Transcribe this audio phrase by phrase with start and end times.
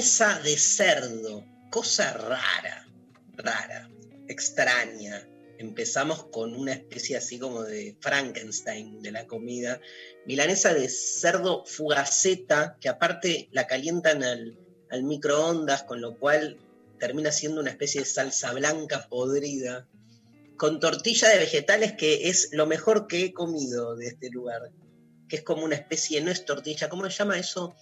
[0.00, 2.88] milanesa de cerdo, cosa rara,
[3.36, 3.90] rara,
[4.28, 5.28] extraña.
[5.58, 9.78] Empezamos con una especie así como de Frankenstein de la comida.
[10.24, 14.58] Milanesa de cerdo fugaceta, que aparte la calientan al,
[14.90, 16.56] al microondas, con lo cual
[16.98, 19.86] termina siendo una especie de salsa blanca podrida,
[20.56, 24.62] con tortilla de vegetales, que es lo mejor que he comido de este lugar
[25.30, 27.76] que es como una especie, no es tortilla, ¿cómo se llama eso?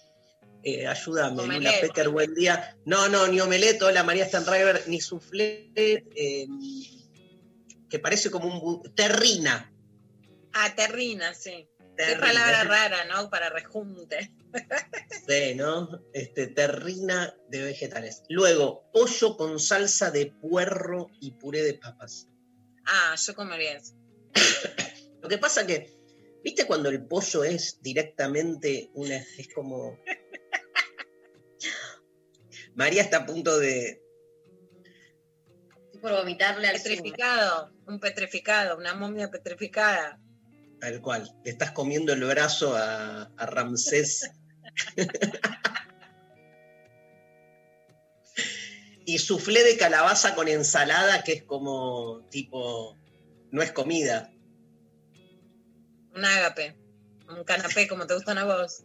[0.63, 1.81] Eh, ayúdame, Lula Omelette.
[1.81, 2.77] Pecker, buen día.
[2.85, 6.47] No, no, ni omelette, hola María Stanriver, ni soufflé, eh,
[7.89, 8.93] que parece como un...
[8.93, 9.73] Terrina.
[10.53, 11.69] Ah, terrina, sí.
[11.97, 13.29] Qué palabra rara, ¿no?
[13.29, 14.33] Para rejunte.
[15.27, 16.01] Sí, ¿no?
[16.13, 18.23] Este, terrina de vegetales.
[18.29, 22.27] Luego, pollo con salsa de puerro y puré de papas.
[22.85, 23.95] Ah, yo comería eso.
[25.21, 25.91] Lo que pasa que,
[26.43, 29.15] ¿viste cuando el pollo es directamente una...
[29.15, 29.99] es como...
[32.75, 34.01] María está a punto de,
[35.85, 36.75] Estoy por vomitarle al.
[36.75, 40.19] Petrificado, un petrificado, una momia petrificada.
[40.79, 41.35] Tal cual.
[41.43, 44.31] Le estás comiendo el brazo a, a Ramsés.
[49.05, 52.95] y suflé de calabaza con ensalada, que es como tipo.
[53.51, 54.31] No es comida.
[56.15, 56.77] Un ágape.
[57.27, 58.83] Un canapé como te gustan a vos.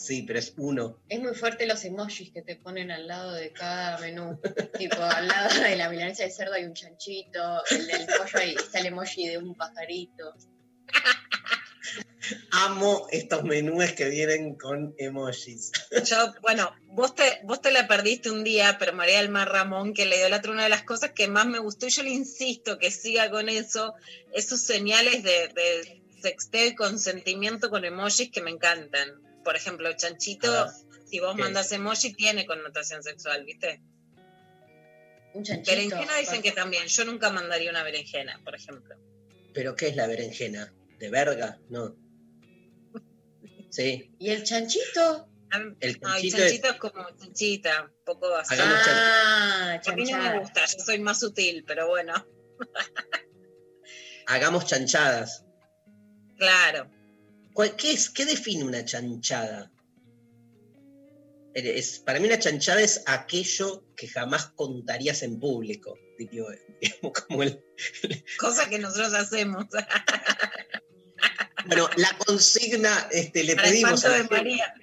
[0.00, 0.98] Sí, pero es uno.
[1.10, 4.40] Es muy fuerte los emojis que te ponen al lado de cada menú.
[4.78, 8.54] tipo, al lado de la milanesa de cerdo hay un chanchito, el del pollo ahí
[8.54, 10.34] está el emoji de un pajarito.
[12.52, 15.70] Amo estos menús que vienen con emojis.
[16.06, 19.92] Yo, bueno, vos te, vos te la perdiste un día, pero María del Mar Ramón,
[19.92, 22.02] que le dio la otra una de las cosas que más me gustó, y yo
[22.02, 23.92] le insisto que siga con eso,
[24.32, 29.29] esos señales de, de sexteo y consentimiento con emojis que me encantan.
[29.44, 30.72] Por ejemplo, chanchito, Ah,
[31.06, 31.40] si vos ok.
[31.40, 33.82] mandas emoji, tiene connotación sexual, ¿viste?
[35.32, 35.70] Un chanchito.
[35.76, 36.86] Berenjena dicen que también.
[36.86, 38.96] Yo nunca mandaría una berenjena, por ejemplo.
[39.54, 40.72] ¿Pero qué es la berenjena?
[40.98, 41.58] ¿De verga?
[41.68, 41.96] No.
[43.70, 45.28] Sí, ¿Y el chanchito?
[45.52, 48.54] A mí- el no, el chanchito chanchito es- es como chanchita, un poco así.
[48.54, 52.14] Hagamos Ah, A mí no me gusta, yo soy más sutil, pero bueno,
[54.26, 55.44] hagamos chanchadas.
[56.36, 56.90] claro.
[57.60, 59.70] ¿Cuál- ¿Qué, es, ¿Qué define una chanchada?
[61.52, 65.98] Es, para mí una chanchada es aquello que jamás contarías en público.
[66.16, 66.46] Tipo,
[66.80, 67.62] digamos, como el-
[68.38, 69.66] Cosa que nosotros hacemos.
[71.66, 74.74] bueno, la consigna este, le Para pedimos a espanto la de gente María.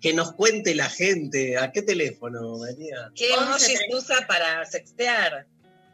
[0.00, 1.58] que nos cuente la gente.
[1.58, 3.10] ¿A qué teléfono, María?
[3.16, 5.48] ¿Qué 11, emoji se usa para sextear?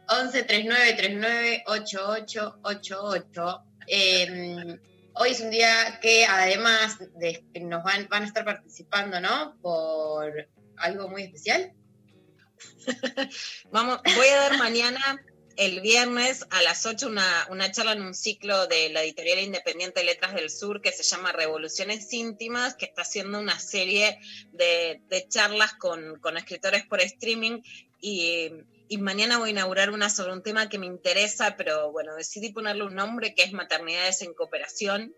[0.09, 3.63] 11 39 39 88 88.
[3.87, 4.79] Eh,
[5.13, 9.57] hoy es un día que además de nos van, van a estar participando, ¿no?
[9.61, 11.73] Por algo muy especial.
[13.71, 15.23] Vamos, voy a dar mañana,
[15.57, 20.03] el viernes, a las 8, una, una charla en un ciclo de la editorial independiente
[20.03, 24.19] Letras del Sur que se llama Revoluciones Íntimas, que está haciendo una serie
[24.51, 27.61] de, de charlas con, con escritores por streaming.
[27.99, 28.51] Y,
[28.91, 32.51] y mañana voy a inaugurar una sobre un tema que me interesa, pero bueno, decidí
[32.51, 35.15] ponerle un nombre que es Maternidades en Cooperación.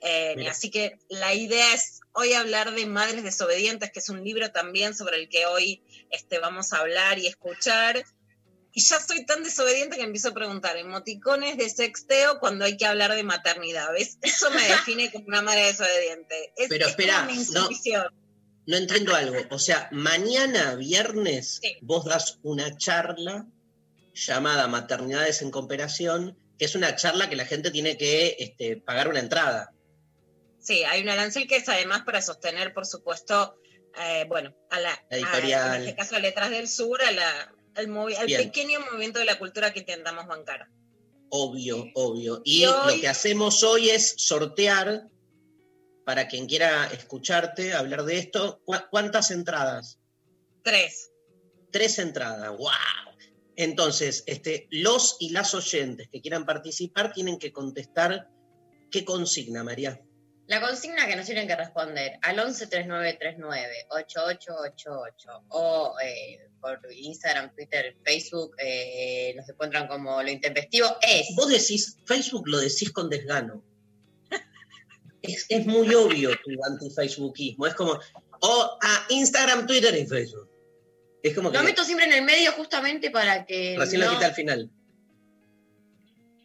[0.00, 4.50] Eh, así que la idea es hoy hablar de Madres Desobedientes, que es un libro
[4.50, 8.04] también sobre el que hoy este, vamos a hablar y escuchar.
[8.72, 12.86] Y ya soy tan desobediente que empiezo a preguntar emoticones de sexteo cuando hay que
[12.86, 13.92] hablar de maternidad.
[13.92, 14.18] ¿Ves?
[14.22, 16.52] Eso me define como una madre desobediente.
[16.56, 17.68] Es, Pero es espera, mi no.
[18.66, 19.36] No entiendo algo.
[19.50, 21.76] O sea, mañana, viernes, Sí.
[21.82, 23.46] vos das una charla
[24.14, 29.08] llamada Maternidades en Cooperación, que es una charla que la gente tiene que este, pagar
[29.08, 29.72] una entrada.
[30.60, 33.56] Sí, hay un arancel que es además para sostener, por supuesto,
[34.00, 35.70] eh, bueno, a la, editorial.
[35.70, 38.44] a- en este caso a Letras del Sur, a la, el, movi- el Bien.
[38.44, 40.68] pequeño movimiento de la cultura que intentamos bancar.
[41.28, 42.40] Obvio, obvio.
[42.44, 45.08] Y, Y hoy- lo que hacemos hoy es sortear,
[46.04, 49.98] para quien quiera escucharte, hablar de esto, ¿cu- ¿cuántas entradas?
[50.62, 51.10] Tres.
[51.70, 52.70] Tres entradas, wow.
[53.56, 58.28] Entonces, este, los y las oyentes que quieran participar tienen que contestar
[58.90, 60.00] qué consigna, María.
[60.46, 67.54] La consigna que nos tienen que responder al 11 3939 8888 o eh, por Instagram,
[67.54, 73.08] Twitter, Facebook eh, nos encuentran como lo intempestivo es Vos decís, Facebook lo decís con
[73.08, 73.64] desgano.
[75.26, 77.66] Es, es muy obvio tu anti-Facebookismo.
[77.66, 77.98] Es como,
[78.40, 80.50] o a Instagram, Twitter y Facebook.
[81.22, 84.12] Es como que lo meto siempre en el medio justamente para que recién no- lo
[84.12, 84.70] quita al final.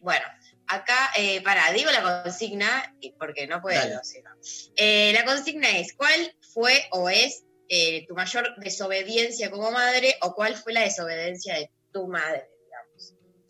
[0.00, 0.24] Bueno,
[0.66, 3.78] acá, eh, para, digo la consigna, porque no puedo.
[3.78, 3.98] Dale.
[4.02, 4.30] si no.
[4.76, 10.34] Eh, la consigna es, ¿cuál fue o es eh, tu mayor desobediencia como madre o
[10.34, 12.48] cuál fue la desobediencia de tu madre,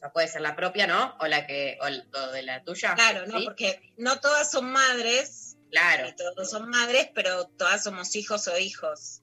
[0.01, 1.15] sea, puede ser la propia, ¿no?
[1.21, 2.95] O la que, o, de la tuya.
[2.95, 3.39] Claro, ¿no?
[3.39, 3.45] ¿sí?
[3.45, 6.07] Porque no todas son madres, Claro.
[6.07, 9.21] ni todos son madres, pero todas somos hijos o hijos.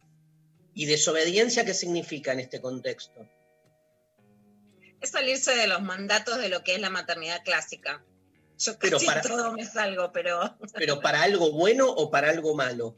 [0.73, 3.27] ¿Y desobediencia qué significa en este contexto?
[5.01, 8.03] Es salirse de los mandatos de lo que es la maternidad clásica.
[8.59, 12.55] Yo Pero casi para- todo me salgo, pero ¿Pero para algo bueno o para algo
[12.55, 12.95] malo?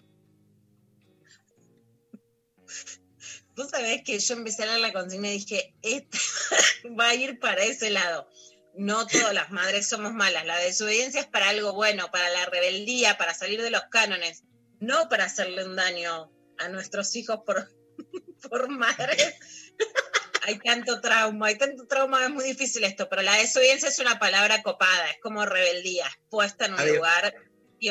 [3.55, 6.17] vos sabés que yo empecé a leer la consigna y dije, este
[6.99, 8.27] va a ir para ese lado.
[8.75, 10.45] No todas las madres somos malas.
[10.45, 14.43] La desobediencia es para algo bueno, para la rebeldía, para salir de los cánones,
[14.79, 17.69] no para hacerle un daño a nuestros hijos por,
[18.49, 19.35] por madres.
[20.43, 24.19] hay tanto trauma, hay tanto trauma, es muy difícil esto, pero la desobediencia es una
[24.19, 27.33] palabra copada, es como rebeldía, puesta en un lugar.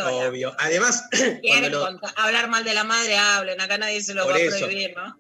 [0.03, 0.55] Obvio.
[0.59, 1.05] Además,
[1.71, 4.59] lo- hablar mal de la madre, hablen, acá nadie se lo Por va a eso.
[4.59, 5.19] prohibir, ¿no?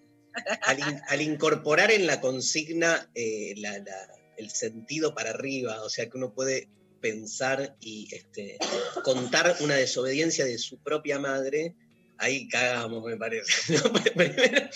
[0.63, 5.91] Al, in- al incorporar en la consigna eh, la- la- el sentido para arriba, o
[5.91, 6.69] sea que uno puede
[7.01, 8.59] pensar y este,
[9.03, 11.75] contar una desobediencia de su propia madre,
[12.19, 13.73] ahí cagamos, me parece.
[13.75, 13.93] ¿no?
[14.15, 14.69] Primero,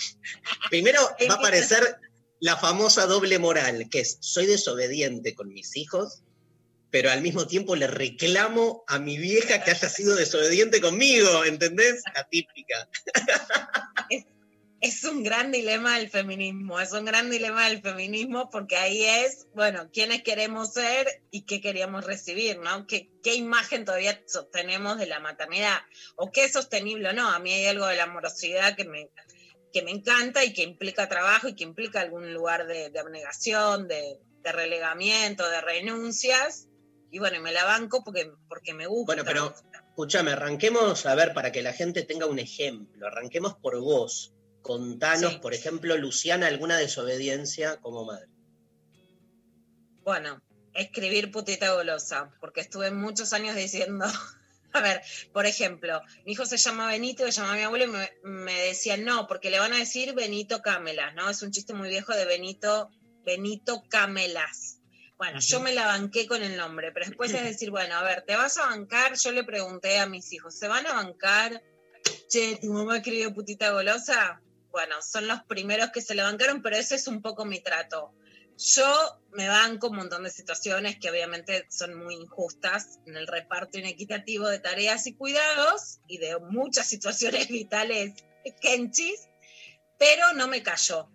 [0.70, 1.00] primero
[1.30, 1.96] va a aparecer
[2.40, 6.22] la famosa doble moral, que es soy desobediente con mis hijos,
[6.90, 12.02] pero al mismo tiempo le reclamo a mi vieja que haya sido desobediente conmigo, ¿entendés?
[12.14, 12.88] La típica.
[14.10, 14.24] Es
[15.04, 19.88] un gran dilema del feminismo, es un gran dilema del feminismo porque ahí es, bueno,
[19.92, 22.86] quiénes queremos ser y qué queríamos recibir, ¿no?
[22.86, 25.78] ¿Qué, qué imagen todavía sostenemos de la maternidad?
[26.16, 27.28] ¿O qué es sostenible o no?
[27.28, 29.08] A mí hay algo de la amorosidad que me,
[29.72, 33.86] que me encanta y que implica trabajo y que implica algún lugar de, de abnegación,
[33.86, 36.68] de, de relegamiento, de renuncias.
[37.10, 39.14] Y bueno, me la banco porque, porque me gusta.
[39.14, 39.54] Bueno, pero
[39.90, 43.06] escúchame, arranquemos a ver para que la gente tenga un ejemplo.
[43.06, 44.34] Arranquemos por vos.
[44.62, 45.38] Contanos, Sí.
[45.40, 48.28] por ejemplo, Luciana, alguna desobediencia como madre.
[50.04, 50.40] Bueno,
[50.74, 54.04] escribir putita golosa, porque estuve muchos años diciendo,
[54.72, 57.88] a ver, por ejemplo, mi hijo se llama Benito, le llamaba a mi abuelo y
[57.88, 61.28] me, me decían, no, porque le van a decir Benito Camelas, ¿no?
[61.28, 62.90] Es un chiste muy viejo de Benito,
[63.24, 64.78] Benito Camelas.
[65.18, 68.22] Bueno, yo me la banqué con el nombre, pero después es decir, bueno, a ver,
[68.22, 69.14] ¿te vas a bancar?
[69.16, 71.62] Yo le pregunté a mis hijos, ¿se van a bancar?
[72.28, 74.40] Che, ¿tu mamá escribió putita golosa?
[74.72, 78.14] Bueno, son los primeros que se la bancaron, pero ese es un poco mi trato.
[78.56, 83.78] Yo me banco un montón de situaciones que obviamente son muy injustas en el reparto
[83.78, 88.14] inequitativo de tareas y cuidados y de muchas situaciones vitales
[88.60, 89.28] kenchis,
[89.98, 91.10] pero no me cayó.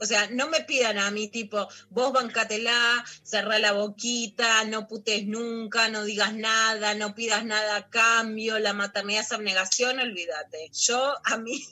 [0.00, 5.26] O sea, no me pidan a mí tipo, vos bancatela, cerrá la boquita, no putes
[5.26, 10.70] nunca, no digas nada, no pidas nada a cambio, la maternidad es abnegación, olvídate.
[10.72, 11.64] Yo a mí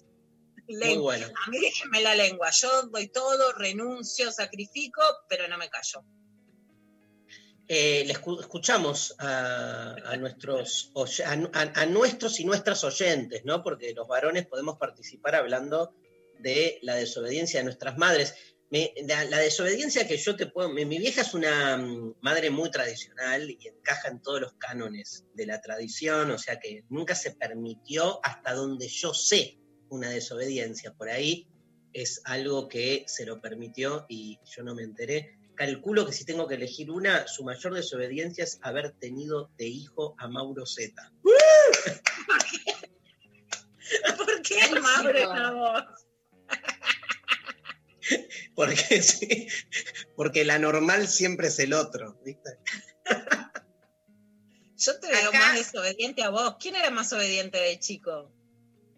[0.68, 1.26] Muy bueno.
[1.26, 6.04] a mí déjenme la lengua, yo doy todo, renuncio, sacrifico, pero no me callo.
[7.68, 10.92] Eh, escuchamos a, a nuestros,
[11.24, 13.62] a, nuestros y nuestras oyentes, ¿no?
[13.64, 15.92] Porque los varones podemos participar hablando
[16.38, 18.34] de la desobediencia de nuestras madres.
[18.70, 20.68] Me- la, la desobediencia que yo te puedo...
[20.68, 25.24] Mi, mi vieja es una mm, madre muy tradicional y encaja en todos los cánones
[25.34, 29.58] de la tradición, o sea que nunca se permitió, hasta donde yo sé,
[29.90, 30.92] una desobediencia.
[30.94, 31.48] Por ahí
[31.92, 35.38] es algo que se lo permitió y yo no me enteré.
[35.54, 40.14] Calculo que si tengo que elegir una, su mayor desobediencia es haber tenido de hijo
[40.18, 41.10] a Mauro Zeta.
[44.16, 45.34] ¿Por qué Ay, Mauro chico.
[45.34, 45.84] la voz?
[48.54, 49.48] Porque sí,
[50.14, 52.58] porque la normal siempre es el otro, ¿viste?
[54.78, 56.56] Yo te veo Acá- más desobediente a vos.
[56.60, 58.30] ¿Quién era más obediente de chico?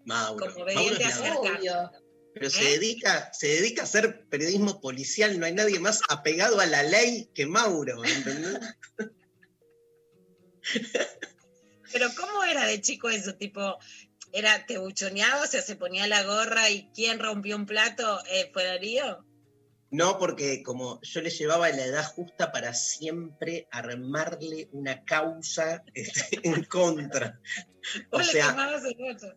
[0.09, 0.53] Mauro.
[0.53, 1.93] Como Mauro obediente es a la-.
[2.35, 2.79] Pero se ¿Eh?
[2.79, 7.31] dedica, se dedica a hacer periodismo policial, no hay nadie más apegado a la ley
[7.35, 8.59] que Mauro, ¿entendés?
[11.93, 13.35] Pero ¿cómo era de chico eso?
[13.35, 13.79] Tipo,
[14.33, 18.21] era, te buchoneaba, o sea, se ponía la gorra y ¿quién rompió un plato?
[18.31, 19.25] Eh, ¿Fue Darío?
[19.91, 26.41] No, porque como yo le llevaba la edad justa para siempre armarle una causa este,
[26.47, 27.41] en contra.
[28.13, 29.35] O Vos le sea, el voto.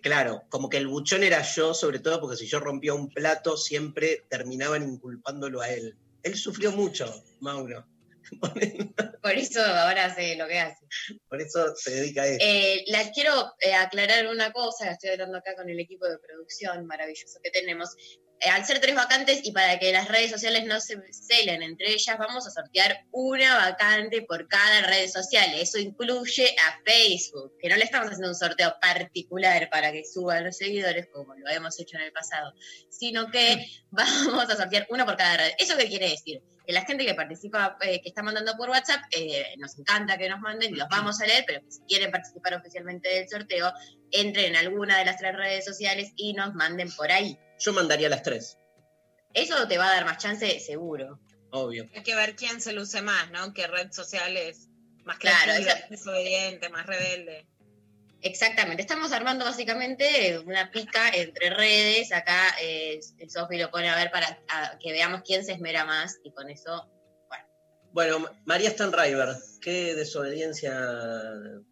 [0.00, 3.56] Claro, como que el buchón era yo, sobre todo porque si yo rompía un plato,
[3.56, 5.96] siempre terminaban inculpándolo a él.
[6.22, 7.86] Él sufrió mucho, Mauro.
[9.22, 10.81] Por eso ahora hace lo que hace.
[11.28, 12.38] Por eso se dedica a eso.
[12.40, 16.86] Eh, la quiero eh, aclarar una cosa, estoy hablando acá con el equipo de producción
[16.86, 17.96] maravilloso que tenemos.
[18.44, 21.92] Eh, al ser tres vacantes y para que las redes sociales no se celen entre
[21.92, 25.54] ellas, vamos a sortear una vacante por cada red social.
[25.54, 30.44] Eso incluye a Facebook, que no le estamos haciendo un sorteo particular para que suban
[30.44, 32.52] los seguidores, como lo hemos hecho en el pasado,
[32.88, 35.52] sino que vamos a sortear una por cada red.
[35.58, 36.42] ¿Eso qué quiere decir?
[36.66, 40.28] Que la gente que participa, eh, que está mandando por WhatsApp, eh, nos encanta que
[40.28, 43.72] nos manden los vamos a leer, pero que si quieren participar oficialmente del sorteo,
[44.10, 47.38] entren en alguna de las tres redes sociales y nos manden por ahí.
[47.58, 48.58] Yo mandaría las tres,
[49.34, 51.20] Eso te va a dar más chance, seguro.
[51.50, 51.88] obvio.
[51.94, 53.52] Hay que ver quién se luce más, ¿no?
[53.54, 54.68] ¿Qué red social es
[55.04, 57.46] más Claro, creativa, más desobediente, más rebelde?
[58.20, 58.82] Exactamente.
[58.82, 62.12] Estamos armando básicamente una pica entre redes.
[62.12, 66.18] Acá eh, Sofi lo pone a ver para a- que veamos quién se esmera más
[66.22, 66.88] y con eso,
[67.92, 70.72] Bueno, María Stanriver, qué desobediencia.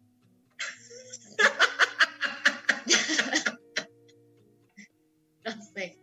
[5.45, 5.97] no sé.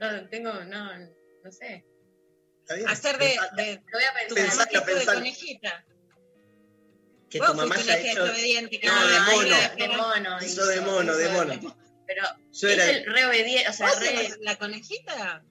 [0.00, 1.84] No, tengo, no, no sé.
[2.62, 2.88] ¿Está bien?
[2.88, 4.34] Hacer de, de Lo voy a pensar.
[4.34, 5.18] Pensalo, que hizo de pensalo.
[5.18, 5.84] conejita.
[7.28, 8.24] Que Vos tu mamá haya hecho.
[8.24, 9.56] desobediente, que No, no, de mono.
[9.56, 10.42] De pero- mono.
[10.42, 11.76] Hizo de mono, de mono.
[12.06, 12.22] Pero
[12.52, 15.44] Yo es era el re obediente, o sea, ¿Vos re- la conejita?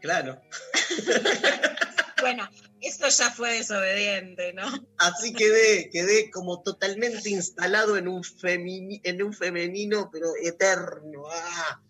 [0.00, 0.40] Claro.
[2.20, 2.46] Bueno,
[2.82, 4.66] esto ya fue desobediente, ¿no?
[4.98, 11.24] Así quedé, quedé como totalmente instalado en un, femini- en un femenino, pero eterno.
[11.30, 11.82] ¡Ah!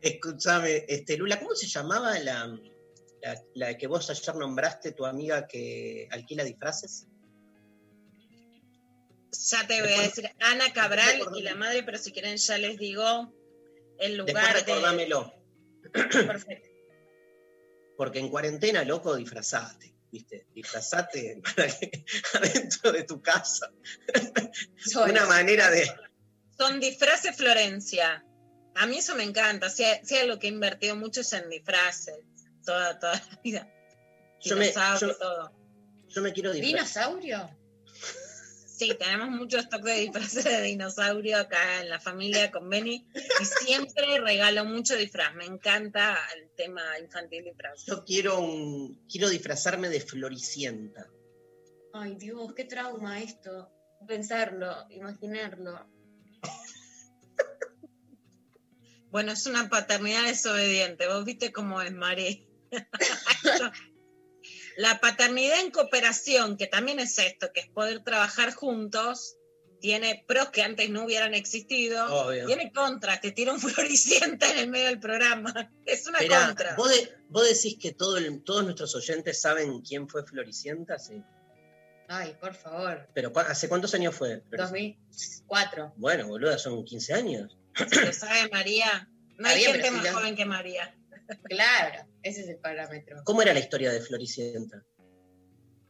[0.00, 2.58] Escúchame, este, Lula, ¿cómo se llamaba la,
[3.22, 7.06] la, la que vos ayer nombraste, tu amiga que alquila disfraces?
[9.50, 12.78] Ya te voy a decir Ana Cabral y la madre, pero si quieren ya les
[12.78, 13.32] digo
[13.98, 14.60] el Después lugar de...
[14.60, 15.34] recordámelo,
[15.92, 16.69] Perfecto.
[18.00, 20.46] Porque en cuarentena, loco, disfrazate, ¿viste?
[20.54, 22.02] Disfrazate para que
[22.32, 23.70] adentro de tu casa.
[24.82, 25.86] soy- Una manera de...
[26.56, 28.24] Son disfraces Florencia.
[28.74, 29.68] A mí eso me encanta.
[29.68, 32.20] Si si hay algo que he invertido mucho es en disfraces.
[32.64, 33.70] Toda, toda la vida.
[34.40, 35.52] Yo me, yo- todo.
[36.08, 37.10] yo me quiero disfrazar.
[37.12, 37.59] ¿Dinosaurio?
[38.80, 43.44] Sí, tenemos mucho stock de disfraces de dinosaurio acá en la familia con Benny y
[43.44, 45.34] siempre regalo mucho disfraz.
[45.34, 47.84] Me encanta el tema infantil disfraz.
[47.84, 51.10] Yo quiero un, quiero disfrazarme de Floricienta.
[51.92, 53.70] Ay, Dios, qué trauma esto.
[54.08, 55.86] Pensarlo, imaginarlo.
[59.10, 61.06] Bueno, es una paternidad desobediente.
[61.06, 62.48] Vos viste cómo es, Mari.
[64.76, 69.36] La paternidad en cooperación, que también es esto, que es poder trabajar juntos,
[69.80, 72.04] tiene pros que antes no hubieran existido.
[72.26, 72.46] Obvio.
[72.46, 75.72] Tiene contras, te tira un floricienta en el medio del programa.
[75.86, 76.76] Es una contra.
[76.76, 80.98] ¿vos, de- vos decís que todo el- todos nuestros oyentes saben quién fue Floricienta?
[80.98, 81.22] Sí.
[82.08, 83.08] Ay, por favor.
[83.14, 84.42] Pero ¿cu- ¿hace cuántos años fue?
[84.50, 84.64] Floricienta?
[84.64, 85.92] 2004.
[85.96, 87.56] Bueno, boluda, son 15 años.
[87.90, 89.08] Si lo sabe María.
[89.38, 90.94] No hay gente más joven que María.
[91.44, 93.22] Claro, ese es el parámetro.
[93.24, 94.82] ¿Cómo era la historia de Floricienta?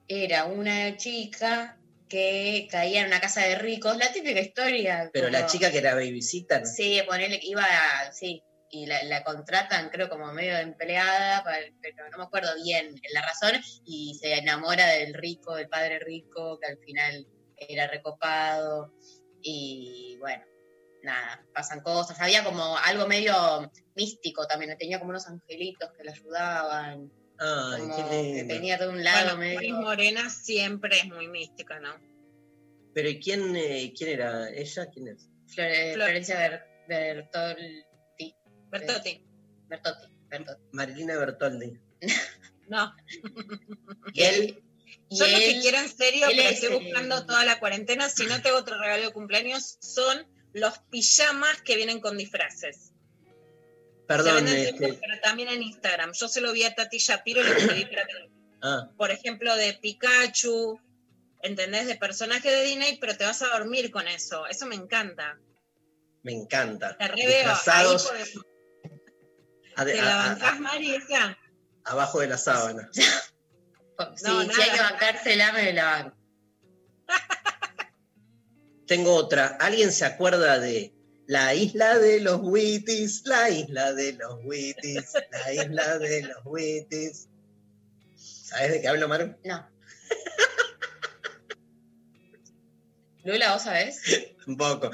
[0.09, 1.79] Era una chica
[2.09, 5.11] que caía en una casa de ricos, la típica historia.
[5.13, 6.67] Pero la chica que era babysitter.
[6.67, 11.45] Sí, ponerle que iba a, sí, y la, la contratan creo como medio de empleada,
[11.81, 16.59] pero no me acuerdo bien la razón, y se enamora del rico, del padre rico,
[16.59, 18.93] que al final era recopado,
[19.43, 20.45] y bueno,
[21.03, 22.21] nada, pasan cosas.
[22.21, 27.97] Había como algo medio místico también, tenía como unos angelitos que le ayudaban, Ay, como
[28.11, 29.77] qué que venía de un lado Bueno, medio...
[29.81, 31.95] Morena siempre es muy mística, ¿no?
[32.95, 34.87] Pero ¿y quién, eh, quién era ella?
[34.93, 35.29] ¿Quién es?
[35.47, 38.35] Flore- Flor- Florencia Ber- Bertolti,
[38.71, 39.25] Bertotti.
[39.69, 40.63] Bertotti, Bertotti.
[40.73, 41.79] Marilina Bertoldi.
[42.69, 42.95] No.
[44.15, 44.63] ¿Y él?
[45.09, 48.27] Y Yo lo que quiero en serio, pero es, estoy buscando toda la cuarentena, si
[48.27, 52.93] no tengo otro regalo de cumpleaños, son los pijamas que vienen con disfraces.
[54.07, 56.13] Perdón, se venden en este, pero también en Instagram.
[56.13, 58.07] Yo se lo vi a Tati Shapiro y le pedí para
[58.63, 60.81] ah, por ejemplo, de Pikachu,
[61.43, 61.87] ¿entendés?
[61.87, 64.47] De personaje de Disney, pero te vas a dormir con eso.
[64.49, 65.39] Eso me encanta.
[66.23, 66.97] Me encanta.
[66.97, 67.57] Te reveo.
[69.77, 71.39] ¿Te la bancás, Mari, esa?
[71.85, 72.89] abajo de la sábana.
[74.17, 74.73] Sí, No, si hay nada.
[74.73, 76.17] que bancársela, me la banco.
[78.91, 79.57] Tengo otra.
[79.61, 80.93] ¿Alguien se acuerda de
[81.29, 83.23] la isla de los Witties?
[83.25, 85.13] La isla de los Witties.
[85.31, 87.29] La isla de los Witties.
[88.17, 89.37] ¿Sabes de qué hablo, Maru?
[89.45, 89.71] No.
[93.23, 94.01] Lula, ¿vos sabés?
[94.49, 94.91] Un poco.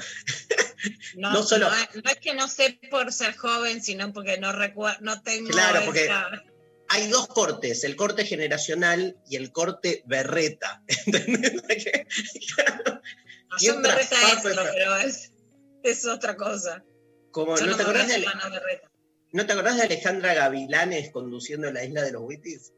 [1.15, 4.99] No, No solo- no es, que no sé por ser joven, sino porque no recuerdo,
[5.01, 6.29] no tengo Claro, porque- esa-
[6.89, 10.83] Hay dos cortes, el corte generacional y el corte berreta.
[11.07, 11.63] ¿Entendés?
[13.49, 15.31] No, yo papa entro, esa- pero es,
[15.83, 16.83] es otra cosa.
[17.31, 18.25] Como, ¿no, no te me acordás de.
[19.33, 22.73] ¿No te acordás de Alejandra Gavilanes conduciendo la isla de los Witties?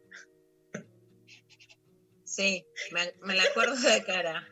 [2.23, 4.47] Sí, me, me la acuerdo de cara.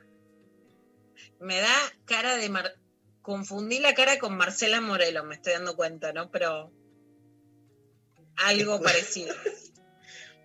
[1.39, 2.73] Me da cara de Mar...
[3.21, 6.31] Confundí la cara con Marcela Morelo, me estoy dando cuenta, ¿no?
[6.31, 6.71] Pero
[8.37, 9.35] algo parecido.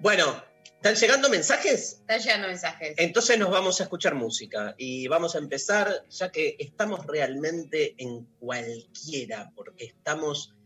[0.00, 0.45] Bueno,
[0.83, 2.01] ¿están llegando mensajes?
[2.01, 2.95] Están llegando mensajes.
[2.99, 8.25] Entonces nos vamos a escuchar música y vamos a empezar, ya que estamos realmente en
[8.41, 10.57] cualquiera, porque estamos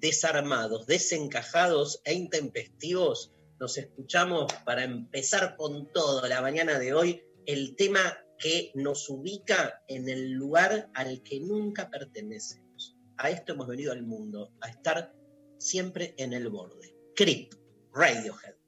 [0.00, 3.32] desarmados, desencajados e intempestivos.
[3.60, 9.84] Nos escuchamos para empezar con todo la mañana de hoy, el tema que nos ubica
[9.86, 12.96] en el lugar al que nunca pertenecemos.
[13.18, 15.14] A esto hemos venido al mundo, a estar
[15.58, 16.96] siempre en el borde.
[17.14, 17.52] Creep,
[17.94, 18.59] Radiohead.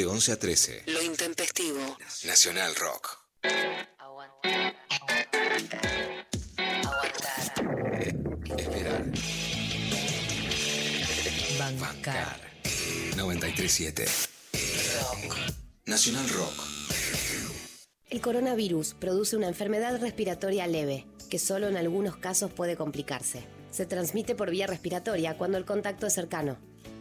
[0.00, 0.84] De 11 a 13.
[0.86, 1.98] Lo intempestivo.
[2.24, 3.18] Nacional Rock.
[3.98, 4.74] Aguantar.
[6.88, 7.44] Aguantar.
[8.56, 9.04] Esperar.
[11.78, 12.40] Bancar.
[13.14, 14.06] 937.
[15.02, 15.36] Rock.
[15.84, 16.54] Nacional Rock.
[18.08, 23.46] El coronavirus produce una enfermedad respiratoria leve, que solo en algunos casos puede complicarse.
[23.70, 26.69] Se transmite por vía respiratoria cuando el contacto es cercano.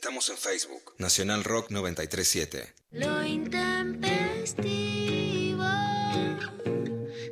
[0.00, 0.94] Estamos en Facebook.
[0.98, 2.72] Nacional Rock 937.
[2.92, 5.64] Lo intempestivo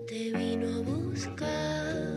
[0.08, 2.16] te vino a buscar.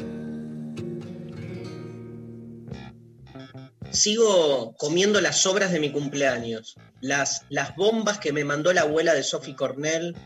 [3.91, 6.75] Sigo comiendo las sobras de mi cumpleaños.
[6.99, 10.17] Las, las bombas que me mandó la abuela de Sophie Cornell.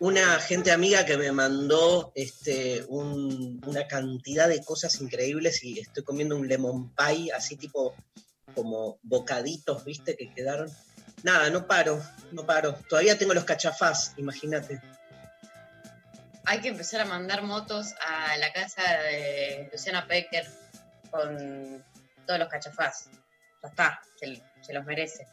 [0.00, 6.02] Una gente amiga que me mandó este, un- una cantidad de cosas increíbles y estoy
[6.02, 7.94] comiendo un lemon pie, así tipo
[8.54, 10.16] como bocaditos, ¿viste?
[10.16, 10.70] Que quedaron.
[11.22, 12.74] Nada, no paro, no paro.
[12.88, 14.80] Todavía tengo los cachafás, imagínate.
[16.44, 20.46] Hay que empezar a mandar motos a la casa de Luciana Pecker
[21.10, 21.84] con
[22.26, 23.10] todos los cachafás.
[23.62, 25.26] Ya está, se, se los merece.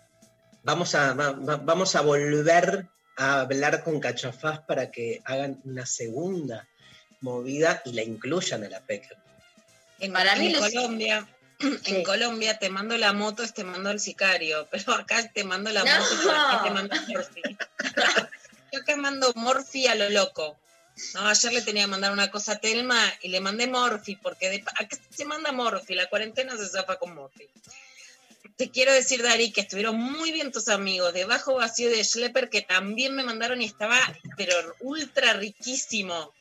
[0.63, 5.85] Vamos a, va- va- vamos a volver a hablar con Cachafaz para que hagan una
[5.85, 6.67] segunda
[7.21, 9.15] movida y la incluyan a la PEC.
[9.99, 11.25] En, Para mí en los- Colombia,
[11.59, 11.79] Sí.
[11.85, 15.71] en Colombia te mando la moto, es te mando el sicario, pero acá te mando
[15.71, 15.91] la No.
[15.99, 17.41] moto, acá te mando Morphy.
[18.73, 20.57] Yo acá mando Morphy a lo loco.
[21.13, 24.49] No, ayer le tenía que mandar una cosa a Telma y le mandé Morphy, porque
[24.49, 27.47] de, acá se manda Morphy, la cuarentena se zafa con Morphy.
[28.55, 32.49] Te quiero decir, Dari, que estuvieron muy bien tus amigos de Bajo Vacío de Schlepper,
[32.49, 33.99] que también me mandaron y estaba,
[34.37, 36.33] pero ultra riquísimo.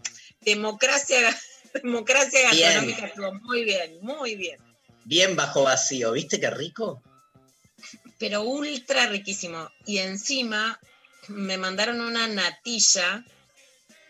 [0.42, 1.18] Democracia,
[1.74, 4.60] democracia gastronómica, estuvo muy bien, muy bien.
[5.04, 7.02] Bien bajo vacío, ¿viste qué rico?
[8.18, 9.68] pero ultra riquísimo.
[9.84, 10.80] Y encima
[11.28, 13.22] me mandaron una natilla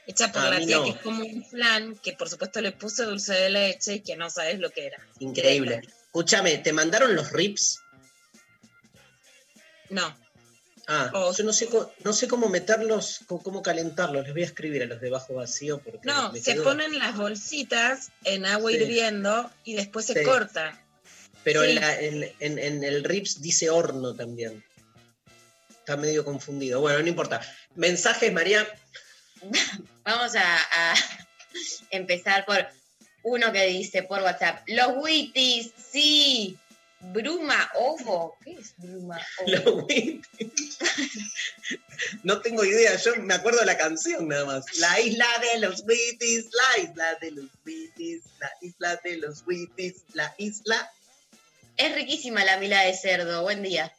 [0.07, 0.85] hecha por la tía, no.
[0.85, 4.15] que es como un flan, que por supuesto le puse dulce de leche y que
[4.17, 4.99] no sabes lo que era.
[5.19, 5.81] Increíble.
[6.07, 7.81] Escúchame, ¿te mandaron los rips?
[9.91, 10.17] No,
[10.87, 11.33] Ah, Oh.
[11.35, 14.25] yo no sé, cómo, no sé cómo meterlos, cómo, calentarlos.
[14.25, 18.13] Les voy a escribir a los de bajo vacío porque no, se ponen las bolsitas
[18.25, 18.77] en agua Sí.
[18.77, 20.23] hirviendo y después se Sí.
[20.25, 20.79] corta.
[21.45, 21.71] Pero sí.
[21.71, 24.65] en, la- en- en- en el rips dice horno también.
[25.71, 26.81] Está medio confundido.
[26.81, 27.41] Bueno, no importa.
[27.75, 28.67] Mensajes, María.
[30.05, 30.95] Vamos a, a
[31.91, 32.67] empezar por
[33.23, 34.63] uno que dice por WhatsApp.
[34.67, 36.59] Los Witties, sí.
[37.13, 38.35] Bruma Ovo.
[38.43, 39.51] ¿Qué es Bruma Ovo?
[39.51, 40.27] Los Witties.
[42.23, 44.65] No tengo idea, yo me acuerdo de la canción nada más.
[44.79, 49.97] La isla de los Witties, la isla de los Witties, la isla de los Witties,
[50.15, 50.91] la isla.
[51.77, 53.43] Es riquísima la mila de cerdo.
[53.43, 53.93] Buen día.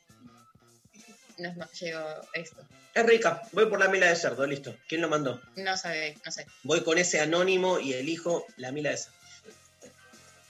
[1.37, 2.65] Nos llegó esto.
[2.93, 4.73] Es rica, voy por la mila de cerdo, listo.
[4.87, 5.41] ¿Quién lo mandó?
[5.57, 6.45] No sabe, no sé.
[6.63, 9.15] Voy con ese anónimo y elijo la mila de cerdo.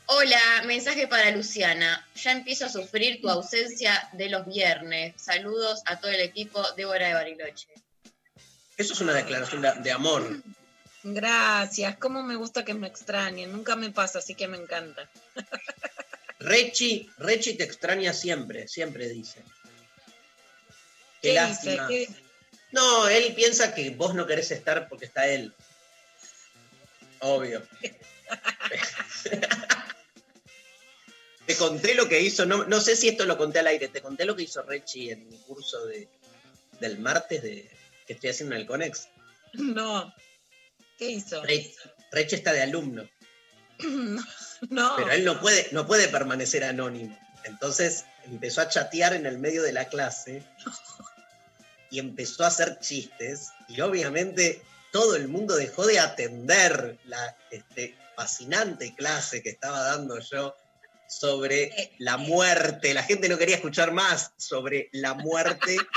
[0.07, 2.07] Hola, mensaje para Luciana.
[2.15, 5.15] Ya empiezo a sufrir tu ausencia de los viernes.
[5.19, 7.67] Saludos a todo el equipo Débora de Bariloche.
[8.77, 10.43] Eso es una declaración de, de amor.
[11.01, 15.07] Gracias, cómo me gusta que me extrañen, nunca me pasa, así que me encanta.
[16.45, 19.41] Rechi, Rechi te extraña siempre, siempre dice.
[21.21, 21.87] Qué, ¿Qué lástima.
[21.87, 22.13] dice?
[22.13, 22.23] ¿Qué-
[22.71, 25.53] No, él piensa que vos no querés estar porque está él.
[27.19, 27.63] Obvio.
[31.47, 34.01] te conté lo que hizo, no, no sé si esto lo conté al aire, te
[34.01, 36.07] conté lo que hizo Rechi en mi curso de,
[36.79, 37.69] del martes de,
[38.07, 39.09] que estoy haciendo en el Conex.
[39.53, 40.13] No.
[40.97, 41.43] ¿Qué hizo?
[41.43, 41.73] Re-
[42.11, 43.07] Rechi está de alumno,
[44.69, 44.93] No.
[44.95, 47.17] pero él no puede, no puede permanecer anónimo.
[47.43, 50.43] Entonces empezó a chatear en el medio de la clase
[51.91, 57.97] y empezó a hacer chistes y obviamente todo el mundo dejó de atender la, este,
[58.15, 60.55] fascinante clase que estaba dando yo
[61.07, 62.93] sobre Eh, la muerte.
[62.93, 65.77] La gente no quería escuchar más sobre la muerte.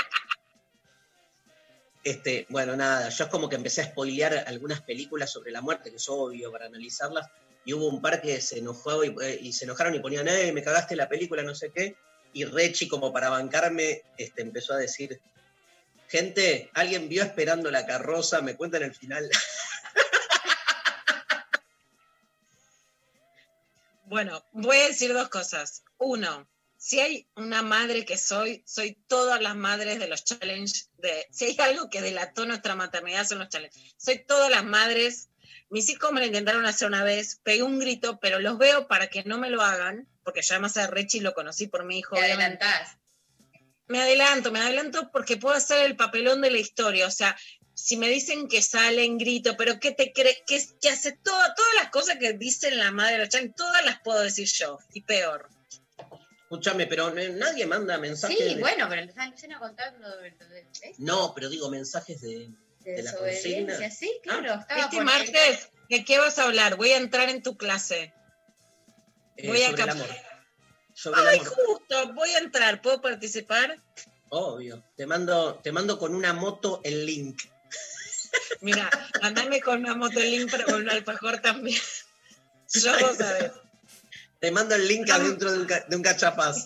[2.01, 5.89] Este, bueno, nada, yo es como que empecé a spoilear algunas películas sobre la muerte,
[5.89, 7.27] que es obvio para analizarlas,
[7.65, 10.51] y hubo un par que se enojó y, eh, y se enojaron y ponían, eh,
[10.51, 11.95] me cagaste la película, no sé qué,
[12.33, 15.19] y Rechi, como para bancarme, este, empezó a decir,
[16.07, 19.29] gente, alguien vio esperando la carroza, me cuentan el final.
[24.09, 25.83] Bueno, voy a decir dos cosas.
[25.99, 30.89] Uno, si hay una madre que soy, soy todas las madres de los challenges.
[30.97, 33.93] De, si hay algo que delató nuestra maternidad son los challenges.
[33.97, 35.29] Soy todas las madres.
[35.69, 39.07] Mis hijos me lo intentaron hacer una vez, pegué un grito, pero los veo para
[39.07, 42.15] que no me lo hagan, porque ya además a Rechi lo conocí por mi hijo.
[42.15, 42.97] Te adelantás.
[43.87, 47.07] Me adelanto, me adelanto porque puedo hacer el papelón de la historia.
[47.07, 47.35] O sea,
[47.73, 50.43] si me dicen que sale en grito, pero ¿qué te cree?
[50.45, 53.85] Que, que hace todo- todas las cosas que dicen la madre de los challenges, todas
[53.85, 55.49] las puedo decir yo, y peor.
[56.43, 58.37] Escúchame, pero nadie manda mensajes.
[58.37, 60.35] Sí, de- bueno, pero está Luciana contando de-
[60.97, 62.49] No, pero digo mensajes de...
[62.83, 63.91] de la consigna.
[63.91, 64.53] Sí, claro.
[64.61, 66.75] estaba Este martes, ¿de qué vas a hablar?
[66.75, 68.13] Voy a entrar en tu clase.
[69.37, 70.07] eh, Voy a el cap- amor.
[70.93, 71.53] Sobre el Ay, amor.
[71.53, 72.81] justo, voy a entrar.
[72.81, 73.77] ¿Puedo participar?
[74.29, 74.83] Obvio.
[74.97, 77.41] Te mando, te mando con una moto el link.
[78.61, 78.89] Mira,
[79.21, 81.81] andame con una moto el link para con un alfajor también.
[82.73, 83.51] Yo vos sabés.
[84.39, 85.15] Te mando el link Ah.
[85.15, 86.63] adentro de un, de un cachapaz.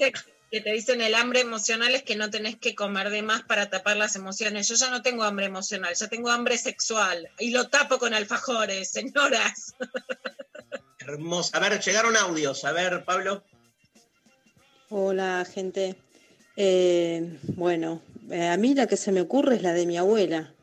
[0.54, 3.72] Que te dicen el hambre emocional es que no tenés que comer de más para
[3.72, 4.68] tapar las emociones.
[4.68, 7.28] Yo ya no tengo hambre emocional, ya tengo hambre sexual.
[7.40, 9.74] Y lo tapo con alfajores, señoras.
[11.00, 11.50] Hermoso.
[11.58, 12.66] A ver, llegaron audios.
[12.66, 13.44] A ver, Pablo.
[14.90, 15.96] Hola, gente.
[16.56, 20.54] Eh, bueno, eh, a mí la que se me ocurre es la de mi abuela.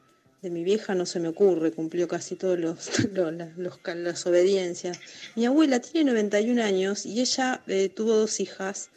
[0.41, 5.01] De mi vieja no se me ocurre, cumplió casi todos los, los- las obediencias.
[5.35, 8.91] Mi abuela tiene 91 años y ella eh, tuvo dos hijas.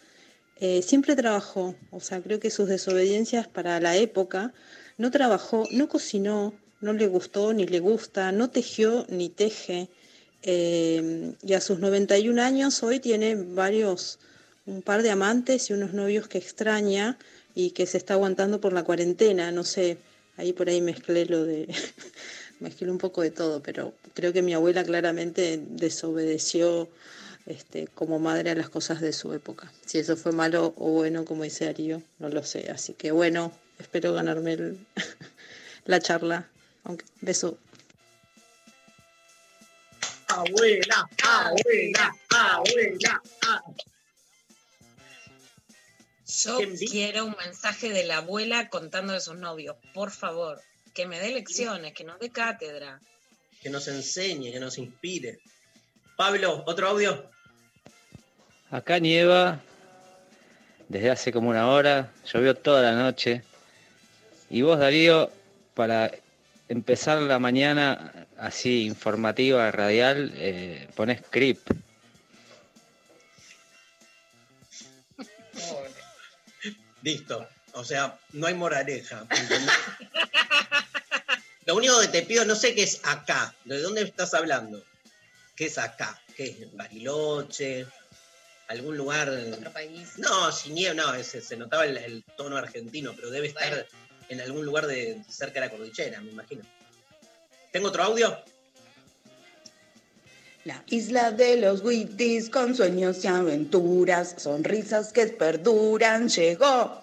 [0.65, 4.53] Eh, siempre trabajó, o sea, creo que sus desobediencias para la época
[4.97, 9.89] no trabajó, no cocinó, no le gustó ni le gusta, no tejió ni teje.
[10.41, 14.19] Eh, y a sus 91 años hoy tiene varios
[14.65, 17.17] un par de amantes y unos novios que extraña
[17.53, 19.51] y que se está aguantando por la cuarentena.
[19.51, 19.97] No sé,
[20.37, 21.67] ahí por ahí mezclé lo de.
[22.61, 26.87] mezclé un poco de todo, pero creo que mi abuela claramente desobedeció
[27.45, 29.71] este, como madre a las cosas de su época.
[29.85, 32.69] Si eso fue malo o bueno, como dice Darío, no lo sé.
[32.71, 34.85] Así que bueno, espero ganarme el-
[35.85, 36.47] la charla.
[36.85, 37.57] Aunque, beso.
[40.27, 43.21] Abuela, abuela, abuela.
[43.45, 43.63] ah.
[46.25, 46.57] Yo
[46.89, 49.75] quiero un mensaje de la abuela contando de sus novios.
[49.93, 50.59] Por favor,
[50.95, 52.99] que me dé lecciones, que nos dé cátedra.
[53.61, 55.39] Que nos enseñe, que nos inspire.
[56.17, 57.29] Pablo, otro audio.
[58.73, 59.61] Acá nieva
[60.89, 63.43] desde hace como una hora, llovió toda la noche.
[64.49, 65.29] Y vos, Darío,
[65.75, 66.09] para
[66.67, 71.59] empezar la mañana así informativa, radial, eh, ponés creep.
[77.03, 77.47] Listo.
[77.73, 79.27] O sea, no hay moraleja.
[81.67, 83.53] Lo único que te pido, no sé qué es acá.
[83.65, 84.83] ¿De dónde estás hablando?
[85.55, 86.19] ¿Qué es acá?
[86.35, 87.85] ¿Qué es Bariloche?
[88.73, 89.29] ¿Algún lugar?
[89.29, 90.13] Otro país.
[90.17, 93.85] No, sin nieve, no, ese- se notaba el, el tono argentino, pero debe estar Bueno.
[94.29, 96.63] en algún lugar de cerca de la cordillera, me imagino.
[97.71, 98.35] ¿Tengo otro audio?
[100.65, 107.02] La isla de los Wittis con sueños y aventuras, sonrisas que perduran, llegó.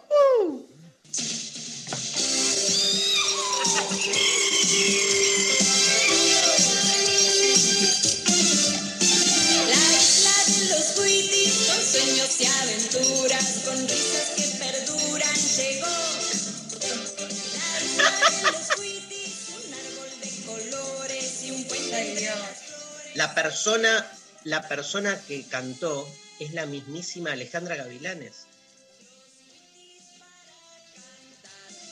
[23.14, 24.10] La persona,
[24.44, 28.46] la persona que cantó es la mismísima Alejandra Gavilanes.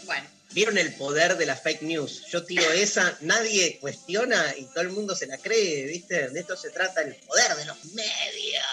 [0.04, 2.24] Bueno, ¿Vieron el poder de la fake news?
[2.30, 6.30] Yo tiro esa, nadie cuestiona y todo el mundo se la cree, ¿viste?
[6.30, 8.64] De esto se trata el poder de los medios.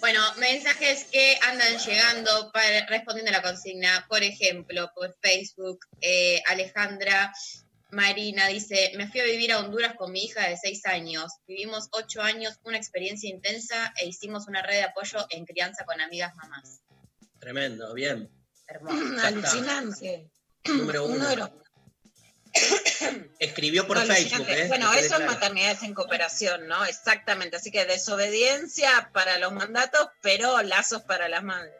[0.00, 4.06] Bueno, mensajes que andan llegando para, respondiendo a la consigna.
[4.08, 7.32] Por ejemplo, por Facebook, eh, Alejandra
[7.90, 11.32] Marina dice, me fui a vivir a Honduras con mi hija de seis años.
[11.46, 16.00] Vivimos ocho años, una experiencia intensa e hicimos una red de apoyo en crianza con
[16.00, 16.80] amigas mamás.
[17.38, 18.30] Tremendo, bien.
[18.66, 19.26] Hermoso.
[19.26, 20.30] Alucinante.
[20.64, 21.16] Número uno.
[21.16, 21.50] Uno de los,
[23.38, 24.46] Escribió por No, Facebook.
[24.48, 24.66] ¿eh?
[24.68, 26.84] Bueno, eso es maternidades en cooperación, ¿no?
[26.84, 27.56] Exactamente.
[27.56, 31.74] Así que desobediencia para los mandatos, pero lazos para las madres.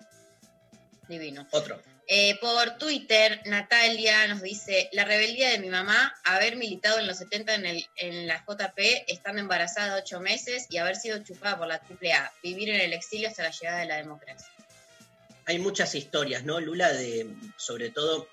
[1.08, 1.46] Divino.
[1.50, 1.80] Otro.
[2.08, 7.18] Eh, por Twitter, Natalia nos dice, la rebeldía de mi mamá, haber militado en los
[7.18, 11.58] 70 en, el, en la JP, estando embarazada de ocho meses y haber sido chupada
[11.58, 14.48] por la AAA, vivir en el exilio hasta la llegada de la democracia.
[15.46, 16.92] Hay muchas historias, ¿no, Lula?
[16.92, 18.28] De, sobre todo,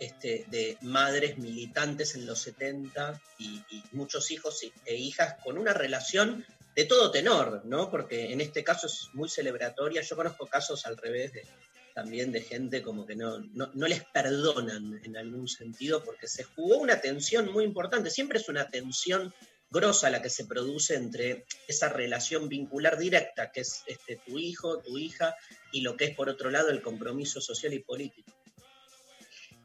[0.00, 6.44] este, de madres militantes en los 70 y, muchos hijos e hijas con una relación
[6.74, 7.90] de todo tenor, ¿no?
[7.90, 10.02] Porque en este caso es muy celebratoria.
[10.02, 11.46] Yo conozco casos al revés de,
[11.94, 16.42] también de gente como que no, no, no les perdonan en algún sentido porque se
[16.42, 18.10] jugó una tensión muy importante.
[18.10, 19.32] Siempre es una tensión
[19.70, 24.78] grosa la que se produce entre esa relación vincular directa, que es este, tu hijo,
[24.78, 25.34] tu hija,
[25.72, 28.32] y lo que es por otro lado el compromiso social y político.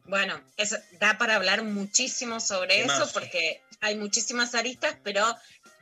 [0.10, 3.14] Bueno, eso da para hablar muchísimo sobre ¿Qué eso más?
[3.14, 5.24] porque hay muchísimas aristas, pero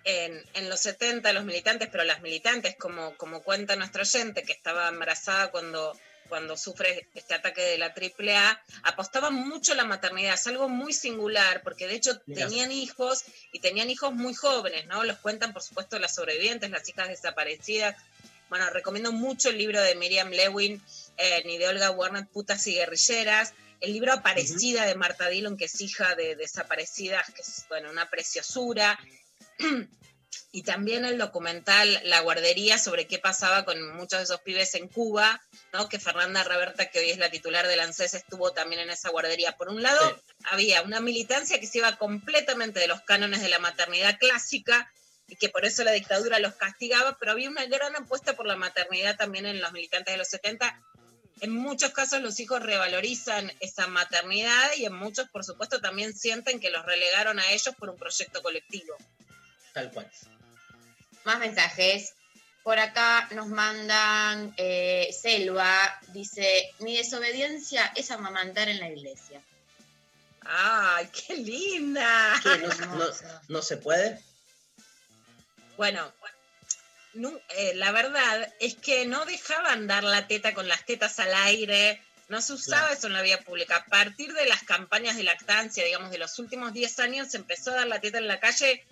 [0.03, 4.51] en, en los 70 los militantes, pero las militantes, como, como cuenta nuestro oyente, que
[4.51, 10.33] estaba embarazada cuando, cuando sufre este ataque de la AAA, apostaban mucho a la maternidad.
[10.33, 12.47] Es algo muy singular, porque de hecho Mirá.
[12.47, 15.05] tenían hijos y tenían hijos muy jóvenes, ¿no?
[15.05, 17.95] Los cuentan, por supuesto, las sobrevivientes, las hijas desaparecidas.
[18.49, 20.81] Bueno, recomiendo mucho el libro de Miriam Lewin
[21.17, 23.53] eh, ni de Olga Warner, Putas y Guerrilleras.
[23.79, 28.09] El libro Aparecida de Marta Dillon, que es hija de desaparecidas, que es bueno, una
[28.09, 28.99] preciosura.
[30.51, 34.87] Y también el documental La Guardería sobre qué pasaba con muchos de esos pibes en
[34.87, 35.41] Cuba,
[35.73, 35.89] ¿no?
[35.89, 39.57] que Fernanda Reberta, que hoy es la titular del ANSES, estuvo también en esa guardería.
[39.57, 43.59] Por un lado, había una militancia que se iba completamente de los cánones de la
[43.59, 44.91] maternidad clásica
[45.27, 48.55] y que por eso la dictadura los castigaba, pero había una gran apuesta por la
[48.55, 50.81] maternidad también en los militantes de los 70.
[51.41, 56.59] En muchos casos los hijos revalorizan esa maternidad y en muchos, por supuesto, también sienten
[56.59, 58.95] que los relegaron a ellos por un proyecto colectivo.
[59.73, 60.09] Tal cual.
[61.25, 62.13] Más mensajes.
[62.63, 69.41] Por acá nos mandan eh, Selva, dice, mi desobediencia es amamantar en la iglesia.
[70.41, 72.33] ¡Ay, qué linda!
[72.43, 72.57] ¿Qué?
[72.57, 73.11] ¿No, no-
[73.47, 74.21] no se puede?
[75.77, 76.11] Bueno,
[77.17, 81.33] nu- eh, la verdad es que no dejaban dar la teta con las tetas al
[81.33, 83.77] aire, no se usaba eso en la vía pública.
[83.77, 87.71] A partir de las campañas de lactancia, digamos, de los últimos 10 años, se empezó
[87.71, 88.85] a dar la teta en la calle.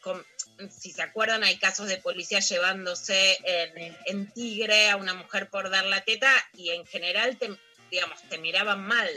[0.00, 0.24] Con,
[0.70, 5.70] si se acuerdan, hay casos de policía llevándose en, en Tigre a una mujer por
[5.70, 7.50] dar la teta y en general, te,
[7.90, 9.08] digamos, te miraban mal.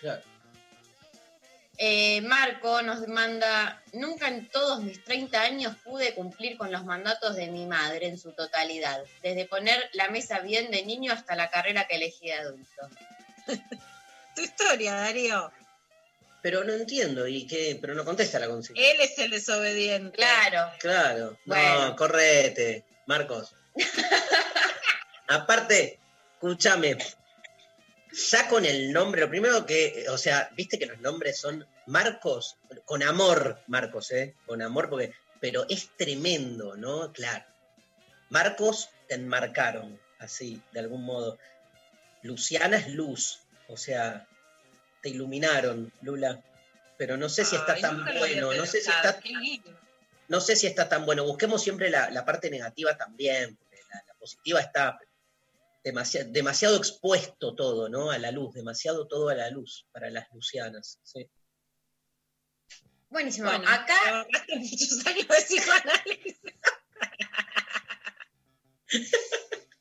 [0.00, 0.22] Claro.
[1.76, 7.34] Eh, Marco nos manda, nunca en todos mis 30 años pude cumplir con los mandatos
[7.34, 11.50] de mi madre en su totalidad, desde poner la mesa bien de niño hasta la
[11.50, 12.88] carrera que elegí de adulto.
[14.36, 15.52] Tu historia, Darío.
[16.42, 17.78] Pero no entiendo, ¿y qué?
[17.80, 18.80] Pero no contesta la consigna.
[18.80, 20.16] Él es el desobediente.
[20.16, 20.70] Claro.
[20.78, 21.38] Claro.
[21.46, 21.88] Bueno.
[21.88, 23.54] No, correte, Marcos.
[25.28, 25.98] Aparte,
[26.34, 26.98] escúchame.
[28.14, 32.56] Ya con el nombre, lo primero que, o sea, viste que los nombres son Marcos,
[32.84, 34.36] con amor, Marcos, ¿eh?
[34.46, 37.12] Con amor, porque, pero es tremendo, ¿no?
[37.12, 37.44] Claro.
[38.30, 41.38] Marcos te enmarcaron, así, de algún modo.
[42.22, 44.28] Luciana es luz, o sea,
[45.02, 46.40] te iluminaron, Lula.
[46.96, 49.20] Pero no sé si está Ay, tan bueno, no sé si está
[50.28, 51.24] no sé si está tan bueno.
[51.24, 54.98] Busquemos siempre la, la parte negativa también, porque la, la positiva está
[55.84, 58.10] demasiado, demasiado expuesto todo, ¿no?
[58.10, 60.98] A la luz, demasiado todo a la luz para las lucianas.
[61.02, 61.28] sí.
[63.10, 63.48] Buenísimo.
[63.48, 66.40] Bueno, Acá muchos años de psicoanálisis.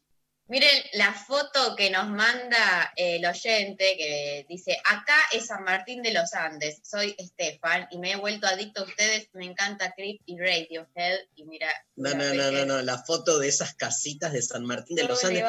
[0.53, 6.03] Miren la foto que nos manda eh, el oyente que dice, acá es San Martín
[6.03, 10.21] de los Andes, soy Estefan y me he vuelto adicto a ustedes, me encanta Creep
[10.27, 11.69] y Radiohead y mira...
[11.95, 15.23] No, no, no, no, no, la foto de esas casitas de San Martín de los
[15.23, 15.43] Andes.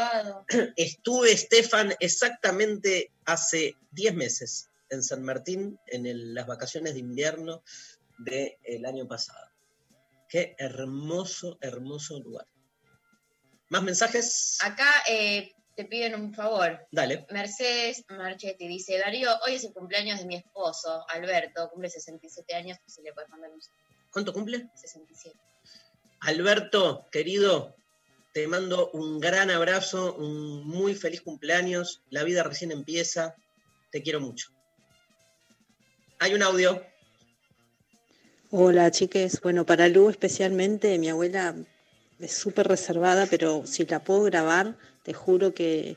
[0.76, 7.62] Estuve, Estefan, exactamente hace 10 meses en San Martín, en el- las vacaciones de invierno
[8.16, 9.50] del año pasado.
[10.30, 12.46] Qué hermoso, hermoso lugar.
[13.74, 14.58] ¿Más mensajes?
[14.62, 16.86] Acá eh, te piden un favor.
[16.92, 17.26] Dale.
[17.30, 22.78] Mercedes Marchetti dice, Darío, hoy es el cumpleaños de mi esposo, Alberto, cumple 67 años,
[22.86, 23.58] si le puedes mandar un
[24.12, 24.68] ¿Cuánto cumple?
[24.76, 25.36] 67.
[26.20, 27.74] Alberto, querido,
[28.32, 32.00] te mando un gran abrazo, un muy feliz cumpleaños.
[32.10, 33.34] La vida recién empieza.
[33.90, 34.52] Te quiero mucho.
[36.20, 36.80] Hay un audio.
[38.52, 39.40] Hola, chiques.
[39.40, 41.56] Bueno, para Lu especialmente, mi abuela
[42.20, 45.96] es súper reservada, pero si la puedo grabar, te juro que,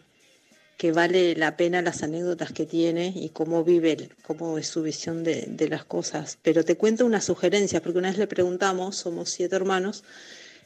[0.77, 5.23] que vale la pena las anécdotas que tiene y cómo vive, cómo es su visión
[5.23, 6.37] de, de las cosas.
[6.41, 10.03] Pero te cuento una sugerencia, porque una vez le preguntamos, somos siete hermanos,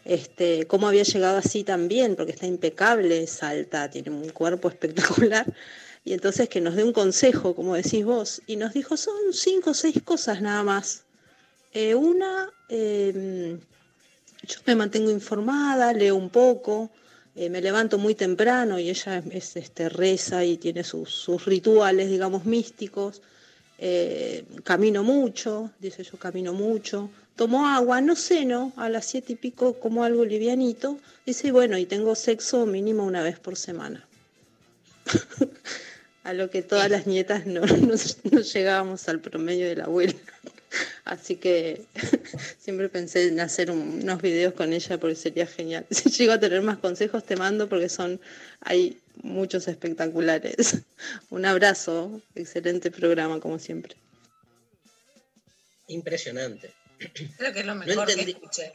[0.05, 5.45] este, cómo había llegado así también, porque está impecable, es alta, tiene un cuerpo espectacular.
[6.03, 9.71] Y entonces que nos dé un consejo, como decís vos, y nos dijo, son cinco
[9.71, 11.03] o seis cosas nada más.
[11.73, 13.59] Eh, una, eh,
[14.43, 16.91] yo me mantengo informada, leo un poco,
[17.35, 22.09] eh, me levanto muy temprano y ella es, este, reza y tiene sus, sus rituales,
[22.09, 23.21] digamos, místicos.
[23.83, 29.35] Eh, camino mucho, dice yo camino mucho, tomo agua, no ceno, a las siete y
[29.35, 34.05] pico como algo livianito, dice, y bueno, y tengo sexo mínimo una vez por semana.
[36.23, 37.95] a lo que todas las nietas no, no,
[38.31, 40.13] no llegábamos al promedio de la abuela.
[41.03, 41.81] Así que
[42.59, 45.85] siempre pensé en hacer un- unos videos con ella porque sería genial.
[45.91, 48.19] Si llego a tener más consejos te mando porque son,
[48.61, 50.77] hay muchos espectaculares.
[51.29, 53.95] Un abrazo, excelente programa como siempre.
[55.87, 56.73] Impresionante.
[57.37, 58.73] Creo que es lo No mejor que escuché.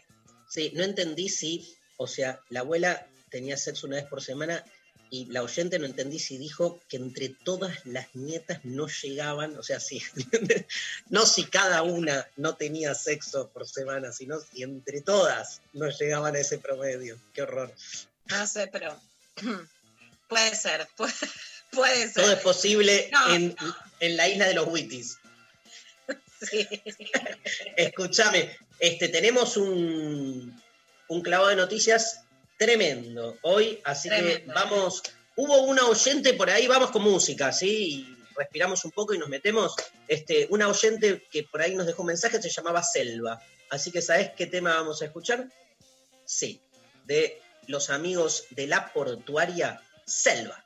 [0.49, 4.65] Sí, no entendí si, o sea, la abuela tenía sexo una vez por semana
[5.11, 9.63] y la oyente no entendí si dijo que entre todas las nietas no llegaban, o
[9.63, 10.03] sea, si,
[11.11, 16.35] no si cada una no tenía sexo por semana, sino si entre todas no llegaban
[16.35, 17.19] a ese promedio.
[17.33, 17.73] Qué horror.
[18.27, 18.99] No sé, pero
[20.29, 21.13] puede ser, puede,
[21.71, 22.23] puede ser.
[22.23, 23.35] Todo es posible No.
[23.35, 23.57] en,
[24.01, 25.19] en la isla de los Wittis.
[26.51, 26.69] Sí.
[27.77, 30.63] Escúchame, este, tenemos un,
[31.09, 32.26] un clavado de noticias
[32.57, 35.03] tremendo hoy, así que vamos.
[35.37, 37.69] Hubo una oyente por ahí, vamos con música, ¿sí?
[37.69, 39.75] Y respiramos un poco y nos metemos.
[40.09, 43.41] Este, una oyente que por ahí nos dejó un mensaje se llamaba Selva.
[43.71, 45.49] Así que, ¿sabes qué tema vamos a escuchar?
[46.25, 46.61] Sí,
[47.05, 50.65] de los amigos de la portuaria Selva.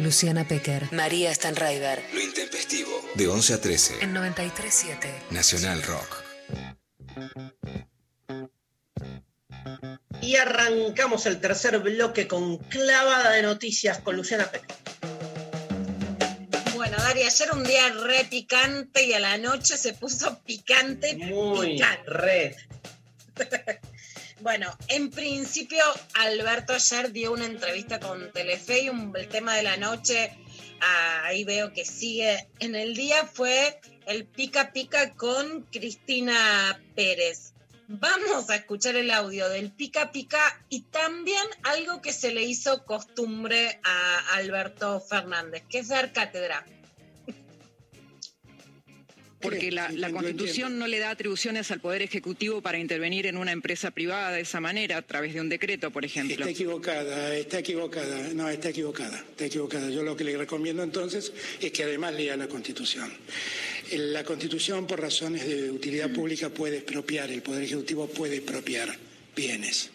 [0.00, 0.90] Luciana Pecker.
[0.92, 2.02] María Stanraiver.
[2.12, 2.90] Lo intempestivo.
[3.14, 3.94] De 11 a 13.
[4.00, 4.96] En 93.7.
[5.30, 6.22] Nacional Rock.
[10.22, 14.64] Y arrancamos el tercer bloque con clavada de noticias con Luciana Peck.
[16.74, 21.72] Bueno, Dari, ayer un día re picante y a la noche se puso picante, Muy
[21.72, 22.02] picante.
[22.10, 22.54] red.
[24.42, 25.82] Bueno, en principio,
[26.14, 30.32] Alberto ayer dio una entrevista con Telefe y un- el tema de la noche,
[30.80, 37.52] ah, ahí veo que sigue en el día, fue el pica pica con Cristina Pérez.
[37.88, 40.38] Vamos a escuchar el audio del pica pica
[40.68, 46.64] y también algo que se le hizo costumbre a Alberto Fernández, que es dar cátedra.
[49.40, 53.52] Porque la, la Constitución no le da atribuciones al Poder Ejecutivo para intervenir en una
[53.52, 56.34] empresa privada de esa manera, a través de un decreto, por ejemplo.
[56.34, 59.88] Está equivocada, está equivocada, no, está equivocada, está equivocada.
[59.90, 63.10] Yo lo que le recomiendo entonces es que además lea la Constitución.
[63.92, 68.94] La Constitución, por razones de utilidad pública, puede expropiar, el Poder Ejecutivo puede expropiar
[69.34, 69.90] bienes.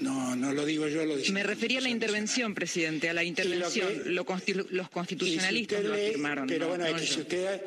[0.00, 1.32] No, no lo digo yo, lo dice.
[1.32, 3.88] Me refería a la intervención, presidente, a la intervención.
[4.04, 6.46] que- Lo constitu- los si constitucionalistas lo afirmaron.
[6.46, 7.60] Pero no- bueno, no es que si usted.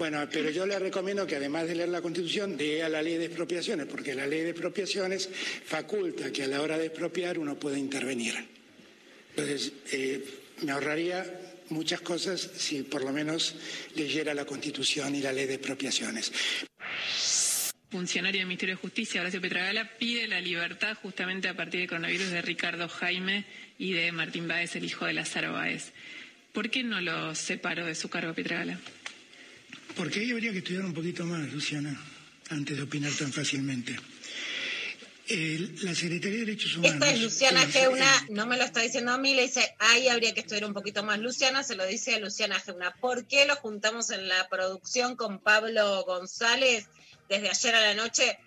[0.00, 3.26] Bueno, pero yo le recomiendo que además de leer la Constitución, lea la ley de
[3.26, 5.28] expropiaciones, porque la ley de expropiaciones
[5.66, 8.34] faculta que a la hora de expropiar uno puede intervenir.
[9.28, 10.24] Entonces, eh,
[10.62, 11.26] me ahorraría
[11.68, 13.56] muchas cosas si por lo menos
[13.94, 16.32] leyera la Constitución y la ley de expropiaciones.
[17.90, 22.30] funcionario del Ministerio de Justicia, Horacio Petragala, pide la libertad justamente a partir del coronavirus
[22.30, 23.44] de Ricardo Jaime
[23.76, 25.92] y de Martín Báez, el hijo de Lázaro Báez.
[26.54, 28.78] ¿Por qué no lo separó de su cargo Petragala?
[29.96, 32.00] Porque ahí habría que estudiar un poquito más, Luciana,
[32.50, 33.96] antes de opinar tan fácilmente.
[35.82, 36.94] La Secretaría de Derechos Humanos.
[36.94, 40.34] Esta es Luciana Geuna, no me lo está diciendo a mí, le dice, ahí habría
[40.34, 41.20] que estudiar un poquito más.
[41.20, 42.92] Luciana se lo dice a Luciana Geuna.
[43.00, 46.86] ¿Por qué lo juntamos en la producción con Pablo González
[47.28, 48.38] desde ayer a la noche?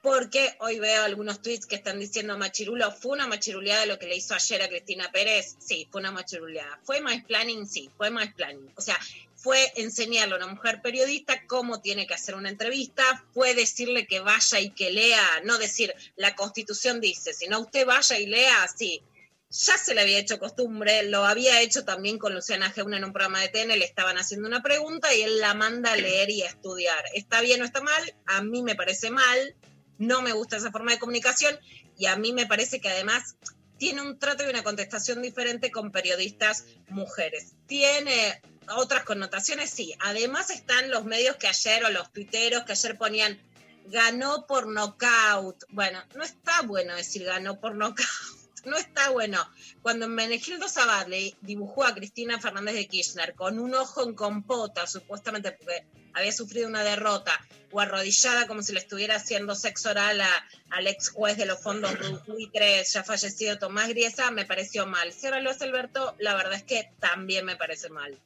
[0.00, 4.16] Porque hoy veo algunos tweets que están diciendo machirulo, ¿fue una machiruleada lo que le
[4.16, 5.56] hizo ayer a Cristina Pérez?
[5.60, 6.80] Sí, fue una machiruleada.
[6.82, 7.66] ¿Fue más planning?
[7.66, 8.68] Sí, fue más planning.
[8.74, 8.98] O sea,
[9.42, 13.02] fue enseñarle a una mujer periodista cómo tiene que hacer una entrevista,
[13.34, 18.18] fue decirle que vaya y que lea, no decir la constitución dice, sino usted vaya
[18.18, 19.02] y lea así.
[19.50, 23.12] Ya se le había hecho costumbre, lo había hecho también con Luciana Geuna en un
[23.12, 26.42] programa de TN, le estaban haciendo una pregunta y él la manda a leer y
[26.42, 27.04] a estudiar.
[27.12, 28.14] ¿Está bien o está mal?
[28.26, 29.54] A mí me parece mal,
[29.98, 31.58] no me gusta esa forma de comunicación
[31.98, 33.36] y a mí me parece que además
[33.76, 37.52] tiene un trato y una contestación diferente con periodistas mujeres.
[37.66, 38.40] Tiene
[38.76, 39.94] otras connotaciones, sí.
[40.00, 43.40] Además están los medios que ayer, o los tuiteros que ayer ponían,
[43.86, 45.62] ganó por nocaut.
[45.70, 48.08] Bueno, no está bueno decir ganó por nocaut.
[48.64, 49.44] No está bueno.
[49.82, 54.86] Cuando Menegildo Sabat le dibujó a Cristina Fernández de Kirchner con un ojo en compota,
[54.86, 55.84] supuestamente porque
[56.14, 57.32] había sufrido una derrota,
[57.72, 61.60] o arrodillada como si le estuviera haciendo sexo oral a- al ex juez de los
[61.60, 61.90] fondos
[62.28, 65.12] buitres ya fallecido Tomás Griesa, me pareció mal.
[65.12, 68.16] Si ahora lo hace Alberto, la verdad es que también me parece mal.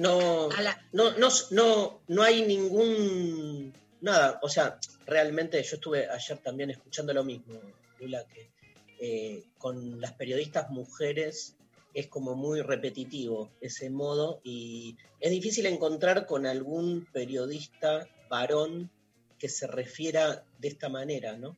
[0.00, 4.38] No, la- no, no, no, no hay ningún nada.
[4.42, 7.60] O sea, realmente yo estuve ayer también escuchando lo mismo,
[7.98, 8.50] Lula, que
[8.98, 11.56] eh, con las periodistas mujeres
[11.92, 18.90] es como muy repetitivo ese modo y es difícil encontrar con algún periodista varón
[19.38, 21.56] que se refiera de esta manera, ¿no?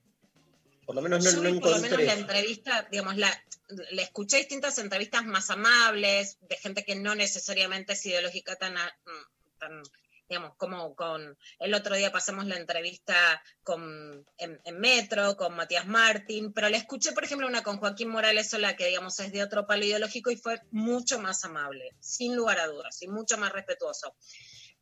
[0.93, 3.45] Por lo menos no, Yo no por lo menos la entrevista, digamos, la,
[3.93, 9.59] le escuché distintas entrevistas más amables, de gente que no necesariamente es ideológica tan, mm,
[9.59, 9.83] tan
[10.29, 15.87] digamos, como con, el otro día pasamos la entrevista con, en, en Metro, con Matías
[15.87, 19.43] Martín, pero le escuché, por ejemplo, una con Joaquín Morales Sola, que digamos es de
[19.43, 23.53] otro palo ideológico y fue mucho más amable, sin lugar a dudas, y mucho más
[23.53, 24.15] respetuoso.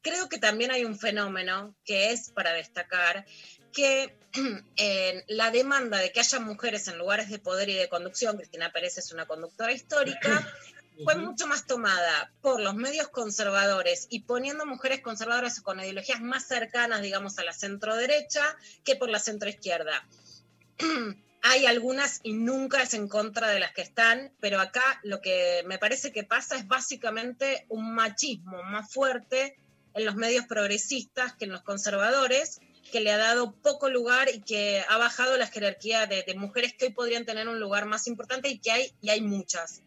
[0.02, 3.26] Creo que también hay un fenómeno que es para destacar,
[3.73, 4.16] que
[5.29, 8.99] la demanda de que haya mujeres en lugares de poder y de conducción, Cristina Pérez
[8.99, 10.47] es una conductora histórica,
[11.05, 16.47] fue mucho más tomada por los medios conservadores y poniendo mujeres conservadoras con ideologías más
[16.47, 18.43] cercanas, digamos, a la centro derecha
[18.85, 20.07] que por la centro izquierda.
[21.43, 25.62] Hay algunas y nunca es en contra de las que están, pero acá lo que
[25.66, 29.57] me parece que pasa es básicamente un machismo más fuerte
[29.95, 32.61] en los medios progresistas que en los conservadores,
[32.91, 36.74] que le ha dado poco lugar y que ha bajado la jerarquía de, de mujeres
[36.74, 39.82] que hoy podrían tener un lugar más importante y que hay, y hay muchas.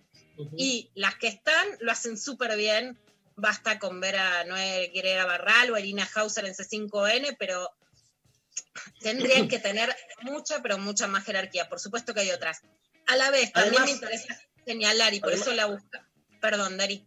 [0.57, 2.97] Y las que están lo hacen súper bien.
[3.35, 7.69] Basta con ver a Noé Guerrera Barral o a Irina Hauser en C5N, pero
[8.99, 11.69] tendrían que tener mucha, pero mucha más jerarquía.
[11.69, 12.61] Por supuesto que hay otras.
[13.07, 14.41] A la vez, también Además- me interesa.
[14.65, 16.07] señalar y por Además- eso la busca.
[16.41, 17.05] Perdón, Dari.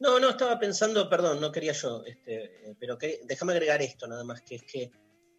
[0.00, 4.06] No, no, estaba pensando, perdón, no quería yo, este, eh, pero que- déjame agregar esto
[4.06, 4.90] nada más, que es que,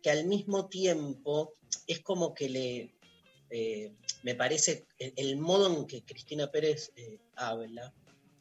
[0.06, 1.56] que al mismo tiempo
[1.88, 2.96] es como que le,
[3.50, 3.92] eh,
[4.22, 7.92] me parece, el, modo en que Cristina Pérez eh, habla,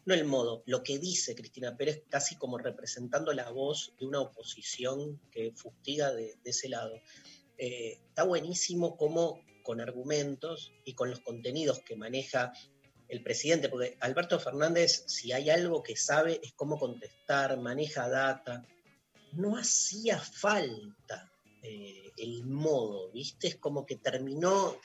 [0.05, 4.21] no el modo, lo que dice Cristina Pérez casi como representando la voz de una
[4.21, 7.01] oposición que fustiga de, de ese lado.
[7.57, 12.53] Eh, está buenísimo cómo con argumentos y con los contenidos que maneja
[13.09, 18.67] el presidente, porque Alberto Fernández, si hay algo que sabe, es cómo contestar, maneja data.
[19.33, 21.31] No hacía falta
[21.65, 23.49] eh, el modo, ¿viste?
[23.49, 24.77] Es como que terminó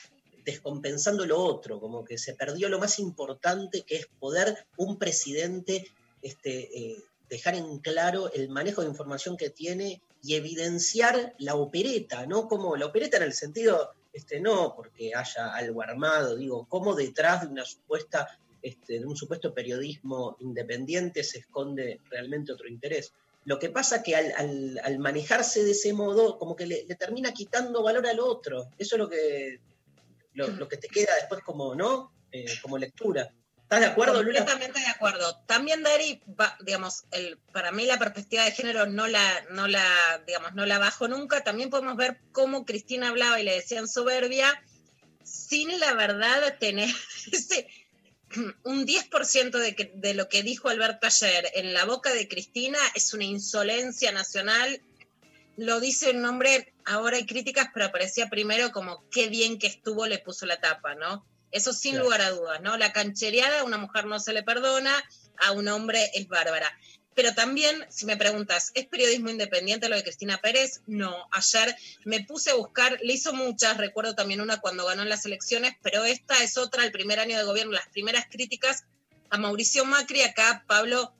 [0.44, 5.86] descompensando lo otro, como que se perdió lo más importante que es poder un presidente
[6.22, 12.26] este, eh, dejar en claro el manejo de información que tiene y evidenciar la opereta,
[12.26, 12.48] ¿no?
[12.48, 17.42] Como la opereta en el sentido, este, no porque haya algo armado, digo, cómo detrás
[17.42, 23.12] de una supuesta, este, de un supuesto periodismo independiente se esconde realmente otro interés.
[23.44, 27.82] Lo que pasa que al, al- manejarse de ese modo, como que le, termina quitando
[27.82, 28.70] valor al otro.
[28.78, 29.60] Eso es lo que,
[30.34, 32.12] lo, que te queda después como, ¿no?
[32.32, 33.32] Eh, como lectura.
[33.62, 34.40] ¿Estás de acuerdo, Lula?
[34.40, 35.44] Completamente de acuerdo.
[35.46, 36.20] También, Dari,
[36.60, 39.22] digamos, el, para mí la perspectiva de género no la,
[39.52, 41.44] no la, digamos, no la bajo nunca.
[41.44, 44.60] También podemos ver cómo Cristina hablaba y le decían soberbia,
[45.22, 46.90] sin la verdad tener
[47.32, 47.68] ese,
[48.64, 52.78] un 10% de, que- de lo que dijo Alberto ayer en la boca de Cristina
[52.94, 54.80] es una insolencia nacional.
[55.56, 60.06] Lo dice un nombre, ahora hay críticas, pero parecía primero como qué bien que estuvo,
[60.06, 61.26] le puso la tapa, ¿no?
[61.50, 62.04] Eso sin Claro.
[62.04, 62.76] lugar a dudas, ¿no?
[62.76, 64.92] La canchereada a una mujer no se le perdona,
[65.38, 66.70] a un hombre es bárbara.
[67.14, 70.80] Pero también, si me preguntas, ¿es periodismo independiente lo de Cristina Pérez?
[70.86, 71.28] No.
[71.32, 75.26] Ayer me puse a buscar, le hizo muchas, recuerdo también una cuando ganó en las
[75.26, 78.84] elecciones, pero esta es otra, el primer año de gobierno, las primeras críticas
[79.30, 81.14] a Mauricio Macri, acá Pablo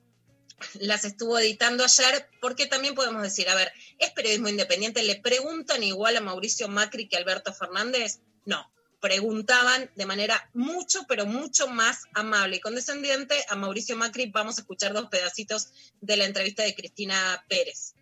[0.74, 5.03] las estuvo editando ayer, porque también podemos decir, a ver, ¿es periodismo independiente?
[5.03, 8.20] ¿Le preguntan igual a Mauricio Macri que a Alberto Fernández?
[8.45, 8.70] No,
[9.01, 14.26] preguntaban de manera mucho, pero mucho más amable y condescendiente a Mauricio Macri.
[14.26, 15.68] Vamos a escuchar dos pedacitos
[16.01, 17.94] de la entrevista de Cristina Pérez.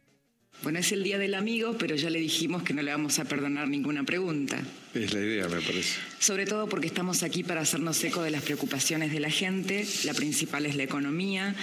[0.62, 3.24] Bueno, es el Día del Amigo, pero ya le dijimos que no le vamos a
[3.24, 4.60] perdonar ninguna pregunta.
[4.92, 6.00] Es la idea, me parece.
[6.18, 9.86] Sobre todo porque estamos aquí para hacernos eco de las preocupaciones de la gente.
[10.02, 11.54] La principal es la economía.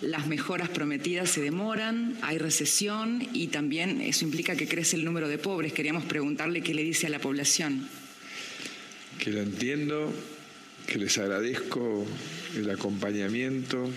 [0.00, 5.28] Las mejoras prometidas se demoran, hay recesión y también eso implica que crece el número
[5.28, 5.72] de pobres.
[5.72, 7.88] Queríamos preguntarle qué le dice a la población.
[9.24, 10.12] Que lo entiendo,
[10.86, 12.04] que les agradezco
[12.56, 13.88] el acompañamiento,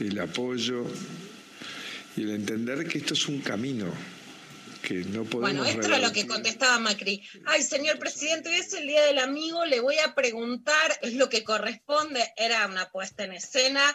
[0.00, 0.84] el apoyo
[2.16, 3.86] y el entender que esto es un camino,
[4.82, 5.52] que no podemos...
[5.52, 7.22] Bueno, esto era lo que contestaba Macri.
[7.46, 11.28] Ay, señor presidente, hoy es el Día del Amigo, le voy a preguntar, es lo
[11.28, 13.94] que corresponde, era una puesta en escena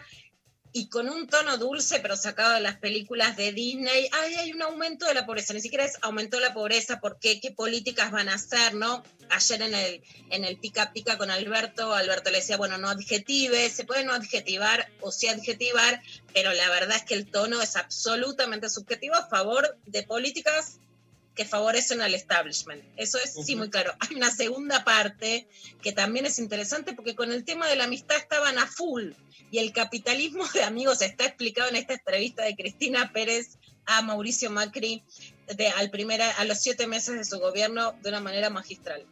[0.76, 4.10] y con un tono dulce, pero sacado de las películas de Disney.
[4.12, 7.40] Ay, hay un aumento de la pobreza, ni siquiera es aumentó la pobreza, ¿por qué?
[7.40, 9.04] ¿Qué políticas van a hacer, no?
[9.30, 13.70] Ayer en el, en el pica pica con Alberto, Alberto le decía, bueno, no adjetive,
[13.70, 16.02] se puede no adjetivar o sí adjetivar,
[16.34, 20.80] pero la verdad es que el tono es absolutamente subjetivo a favor de políticas
[21.36, 22.84] que favorecen al establishment.
[22.96, 23.94] Eso es sí muy claro.
[24.00, 25.48] Hay una segunda parte
[25.82, 29.12] que también es interesante porque con el tema de la amistad estaban a full
[29.52, 34.50] y el capitalismo de amigos está explicado en esta entrevista de Cristina Pérez a Mauricio
[34.50, 35.04] Macri
[35.48, 39.06] de, al primer, a los siete meses de su gobierno de una manera magistral.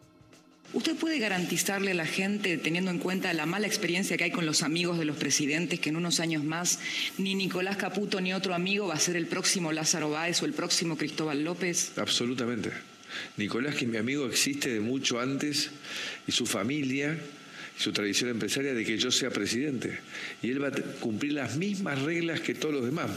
[0.74, 4.46] ¿Usted puede garantizarle a la gente, teniendo en cuenta la mala experiencia que hay con
[4.46, 6.80] los amigos de los presidentes, que en unos años más
[7.18, 10.54] ni Nicolás Caputo ni otro amigo va a ser el próximo Lázaro Báez o el
[10.54, 11.92] próximo Cristóbal López?
[11.98, 12.72] Absolutamente.
[13.36, 15.72] Nicolás, que es mi amigo, existe de mucho antes
[16.26, 17.18] y su familia
[17.78, 20.00] y su tradición empresaria de que yo sea presidente.
[20.42, 23.12] Y él va a cumplir las mismas reglas que todos los demás.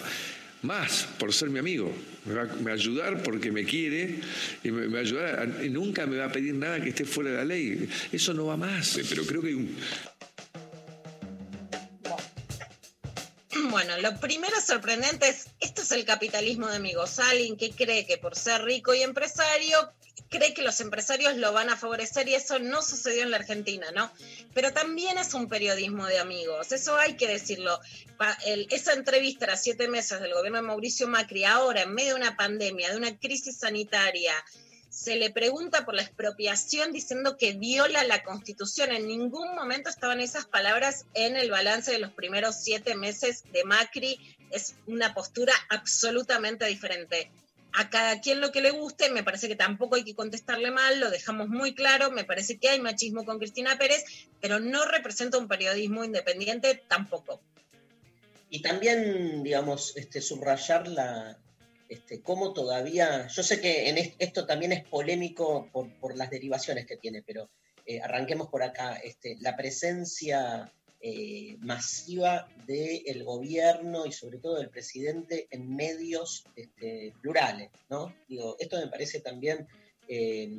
[0.64, 1.92] Más por ser mi amigo.
[2.24, 4.18] Me va, me va a ayudar porque me quiere
[4.62, 5.40] y me, me va a ayudar.
[5.40, 7.86] a- y nunca me va a pedir nada que esté fuera de la ley.
[8.10, 8.98] Eso no va más.
[9.08, 9.76] Pero creo que hay un,
[13.70, 17.18] Bueno, lo primero sorprendente es, esto es el capitalismo de amigos.
[17.18, 19.78] Alguien que cree que por ser rico y empresario,
[20.35, 23.87] cree que los empresarios lo van a favorecer y eso no sucedió en la Argentina,
[23.93, 24.11] ¿no?
[24.53, 27.78] Pero también es un periodismo de amigos, eso hay que decirlo.
[28.70, 32.37] Esa entrevista a siete meses del gobierno de Mauricio Macri, ahora en medio de una
[32.37, 34.35] pandemia, de una crisis sanitaria,
[34.91, 38.91] se le pregunta por la expropiación diciendo que viola la constitución.
[38.93, 43.64] En ningún momento estaban esas palabras en el balance de los primeros siete meses de
[43.64, 44.18] Macri.
[44.51, 47.30] Es una postura absolutamente diferente.
[47.76, 51.00] A cada quien lo que le guste, me parece que tampoco hay que contestarle mal,
[51.00, 54.04] lo dejamos muy claro, me parece que hay machismo con Cristina Pérez,
[54.40, 57.40] pero no representa un periodismo independiente tampoco.
[58.48, 61.36] Y también, digamos, este, subrayar la,
[61.88, 66.30] este, cómo todavía, yo sé que en est- esto también es polémico por, por las
[66.30, 67.50] derivaciones que tiene, pero
[67.86, 70.70] eh, arranquemos por acá, este, la presencia
[71.07, 78.16] eh, masiva del gobierno y sobre todo del presidente en medios este, plurales, ¿no?
[78.26, 79.68] Digo, esto me parece también
[80.09, 80.50] eh,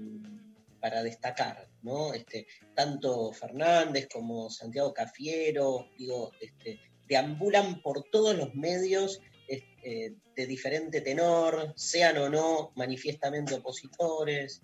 [0.79, 2.13] para destacar, ¿no?
[2.13, 11.01] Este, tanto Fernández como Santiago Cafiero, digo, este, deambulan por todos los medios de diferente
[11.01, 14.61] tenor, sean o no manifiestamente opositores.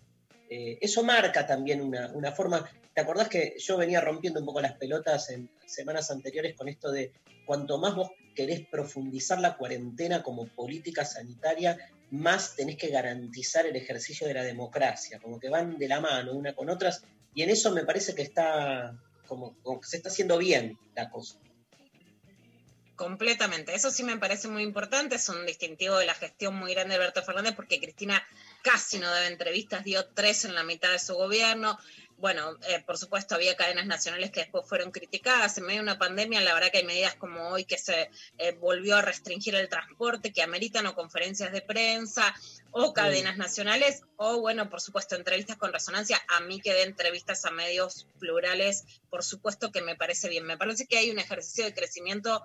[0.54, 2.70] Eh, eso marca también una, una forma.
[2.94, 6.92] ¿Te acordás que yo venía rompiendo un poco las pelotas en semanas anteriores con esto
[6.92, 7.14] de
[7.46, 11.78] cuanto más vos querés profundizar la cuarentena como política sanitaria,
[12.10, 16.34] más tenés que garantizar el ejercicio de la democracia, como que van de la mano
[16.34, 18.94] una con otras, y en eso me parece que está
[19.28, 21.40] como, que se está haciendo bien la cosa.
[22.96, 23.74] Completamente.
[23.74, 25.16] Eso sí me parece muy importante.
[25.16, 28.22] Es un distintivo de la gestión muy grande de Alberto Fernández porque Cristina
[28.62, 31.78] casi no debe entrevistas, dio tres en la mitad de su gobierno.
[32.22, 35.58] Bueno, eh, por supuesto había cadenas nacionales que después fueron criticadas.
[35.58, 38.52] En medio de una pandemia, la verdad que hay medidas como hoy que se eh,
[38.60, 42.36] volvió a restringir el transporte, que ameritan o conferencias de prensa
[42.70, 46.22] o cadenas nacionales, o bueno, por supuesto, entrevistas con resonancia.
[46.28, 50.46] A mí que de entrevistas a medios plurales, por supuesto que me parece bien.
[50.46, 52.44] Me parece que hay un ejercicio de crecimiento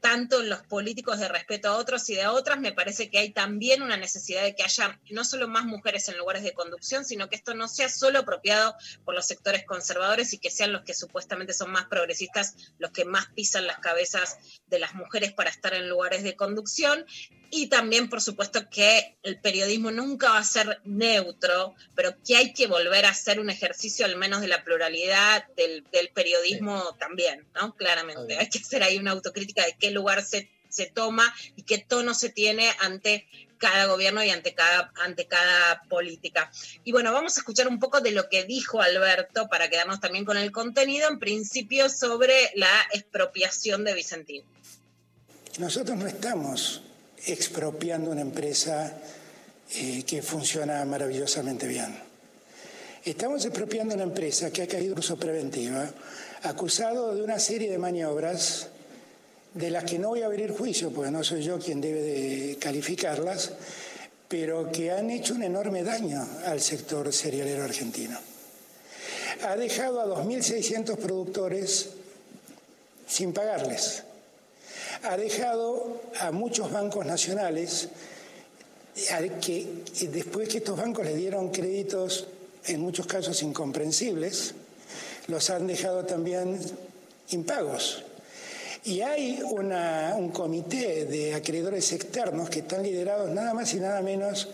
[0.00, 3.30] tanto en los políticos de respeto a otros y de otras, me parece que hay
[3.30, 7.28] también una necesidad de que haya no solo más mujeres en lugares de conducción, sino
[7.28, 8.74] que esto no sea solo apropiado
[9.04, 13.04] por los sectores conservadores y que sean los que supuestamente son más progresistas los que
[13.04, 14.38] más pisan las cabezas
[14.68, 17.04] de las mujeres para estar en lugares de conducción.
[17.52, 22.52] Y también, por supuesto, que el periodismo nunca va a ser neutro, pero que hay
[22.52, 27.48] que volver a hacer un ejercicio al menos de la pluralidad del, del periodismo también,
[27.54, 27.74] ¿no?
[27.74, 28.38] Claramente.
[28.38, 32.14] Hay que hacer ahí una autocrítica de qué lugar se, se toma y qué tono
[32.14, 33.26] se tiene ante
[33.60, 36.50] cada gobierno y ante cada, ante cada política.
[36.82, 40.24] Y bueno, vamos a escuchar un poco de lo que dijo Alberto para quedarnos también
[40.24, 44.42] con el contenido, en principio sobre la expropiación de Vicentín.
[45.58, 46.82] Nosotros no estamos
[47.26, 48.98] expropiando una empresa
[49.74, 51.94] eh, que funciona maravillosamente bien.
[53.04, 55.90] Estamos expropiando una empresa que ha caído en uso preventiva,
[56.42, 58.68] acusado de una serie de maniobras
[59.54, 62.56] de las que no voy a abrir juicio, porque no soy yo quien debe de
[62.58, 63.52] calificarlas,
[64.28, 68.18] pero que han hecho un enorme daño al sector cerealero argentino.
[69.42, 71.88] Ha dejado a 2.600 productores
[73.06, 74.04] sin pagarles
[75.02, 77.88] ha dejado a muchos bancos nacionales
[79.40, 79.66] que
[80.12, 82.26] después que estos bancos le dieron créditos
[82.66, 84.54] en muchos casos incomprensibles,
[85.28, 86.60] los han dejado también
[87.30, 88.04] impagos.
[88.90, 94.48] Y hay un comité de acreedores externos que están liderados nada más y nada menos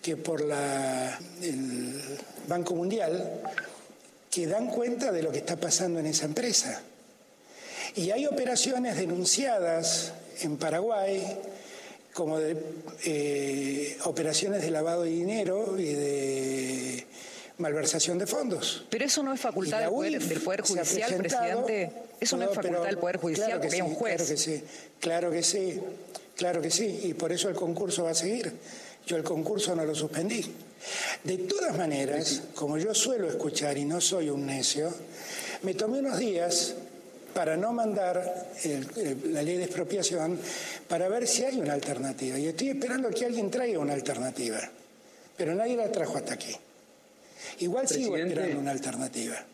[0.00, 2.00] que por el
[2.46, 3.42] Banco Mundial,
[4.30, 6.80] que dan cuenta de lo que está pasando en esa empresa.
[7.96, 10.12] Y hay operaciones denunciadas
[10.42, 11.38] en Paraguay
[12.14, 12.56] como de
[13.04, 17.06] eh, operaciones de lavado de dinero y de
[17.60, 18.84] malversación de fondos.
[18.90, 21.92] Pero eso no es facultad del poder, del Judicial, presidente.
[22.20, 24.16] Eso no, es facultad del Poder Judicial claro que porque hay un sí, juez.
[24.16, 24.62] Claro que sí,
[25.00, 25.80] claro que sí,
[26.36, 28.52] claro que sí, y por eso el concurso va a seguir.
[29.06, 30.44] Yo el concurso no lo suspendí.
[31.24, 34.92] De todas maneras, como yo suelo escuchar y no soy un necio,
[35.62, 36.74] me tomé unos días
[37.34, 40.38] para no mandar el- el- la ley de expropiación
[40.88, 42.38] para ver si hay una alternativa.
[42.38, 44.58] Y estoy esperando que alguien traiga una alternativa,
[45.36, 46.54] pero nadie la trajo hasta aquí.
[47.60, 48.34] Igual sigo Presidente.
[48.34, 49.44] esperando una alternativa.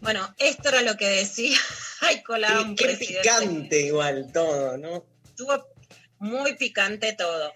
[0.00, 1.56] Bueno, esto era lo que decía
[2.00, 3.20] Ay, colado un Qué presidente.
[3.22, 5.04] picante igual todo, ¿no?
[5.24, 5.64] Estuvo
[6.22, 7.52] muy picante todo.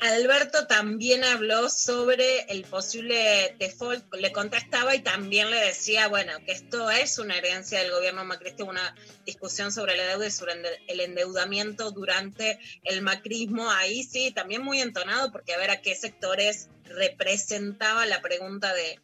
[0.00, 6.52] Alberto también habló sobre el posible default, le contestaba y también le decía, bueno, que
[6.52, 10.54] esto es una herencia del gobierno macrista, una discusión sobre la deuda y sobre
[10.88, 13.70] el endeudamiento durante el macrismo.
[13.70, 18.98] Ahí sí, también muy entonado, porque a ver a qué sectores representaba la pregunta de,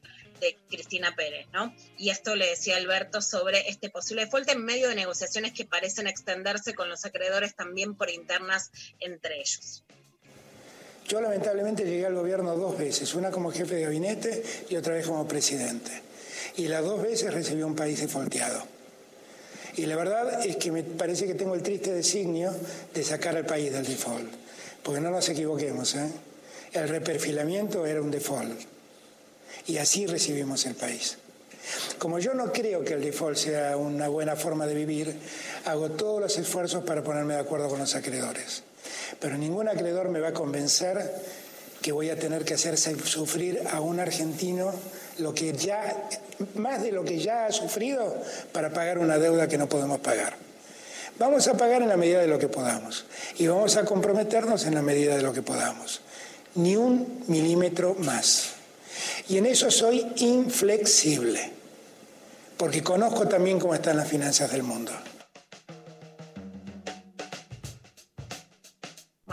[0.44, 1.74] de Cristina Pérez, ¿no?
[1.96, 6.06] Y esto le decía Alberto sobre este posible default en medio de negociaciones que parecen
[6.06, 8.70] extenderse con los acreedores también por internas
[9.00, 9.84] entre ellos.
[11.08, 15.06] Yo lamentablemente llegué al gobierno dos veces, una como jefe de gabinete y otra vez
[15.06, 15.90] como presidente.
[16.56, 18.66] Y las dos veces recibí un país defolteado.
[19.76, 22.54] Y la verdad es que me parece que tengo el triste designio
[22.94, 24.32] de sacar al país del default.
[24.82, 26.10] Porque no nos equivoquemos, ¿eh?
[26.72, 28.73] el reperfilamiento era un default.
[29.66, 31.18] Y así recibimos el país.
[31.98, 35.16] Como yo no creo que el default sea una buena forma de vivir,
[35.64, 38.62] hago todos los esfuerzos para ponerme de acuerdo con los acreedores.
[39.18, 40.98] Pero ningún acreedor me va a convencer
[41.80, 44.72] que voy a tener que hacer sufrir a un argentino
[45.18, 46.08] lo que ya,
[46.54, 48.16] más de lo que ya ha sufrido
[48.52, 50.36] para pagar una deuda que no podemos pagar.
[51.18, 53.04] Vamos a pagar en la medida de lo que podamos
[53.36, 56.00] y vamos a comprometernos en la medida de lo que podamos.
[56.56, 58.53] Ni un milímetro más.
[59.28, 61.52] Y en eso soy inflexible,
[62.56, 64.92] porque conozco también cómo están las finanzas del mundo.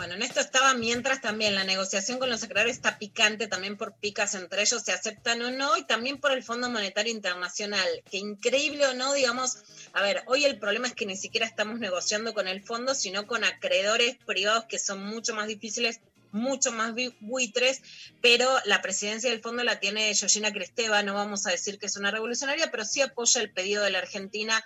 [0.02, 3.94] Bueno, en esto estaba mientras también la negociación con los acreedores está picante también por
[3.94, 8.16] picas entre ellos, se aceptan o no, y también por el Fondo Monetario Internacional, que
[8.16, 9.58] increíble o no, digamos,
[9.92, 13.28] a ver, hoy el problema es que ni siquiera estamos negociando con el fondo, sino
[13.28, 16.00] con acreedores privados que son mucho más difíciles
[16.32, 17.82] mucho más buitres,
[18.20, 21.96] pero la presidencia del fondo la tiene Georgina Cristeva, no vamos a decir que es
[21.96, 24.64] una revolucionaria, pero sí apoya el pedido de la Argentina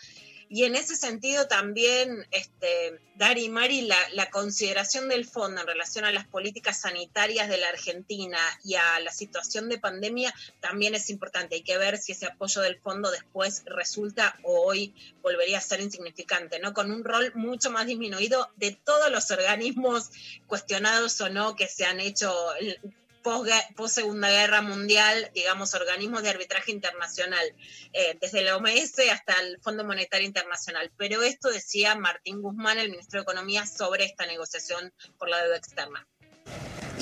[0.48, 5.66] y en ese sentido también, este, Dari y Mari, la, la, consideración del fondo en
[5.66, 10.94] relación a las políticas sanitarias de la Argentina y a la situación de pandemia también
[10.94, 11.56] es importante.
[11.56, 15.80] Hay que ver si ese apoyo del fondo después resulta o hoy volvería a ser
[15.80, 16.74] insignificante, ¿no?
[16.74, 20.10] Con un rol mucho más disminuido de todos los organismos
[20.46, 22.32] cuestionados o no que se han hecho
[23.74, 27.44] post Segunda Guerra Mundial, digamos, organismos de arbitraje internacional,
[27.92, 30.92] eh, desde la OMS hasta el Fondo Monetario Internacional.
[30.96, 35.56] Pero esto decía Martín Guzmán, el ministro de Economía, sobre esta negociación por la deuda
[35.56, 36.06] externa.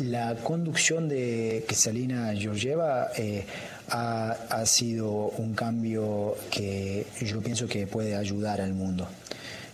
[0.02, 3.46] La conducción de Cristalina Georgieva eh,
[3.90, 9.06] ha, sido un cambio que yo pienso que puede ayudar al mundo.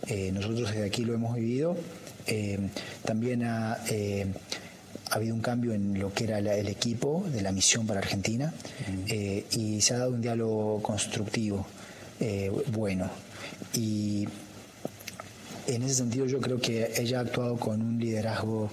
[0.08, 1.76] Eh, nosotros desde aquí lo hemos vivido.
[3.04, 3.78] También ha
[5.10, 8.52] ha habido un cambio en lo que era el equipo de la misión para Argentina
[9.08, 11.66] eh, y se ha dado un diálogo constructivo,
[12.20, 13.10] eh, bueno.
[13.74, 14.26] Y
[15.66, 18.70] en ese sentido yo creo que ella ha actuado con un liderazgo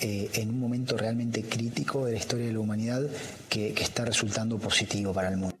[0.00, 3.02] eh, en un momento realmente crítico de la historia de la humanidad
[3.48, 5.59] que está resultando positivo para el mundo.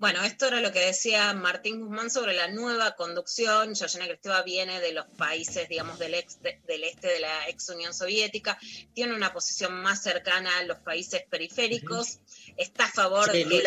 [0.00, 3.76] Bueno, esto era lo que decía Martín Guzmán sobre la nueva conducción.
[3.76, 7.92] Georgina Cristeva viene de los países, digamos, del, ex, del este de la ex Unión
[7.92, 8.58] Soviética,
[8.94, 12.20] tiene una posición más cercana a los países periféricos,
[12.56, 13.46] está a favor de...
[13.46, 13.62] que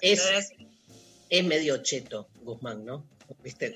[0.00, 0.52] es,
[1.28, 3.06] es medio cheto Guzmán, ¿no?
[3.42, 3.74] ¿Viste?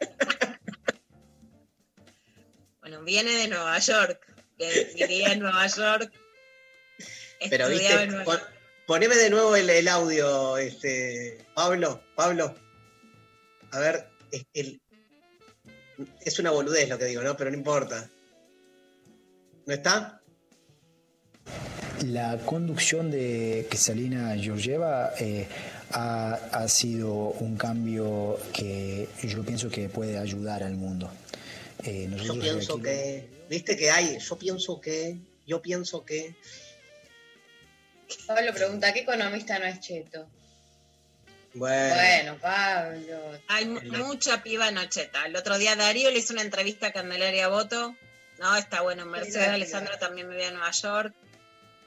[2.80, 6.10] bueno, viene de Nueva York, vivía en Nueva York.
[7.50, 8.57] Pero viste, en Nueva York.
[8.88, 12.54] Poneme de nuevo el, el, audio, este, Pablo, Pablo.
[13.70, 14.80] A ver, es, el,
[16.22, 17.36] es una boludez lo que digo, ¿no?
[17.36, 18.08] Pero no importa.
[19.66, 20.22] ¿No está?
[22.06, 25.46] La conducción de Cristalina Georgieva eh,
[25.90, 31.10] ha, ha, sido un cambio que yo pienso que puede ayudar al mundo.
[31.84, 32.84] Eh, yo pienso aquí...
[32.84, 36.34] que, viste que hay, yo pienso que, yo pienso que,
[38.26, 40.28] Pablo pregunta, ¿qué economista no es cheto?
[41.54, 43.40] Bueno, bueno Pablo.
[43.48, 45.26] Hay mucha piba no cheta.
[45.26, 47.96] El otro día Darío le hizo una entrevista a Candelaria Boto.
[48.38, 49.06] No, está bueno.
[49.06, 51.14] Mercedes Alessandro también me ve a Nueva York.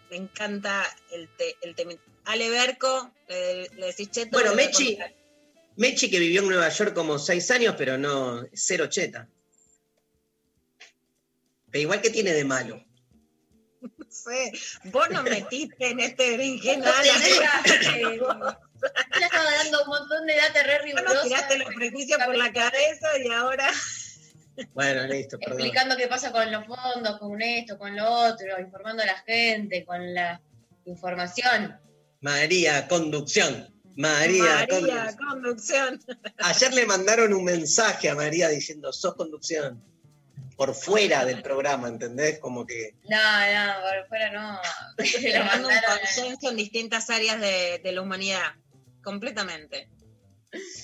[0.10, 1.94] Me encanta el, te, el tema.
[2.26, 4.32] Ale Berco, le, le, decís cheto.
[4.32, 4.98] Bueno, Mechi,
[5.78, 9.28] Mechi que vivió en Nueva York como seis años, pero no, cero cheta.
[11.72, 12.84] Pero igual que tiene de malo.
[14.12, 14.52] Sé,
[14.92, 16.82] vos no metiste en este berenjenal.
[16.82, 17.02] No
[19.20, 21.22] le estaba dando un montón de data re rigurosa.
[21.24, 23.70] Tiraste los prejuicios por la cabeza y ahora...
[24.74, 25.62] Bueno, listo, perdón.
[25.62, 29.86] Explicando qué pasa con los fondos, con esto, con lo otro, informando a la gente,
[29.86, 30.42] con la
[30.86, 31.80] información.
[32.20, 33.74] María, conducción.
[33.96, 35.30] María, María conducción.
[35.30, 36.00] conducción.
[36.38, 39.82] Ayer le mandaron un mensaje a María diciendo, sos conducción
[40.62, 42.38] por fuera del programa, ¿entendés?
[42.38, 42.94] Como que...
[43.10, 44.60] No, no, por fuera no.
[44.96, 48.54] Creando un consenso en distintas áreas de, de, la humanidad,
[49.04, 49.90] completamente.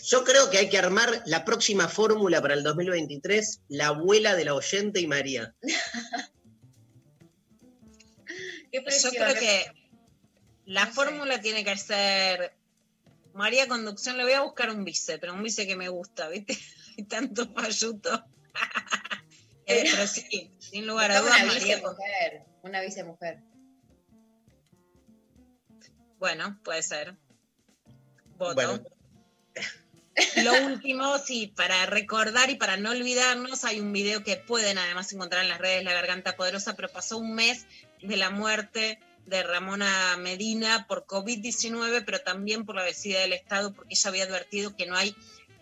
[0.04, 4.46] Yo creo que hay que armar la próxima fórmula para el 2023, la abuela de
[4.46, 5.54] la oyente y María.
[8.74, 9.72] Yo creo que
[10.66, 11.42] la no fórmula sé.
[11.42, 12.58] tiene que ser
[13.36, 16.58] María Conducción, le voy a buscar un vice, pero un vice que me gusta, ¿viste?
[16.98, 18.26] Hay tanto payuto.
[19.68, 21.44] Eh, pero sí, sin lugar a dudas.
[21.44, 23.40] Una vicemujer, una vicemujer.
[26.18, 27.16] Bueno, puede ser.
[28.38, 28.56] Voto.
[28.56, 28.84] Bueno.
[30.44, 35.12] lo último, sí, para recordar y para no olvidarnos, hay un video que pueden además
[35.14, 37.68] encontrar en las redes La Garganta Poderosa, pero pasó un mes
[38.02, 43.74] de la muerte de Ramona Medina por COVID-19, pero también por la vecina del Estado,
[43.74, 45.16] porque ella había advertido que no hay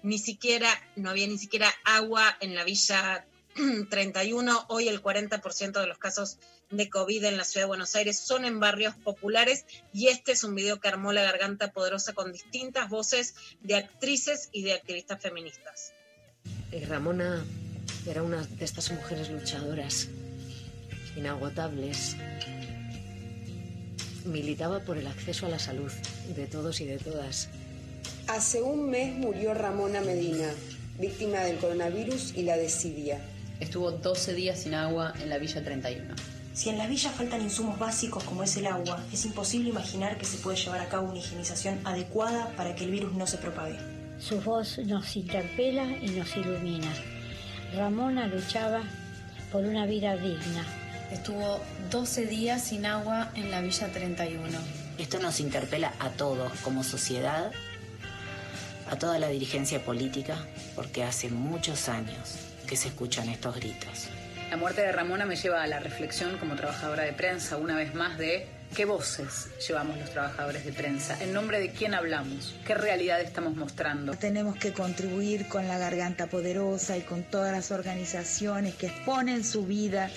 [0.03, 3.25] ni siquiera, no había ni siquiera agua en la Villa
[3.89, 4.65] 31.
[4.67, 6.39] Hoy el 40% de los casos
[6.69, 10.43] de COVID en la ciudad de Buenos Aires son en barrios populares y este es
[10.43, 15.21] un video que armó la garganta poderosa con distintas voces de actrices y de activistas
[15.21, 15.93] feministas.
[16.71, 17.45] Eh, Ramona
[18.05, 20.09] era una de estas mujeres luchadoras,
[21.15, 22.17] inagotables.
[24.25, 25.91] Militaba por el acceso a la salud
[26.35, 27.47] de todos y de todas.
[28.27, 30.49] Hace un mes murió Ramona Medina,
[30.99, 33.21] víctima del coronavirus y la desidia.
[33.59, 36.13] Estuvo 12 días sin agua en la Villa 31.
[36.53, 40.25] Si en las villas faltan insumos básicos como es el agua, es imposible imaginar que
[40.25, 43.77] se puede llevar a cabo una higienización adecuada para que el virus no se propague.
[44.19, 46.93] Su voz nos interpela y nos ilumina.
[47.73, 48.83] Ramona luchaba
[49.51, 50.65] por una vida digna.
[51.11, 54.57] Estuvo 12 días sin agua en la Villa 31.
[54.97, 57.51] Esto nos interpela a todos como sociedad,
[58.89, 60.37] a toda la dirigencia política,
[60.75, 64.09] porque hace muchos años que se escuchan estos gritos.
[64.49, 67.95] La muerte de Ramona me lleva a la reflexión como trabajadora de prensa, una vez
[67.95, 72.75] más, de qué voces llevamos los trabajadores de prensa, en nombre de quién hablamos, qué
[72.75, 74.13] realidad estamos mostrando.
[74.13, 79.65] Tenemos que contribuir con la Garganta Poderosa y con todas las organizaciones que exponen su
[79.65, 80.09] vida,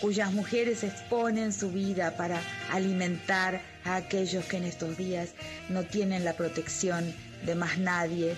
[0.00, 2.40] cuyas mujeres exponen su vida para
[2.72, 5.30] alimentar a aquellos que en estos días
[5.68, 8.34] no tienen la protección de más nadie.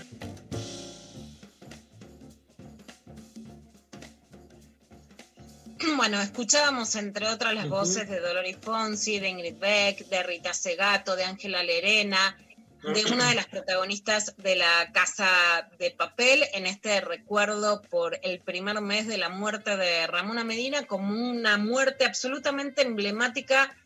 [5.96, 11.16] Bueno, escuchábamos entre otras las voces de Dolores Fonsi, de Ingrid Beck, de Rita Segato,
[11.16, 12.36] de Ángela Lerena,
[12.82, 18.40] de una de las protagonistas de la Casa de Papel en este recuerdo por el
[18.40, 23.76] primer mes de la muerte de Ramona Medina como una muerte absolutamente emblemática,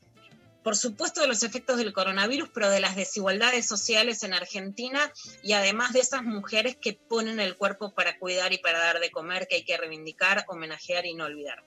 [0.63, 5.55] por supuesto de los efectos del coronavirus, pero de las desigualdades sociales en Argentina y
[5.55, 9.49] además de esas mujeres que ponen el cuerpo para cuidar y para dar de comer
[9.49, 11.65] que hay que reivindicar, homenajear y no olvidar.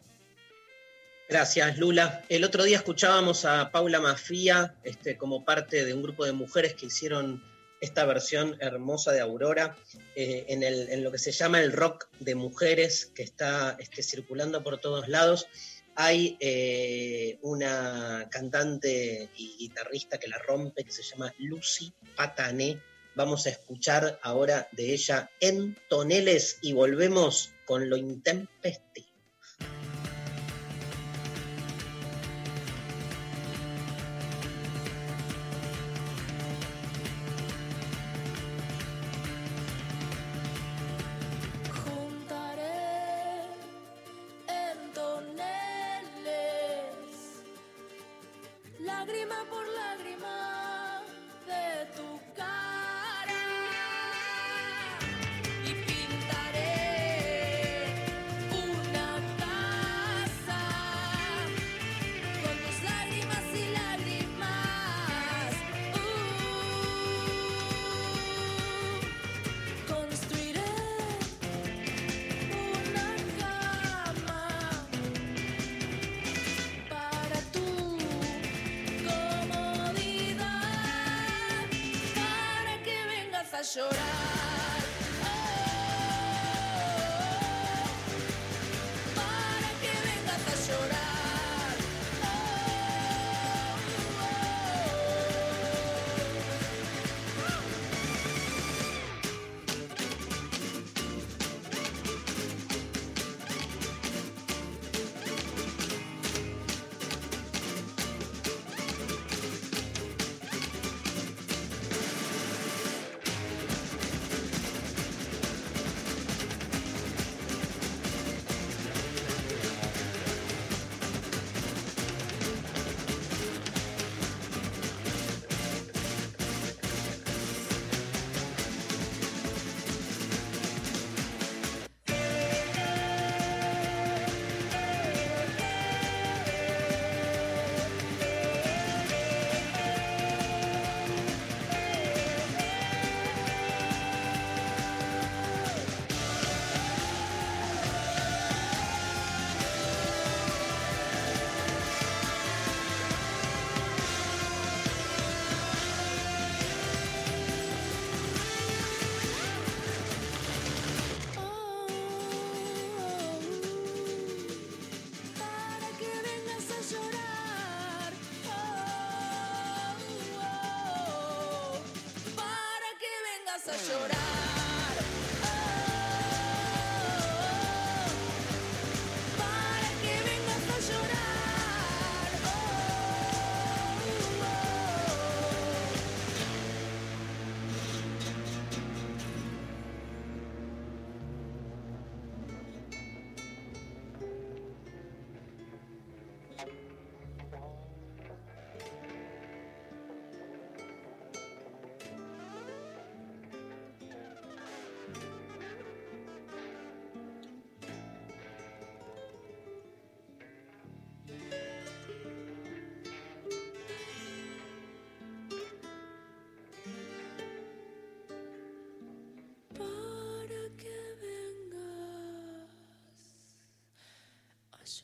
[1.28, 2.23] Gracias, Lula.
[2.30, 6.76] El otro día escuchábamos a Paula Mafía este, como parte de un grupo de mujeres
[6.76, 7.43] que hicieron
[7.82, 9.76] esta versión hermosa de Aurora
[10.15, 14.78] eh, en, lo que se llama el rock de mujeres que está este, circulando por
[14.78, 15.47] todos lados.
[15.95, 22.80] Hay eh, una cantante y guitarrista que la rompe que se llama Lucy Patané.
[23.15, 28.95] Vamos a escuchar ahora de ella en toneles y volvemos con lo intempestivo.
[83.74, 84.14] Vengas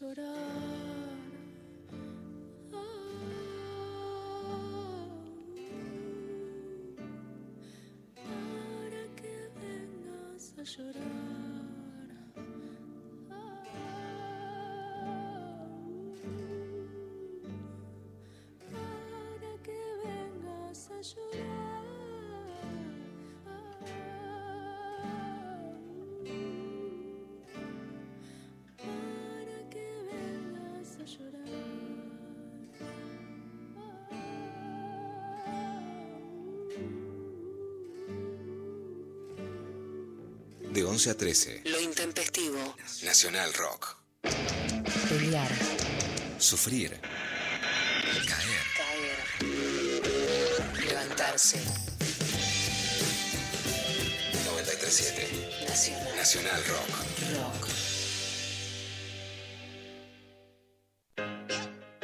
[0.02, 0.26] llorar.
[8.16, 11.41] Para que vengas a llorar.
[40.82, 41.62] De 11 a 13.
[41.66, 42.76] Lo intempestivo.
[43.04, 43.98] Nacional Rock.
[45.08, 45.52] Pelear.
[46.40, 47.00] Sufrir.
[48.28, 48.66] Caer.
[48.76, 49.20] Caer.
[50.84, 51.60] Levantarse.
[54.44, 55.66] 937.
[55.70, 56.16] Nacional.
[56.16, 56.90] Nacional Rock.
[57.36, 57.68] Rock.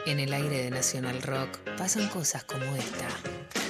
[0.06, 3.08] En el aire de Nacional Rock pasan cosas como esta.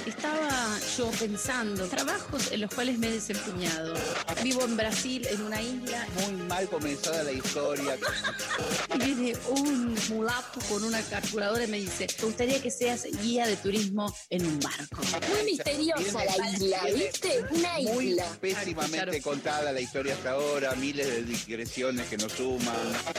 [0.06, 3.94] Estaba yo pensando, trabajos en los cuales me he desempeñado.
[4.42, 7.96] Vivo en Brasil, en una isla, Muy mal comenzada la historia.
[8.94, 13.46] y viene un mulato con una calculadora y me dice, ¿te gustaría que seas guía
[13.46, 15.02] de turismo en un barco?
[15.28, 17.44] Muy misteriosa la isla, ¿viste?
[17.50, 18.26] Una Muy isla.
[18.40, 22.76] pésimamente contada la historia hasta ahora, miles de digresiones que nos suman.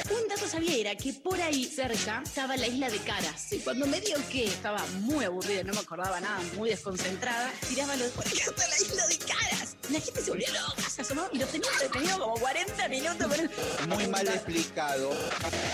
[0.09, 3.51] Un dato sabía era que por ahí cerca estaba la isla de Caras.
[3.51, 7.95] Y cuando me dio que estaba muy aburrida, no me acordaba nada, muy desconcentrada, tiraba
[7.97, 9.75] los ¿por qué está la isla de Caras?
[9.91, 10.89] La gente se volvió loca,
[11.31, 13.27] y los tenía entretenidos como 40 minutos.
[13.27, 15.11] con el- Muy mal explicado.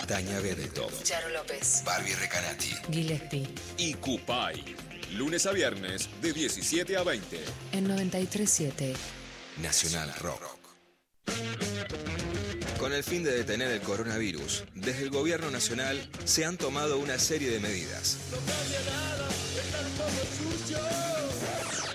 [0.08, 0.92] Tania Benetton.
[1.04, 1.82] Charo López.
[1.86, 2.74] Barbie Recanati.
[2.92, 3.48] Gillespie.
[3.78, 4.76] y Cupay.
[5.14, 7.40] Lunes a viernes de 17 a 20.
[7.72, 8.96] En 937.
[9.62, 10.42] Nacional Rock.
[12.80, 17.18] Con el fin de detener el coronavirus, desde el gobierno nacional se han tomado una
[17.18, 18.18] serie de medidas.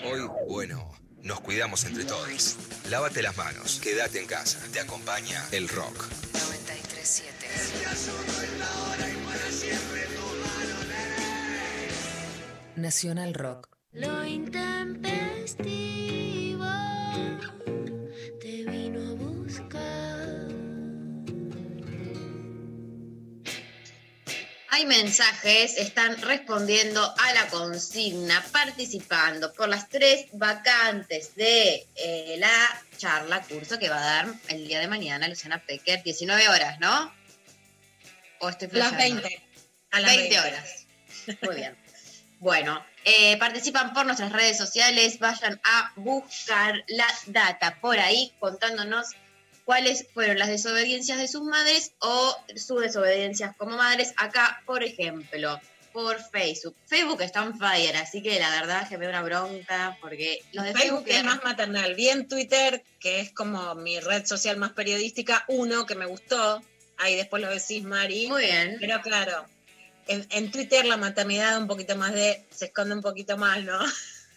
[0.05, 2.57] Hoy, bueno, nos cuidamos entre todos.
[2.89, 6.09] Lávate las manos, quédate en casa, te acompaña el rock.
[6.33, 7.47] 937.
[12.77, 13.69] Nacional Rock.
[13.93, 16.65] Lo intempestivo
[18.41, 20.00] te vino a buscar.
[24.73, 32.83] Hay mensajes, están respondiendo a la consigna, participando por las tres vacantes de eh, la
[32.97, 37.13] charla, curso que va a dar el día de mañana Luciana Pecker, 19 horas, ¿no?
[38.39, 39.23] ¿O estoy Las flasheando?
[39.23, 39.43] 20.
[39.91, 40.49] A las 20 20.
[40.49, 40.87] horas.
[41.43, 41.77] Muy bien.
[42.39, 49.09] Bueno, eh, participan por nuestras redes sociales, vayan a buscar la data por ahí contándonos
[49.71, 54.13] cuáles fueron las desobediencias de sus madres o sus desobediencias como madres.
[54.17, 55.61] Acá, por ejemplo,
[55.93, 56.75] por Facebook.
[56.87, 60.65] Facebook está on fire, así que la verdad que me da una bronca porque los
[60.65, 61.95] de Facebook Facebook es más maternal.
[61.95, 66.61] Vi en Twitter, que es como mi red social más periodística, uno que me gustó.
[66.97, 68.27] Ahí después lo decís, Mari.
[68.27, 68.77] Muy bien.
[68.81, 69.47] Pero claro,
[70.09, 72.45] en, en Twitter la maternidad un poquito más de.
[72.51, 73.79] se esconde un poquito más, ¿no?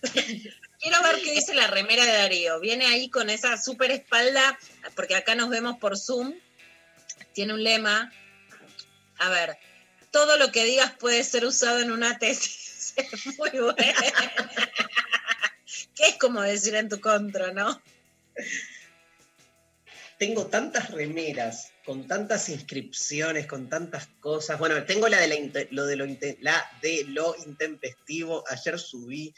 [0.84, 2.60] Quiero ver qué dice la remera de Darío.
[2.60, 4.60] Viene ahí con esa super espalda,
[4.97, 6.34] porque acá nos vemos por Zoom.
[7.31, 8.11] Tiene un lema.
[9.18, 9.57] A ver,
[10.11, 12.93] todo lo que digas puede ser usado en una tesis.
[12.97, 13.76] Es muy bueno.
[15.95, 17.81] ¿Qué es como decir en tu contra, no?
[20.19, 24.60] Tengo tantas remeras, con tantas inscripciones, con tantas cosas.
[24.60, 26.05] Bueno, tengo la de, lo,
[26.41, 28.43] la de lo intempestivo.
[28.49, 29.34] Ayer subí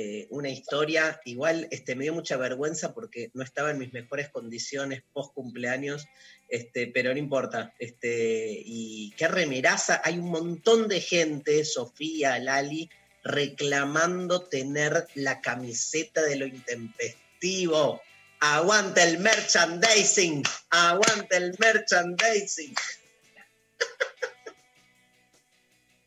[0.00, 4.28] eh, una historia, igual este, me dio mucha vergüenza porque no estaba en mis mejores
[4.28, 6.06] condiciones post cumpleaños,
[6.48, 7.74] este, pero no importa.
[7.80, 12.88] Este, y qué remeraza, hay un montón de gente, Sofía, Lali,
[13.24, 18.00] reclamando tener la camiseta de lo intempestivo.
[18.38, 20.44] Aguanta el merchandising.
[20.70, 22.72] Aguanta el merchandising.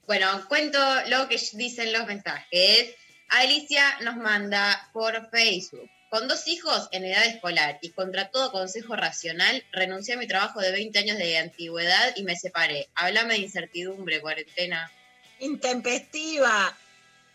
[0.07, 2.95] Bueno, cuento lo que dicen los mensajes.
[3.31, 5.89] Alicia nos manda por Facebook.
[6.09, 10.59] Con dos hijos en edad escolar y contra todo consejo racional, renuncié a mi trabajo
[10.59, 12.89] de 20 años de antigüedad y me separé.
[12.95, 14.91] Háblame de incertidumbre, cuarentena.
[15.39, 16.77] Intempestiva.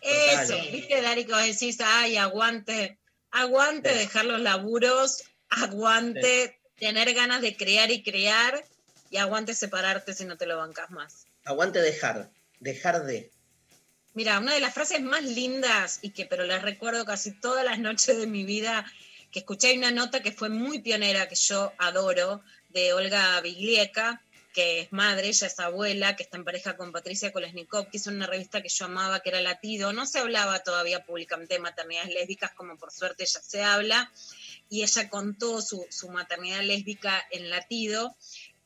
[0.02, 0.70] Eso, Total.
[0.70, 2.98] viste, Dari, que vos decís, ay, aguante,
[3.30, 3.98] aguante Sí.
[3.98, 8.62] dejar los laburos, aguante tener ganas de crear y crear,
[9.10, 11.26] y aguante separarte si no te lo bancas más.
[11.46, 12.28] Aguante dejar.
[12.60, 13.30] Dejar de.
[14.16, 17.78] Mira, una de las frases más lindas y que pero las recuerdo casi todas las
[17.78, 18.90] noches de mi vida,
[19.30, 24.22] que escuché una nota que fue muy pionera, que yo adoro, de Olga Biglieca,
[24.54, 28.08] que es madre, ella es abuela, que está en pareja con Patricia Kolesnikov, que hizo
[28.08, 29.92] una revista que yo amaba, que era Latido.
[29.92, 34.10] No se hablaba todavía públicamente de maternidades lésbicas, como por suerte ya se habla,
[34.70, 38.16] y ella contó su, maternidad lésbica en Latido.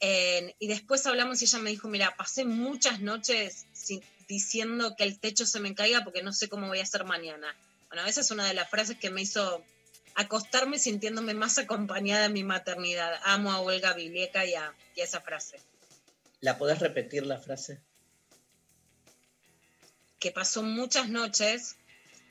[0.00, 4.00] Y después hablamos y ella me dijo, mira, pasé muchas noches sin-
[4.30, 7.54] diciendo que el techo se me caiga porque no sé cómo voy a hacer mañana.
[7.88, 9.64] Bueno, esa es una de las frases que me hizo
[10.14, 13.20] acostarme sintiéndome más acompañada en mi maternidad.
[13.24, 15.58] Amo a Olga Vilieca y a, y a esa frase.
[16.40, 17.80] ¿La podés repetir la frase?
[20.20, 21.76] Que pasó muchas noches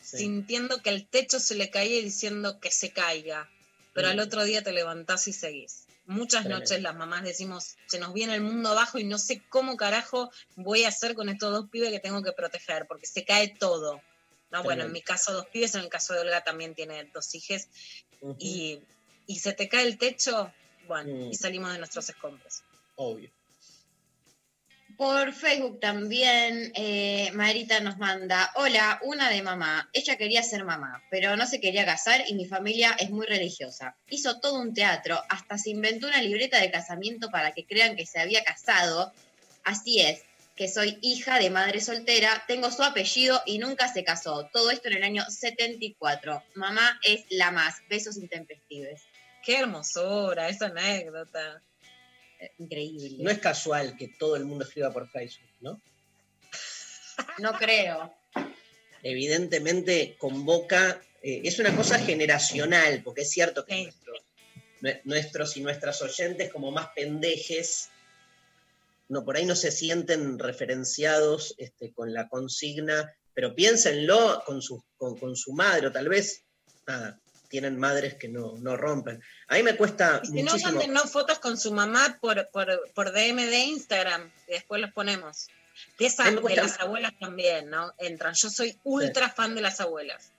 [0.01, 0.19] Sí.
[0.19, 3.49] sintiendo que el techo se le caía y diciendo que se caiga.
[3.93, 5.83] Pero al otro día te levantás y seguís.
[6.09, 6.65] Muchas Tremendo.
[6.65, 10.31] noches las mamás decimos, se nos viene el mundo abajo y no sé cómo carajo
[10.55, 14.01] voy a hacer con estos dos pibes que tengo que proteger, porque se cae todo.
[14.49, 17.35] No, bueno, en mi caso dos pibes, en el caso de Olga también tiene dos
[17.35, 17.69] hijas,
[18.21, 18.35] Ujú.
[18.39, 18.81] y,
[19.27, 20.51] y se te cae el techo,
[20.87, 22.63] bueno, y salimos de nuestros escombros.
[22.95, 23.31] Obvio.
[24.99, 29.89] Por Facebook también, eh, Marita nos manda, hola, una de mamá.
[29.93, 33.95] Ella quería ser mamá, pero no se quería casar y mi familia es muy religiosa.
[34.09, 38.05] Hizo todo un teatro, hasta se inventó una libreta de casamiento para que crean que
[38.05, 39.13] se había casado.
[39.63, 40.23] Así es,
[40.57, 44.49] que soy hija de madre soltera, tengo su apellido y nunca se casó.
[44.51, 46.43] Todo esto en el año 74.
[46.55, 47.75] Mamá es la más.
[47.87, 49.03] Besos intempestives.
[49.45, 51.63] Qué hermosura, esa anécdota.
[52.57, 53.17] Increíble.
[53.23, 55.81] No es casual que todo el mundo escriba por Facebook, ¿no?
[57.39, 58.13] No creo.
[59.03, 63.83] Evidentemente convoca, eh, es una cosa generacional, porque es cierto que Sí.
[63.83, 64.19] nuestros,
[64.81, 67.89] nue- nuestros y nuestras oyentes como más pendejes,
[69.09, 74.83] no, por ahí no se sienten referenciados este, con la consigna, pero piénsenlo con su,
[74.97, 76.43] con, con su madre, o tal vez,
[76.87, 77.19] nada,
[77.49, 79.21] tienen madres que no, no rompen.
[79.47, 80.71] A mí me cuesta Y si no, muchísimo.
[80.73, 85.47] mándennos fotos con su mamá por, por, por DM de Instagram y después los ponemos.
[85.97, 87.93] De, esa- de las abuelas también, ¿no?
[87.97, 88.33] Entran.
[88.35, 90.31] Yo soy ultra fan de las abuelas.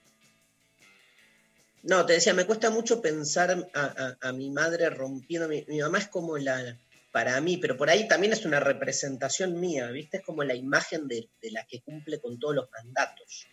[1.82, 5.48] No, te decía, me cuesta mucho pensar a, a- a mi madre rompiendo.
[5.48, 6.76] Mi, mi mamá es como la,
[7.10, 10.18] para mí, pero por ahí también es una representación mía, ¿viste?
[10.18, 13.46] Es como la imagen de, de la que cumple con todos los mandatos.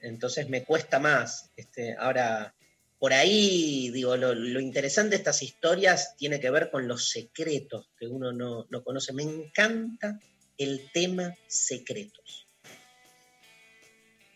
[0.00, 1.50] Entonces me cuesta más.
[1.56, 2.54] Este, ahora,
[3.06, 8.08] por ahí, digo, lo, interesante de estas historias tiene que ver con los secretos que
[8.08, 9.12] uno no, no conoce.
[9.12, 10.18] Me encanta
[10.58, 12.48] el tema secretos.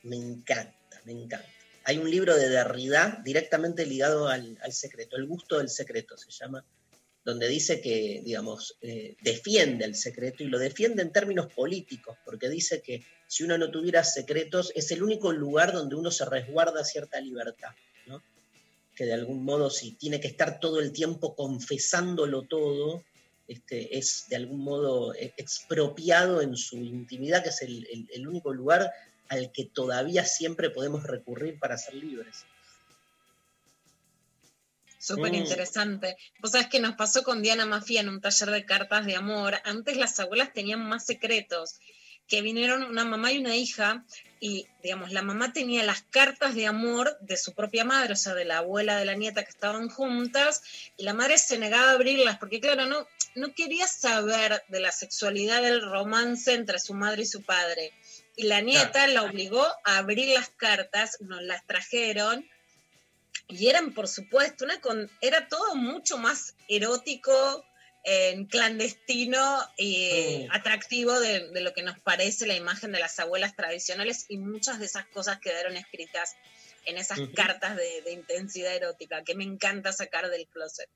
[0.04, 1.48] Me encanta, me encanta.
[1.82, 6.30] Hay un libro de Derrida directamente ligado al, al secreto, El gusto del secreto se
[6.30, 6.64] llama,
[7.24, 12.48] donde dice que, digamos, eh, defiende el secreto y lo defiende en términos políticos, porque
[12.48, 16.84] dice que si uno no tuviera secretos es el único lugar donde uno se resguarda
[16.84, 17.70] cierta libertad.
[19.00, 23.02] Que de algún modo si tiene que estar todo el tiempo confesándolo todo,
[23.48, 28.28] este, es de algún modo eh, expropiado en su intimidad, que es el, el- el
[28.28, 28.92] único lugar
[29.30, 32.44] al que todavía siempre podemos recurrir para ser libres.
[34.98, 35.36] Súper Mm.
[35.36, 36.16] interesante.
[36.40, 39.54] Vos sabés que nos pasó con Diana Mafia en un taller de cartas de amor.
[39.64, 41.80] Antes las abuelas tenían más secretos,
[42.30, 44.04] que vinieron una mamá y una hija,
[44.38, 48.34] y digamos, la mamá tenía las cartas de amor de su propia madre, o sea,
[48.34, 50.62] de la abuela de la nieta que estaban juntas,
[50.96, 53.04] y la madre se negaba a abrirlas, porque claro, no,
[53.34, 57.92] no quería saber de la sexualidad del romance entre su madre y su padre.
[58.36, 62.48] Y la nieta la obligó a abrir las cartas, nos las trajeron,
[63.48, 67.64] y eran, por supuesto, una con, era todo mucho más erótico,
[68.04, 70.52] eh, clandestino y Mm.
[70.52, 74.78] atractivo de, de lo que nos parece la imagen de las abuelas tradicionales y muchas
[74.78, 76.34] de esas cosas quedaron escritas
[76.86, 80.88] en esas cartas de, de intensidad erótica que me encanta sacar del closet.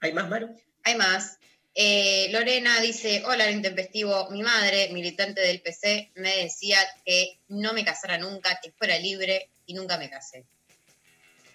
[0.00, 0.58] ¿Hay más, Maru?
[0.84, 1.38] Hay más.
[1.74, 4.30] Eh, Lorena dice, hola, el intempestivo.
[4.30, 9.50] Mi madre, militante del PC, me decía que no me casara nunca, que fuera libre
[9.66, 10.44] y nunca me casé.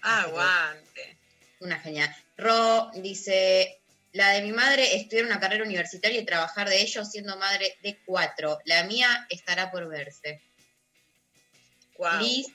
[0.02, 1.18] Aguante.
[1.60, 2.14] Una genial.
[2.36, 3.80] Ro dice,
[4.14, 7.98] la de mi madre estudiar una carrera universitaria y trabajar de ello siendo madre de
[8.06, 8.60] cuatro.
[8.64, 10.40] La mía estará por verse.
[11.96, 12.22] Guau.
[12.22, 12.46] Liz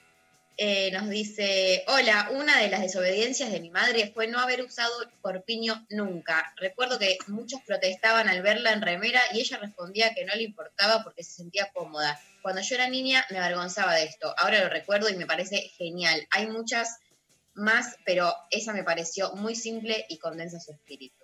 [0.56, 4.94] eh, nos dice, hola, una de las desobediencias de mi madre fue no haber usado
[5.22, 6.53] corpiño nunca.
[6.56, 11.03] Recuerdo que muchos protestaban al verla en remera y ella respondía que no le importaba
[11.03, 12.18] porque se sentía cómoda.
[12.41, 14.34] Cuando yo era niña me avergonzaba de esto.
[14.38, 16.26] Ahora lo recuerdo y me parece genial.
[16.31, 16.99] Hay muchas
[17.53, 21.19] más, pero esa me pareció muy simple y condensa su espíritu.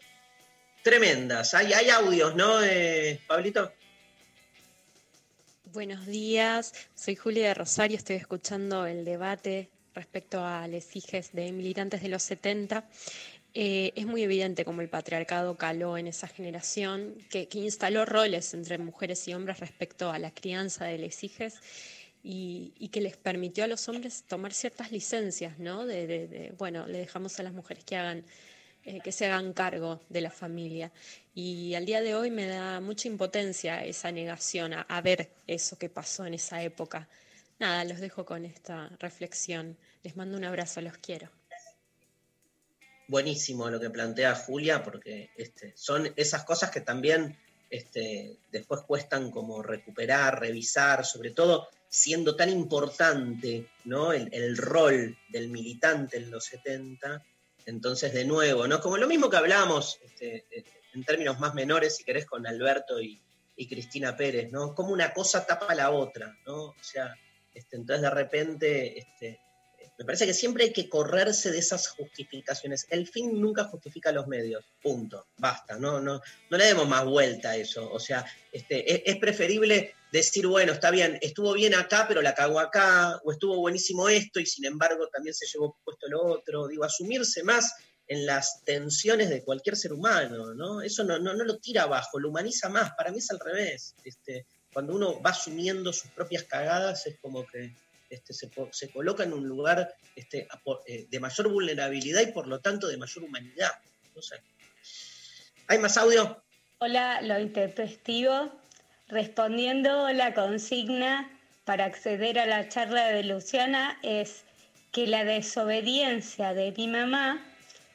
[0.85, 1.55] Tremendas.
[1.55, 2.59] Hay, hay audios, ¿no,
[3.25, 3.73] Pablito?
[5.73, 11.51] Buenos días, soy Julia de Rosario, estoy escuchando el debate respecto a les hijes de
[11.51, 12.87] militantes de los 70.
[13.55, 18.77] Eh, es muy evidente cómo el patriarcado caló en esa generación, que, instaló roles entre
[18.77, 21.55] mujeres y hombres respecto a la crianza de les hijes
[22.21, 25.87] y, que les permitió a los hombres tomar ciertas licencias, ¿no?
[25.87, 28.23] De, bueno, le dejamos a las mujeres que hagan
[28.87, 30.91] eh, que se hagan cargo de la familia.
[31.33, 35.89] Y al día de hoy me da mucha impotencia esa negación a, ver eso que
[35.89, 37.07] pasó en esa época.
[37.57, 39.75] Nada, los dejo con esta reflexión.
[40.03, 41.31] Les mando un abrazo, los quiero.
[43.07, 47.35] Buenísimo lo que plantea Julia, porque este, son esas cosas que también
[47.71, 54.13] este, después cuestan como recuperar, revisar, sobre todo siendo tan importante ¿no?
[54.13, 57.23] el rol del militante en los 70.
[57.65, 58.79] Entonces, de nuevo, ¿no?
[58.79, 60.63] Como lo mismo que hablamos este, eh,
[60.93, 63.21] en términos más menores, si querés, con Alberto y,
[63.69, 64.75] Cristina Pérez, ¿no?
[64.75, 66.65] Como una cosa tapa la otra, ¿no?
[66.65, 67.15] O sea,
[67.53, 69.39] este, entonces de repente, este,
[69.97, 72.85] me parece que siempre hay que correrse de esas justificaciones.
[72.89, 77.51] El fin nunca justifica los medios, punto, basta, no, no, no le demos más vuelta
[77.51, 77.89] a eso.
[77.91, 82.33] O sea, este, es, es preferible decir, bueno, está bien, estuvo bien acá, pero la
[82.33, 86.67] cagó acá, o estuvo buenísimo esto y sin embargo también se llevó puesto lo otro.
[86.67, 87.73] Digo, asumirse más
[88.07, 90.81] en las tensiones de cualquier ser humano, ¿no?
[90.81, 92.91] Eso no, no, no lo tira abajo, lo humaniza más.
[92.95, 93.95] Para mí es al revés.
[94.03, 97.73] Este, cuando uno va asumiendo sus propias cagadas, es como que
[98.09, 100.47] este, se, se coloca en un lugar este,
[100.85, 103.71] eh, de mayor vulnerabilidad y por lo tanto de mayor humanidad.
[105.67, 106.43] ¿Hay más audio?
[106.77, 108.51] Hola, lo intempestivo.
[109.07, 111.29] Respondiendo la consigna
[111.63, 114.43] para acceder a la charla de Luciana es
[114.91, 117.45] que la desobediencia de mi mamá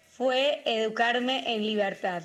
[0.09, 2.23] fue educarme en libertad,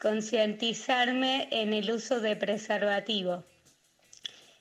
[0.00, 3.44] concientizarme en el uso de preservativo.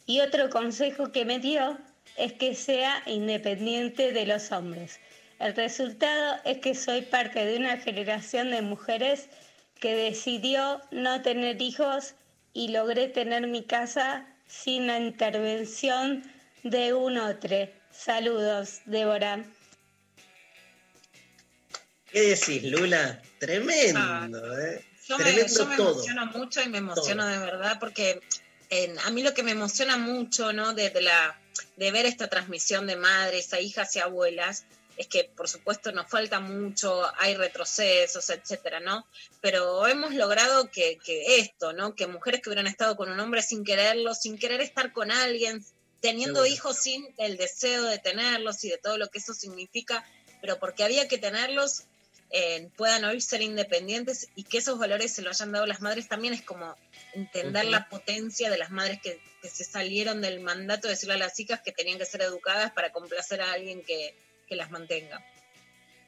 [0.05, 1.77] Y otro consejo que me dio
[2.17, 4.99] es que sea independiente de los hombres.
[5.39, 9.29] El resultado es que soy parte de una generación de mujeres
[9.79, 12.15] que decidió no tener hijos
[12.53, 16.23] y logré tener mi casa sin la intervención
[16.63, 17.69] de un otro.
[17.91, 19.43] Saludos, Débora.
[22.11, 23.21] ¿Qué decís, Lula?
[23.39, 24.85] Tremendo, ¿eh?
[25.07, 27.31] Yo me, yo me emociono mucho y me emociono Todo.
[27.31, 28.21] de verdad porque
[28.69, 30.73] en- a mí lo que me emociona mucho, ¿no?
[30.73, 31.37] De, de la,
[31.75, 34.63] de ver esta transmisión de madres a hijas y abuelas,
[34.97, 39.05] es que por supuesto nos falta mucho, hay retrocesos, etcétera, ¿no?
[39.41, 41.95] Pero hemos logrado que, que esto, ¿no?
[41.95, 45.65] Que mujeres que hubieran estado con un hombre sin quererlo, sin querer estar con alguien,
[46.01, 46.53] teniendo Seguro.
[46.53, 50.05] hijos sin el deseo de tenerlos y de todo lo que eso significa,
[50.41, 51.83] pero porque había que tenerlos,
[52.29, 56.07] eh, puedan hoy ser independientes y que esos valores se lo hayan dado las madres
[56.07, 56.75] también es como
[57.13, 61.17] entender la potencia de las madres que, que se salieron del mandato de decirle a
[61.17, 64.15] las chicas que tenían que ser educadas para complacer a alguien que,
[64.53, 65.25] que las mantenga.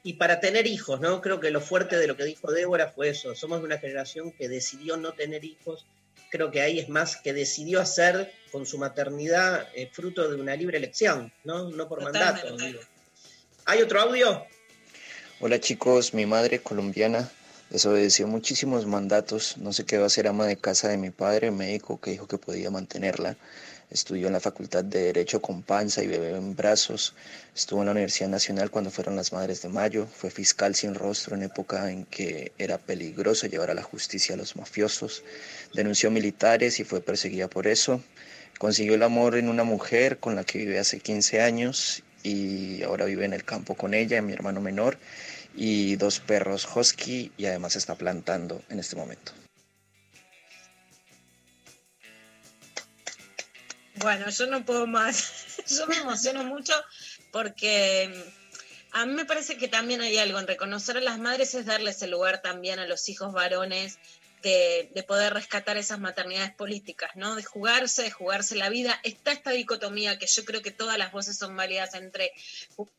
[0.04, 1.20] Y para tener hijos, ¿no?
[1.20, 3.34] Creo que lo fuerte de lo que dijo Débora fue eso.
[3.34, 5.84] Somos de una generación que decidió no tener hijos.
[6.30, 10.54] Creo que ahí es más que decidió hacer con su maternidad eh, fruto de una
[10.54, 11.70] libre elección, ¿no?
[11.70, 12.56] No por mandato.
[12.56, 12.80] Digo.
[13.64, 14.46] ¿Hay otro audio?
[15.40, 17.28] Hola chicos, mi madre colombiana
[17.70, 22.00] desobedeció muchísimos mandatos, no se quedó a ser ama de casa de mi padre, médico
[22.00, 23.36] que dijo que podía mantenerla.
[23.90, 27.14] Estudió en la Facultad de Derecho con panza y bebé en brazos.
[27.54, 30.06] Estuvo en la Universidad Nacional cuando fueron las Madres de Mayo.
[30.06, 34.38] Fue fiscal sin rostro en época en que era peligroso llevar a la justicia a
[34.38, 35.22] los mafiosos.
[35.72, 38.02] Denunció militares y fue perseguida por eso.
[38.58, 43.04] Consiguió el amor en una mujer con la que vive hace 15 años y ahora
[43.04, 44.98] vive en el campo con ella, mi hermano menor,
[45.54, 49.32] y dos perros husky y además está plantando en este momento.
[53.96, 55.56] Bueno, yo no puedo más.
[55.66, 56.72] Yo me emociono mucho
[57.32, 61.54] porque mm, a mí me parece que también hay algo en reconocer a las madres
[61.54, 63.98] es darles el lugar también a los hijos varones
[64.42, 67.34] de, de poder rescatar esas maternidades políticas, ¿no?
[67.34, 69.00] De jugarse, de jugarse la vida.
[69.02, 72.32] Está esta dicotomía que yo creo que todas las voces son válidas entre,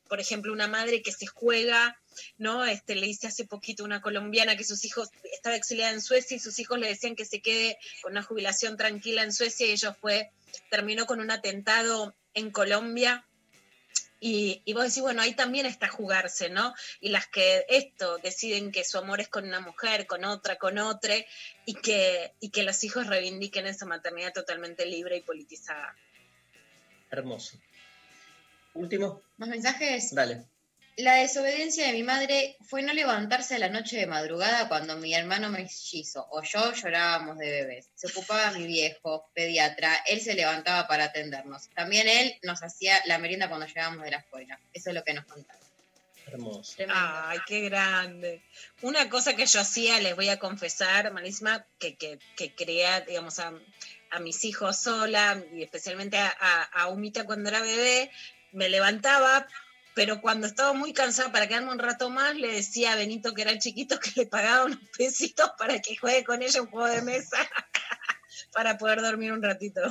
[0.10, 1.98] por ejemplo, una madre que se juega,
[2.38, 2.66] ¿no?
[2.66, 6.40] Este, le hice hace poquito una colombiana que sus hijos estaba exiliada en Suecia y
[6.40, 9.94] sus hijos le decían que se quede con una jubilación tranquila en Suecia y ella
[9.94, 10.32] fue,
[10.70, 13.26] terminó con un atentado en Colombia
[14.20, 16.74] y, y vos decís, bueno, ahí también está jugarse, ¿no?
[17.00, 20.80] Y las que esto deciden que su amor es con una mujer, con otra, con
[20.80, 21.16] otra,
[21.66, 25.96] y que, y que los hijos reivindiquen esa maternidad totalmente libre y politizada.
[27.12, 27.60] Hermoso.
[28.74, 29.22] Último.
[29.38, 30.14] ¿Más mensajes?
[30.14, 30.46] Dale.
[30.98, 35.14] La desobediencia de mi madre fue no levantarse a la noche de madrugada cuando mi
[35.14, 37.90] hermano mellizo o yo llorábamos de bebés.
[37.94, 41.70] Se ocupaba mi viejo, pediatra, él se levantaba para atendernos.
[41.76, 44.60] También él nos hacía la merienda cuando llegábamos de la escuela.
[44.74, 45.60] Eso es lo que nos contaba.
[46.26, 46.76] Hermoso.
[46.90, 48.42] Ay, qué grande.
[48.82, 53.38] Una cosa que yo hacía, les voy a confesar, malísima, que, que, que creía, digamos,
[53.38, 53.54] a,
[54.10, 58.12] a mis hijos sola, y especialmente a, a, a Humita cuando era bebé,
[58.52, 59.48] me levantaba,
[59.98, 63.42] pero cuando estaba muy cansada para quedarme un rato más, le decía a Benito, que
[63.42, 66.88] era el chiquito, que le pagaba unos pesitos para que juegue con ella un juego
[66.88, 67.38] de mesa,
[68.54, 69.82] para poder dormir un ratito.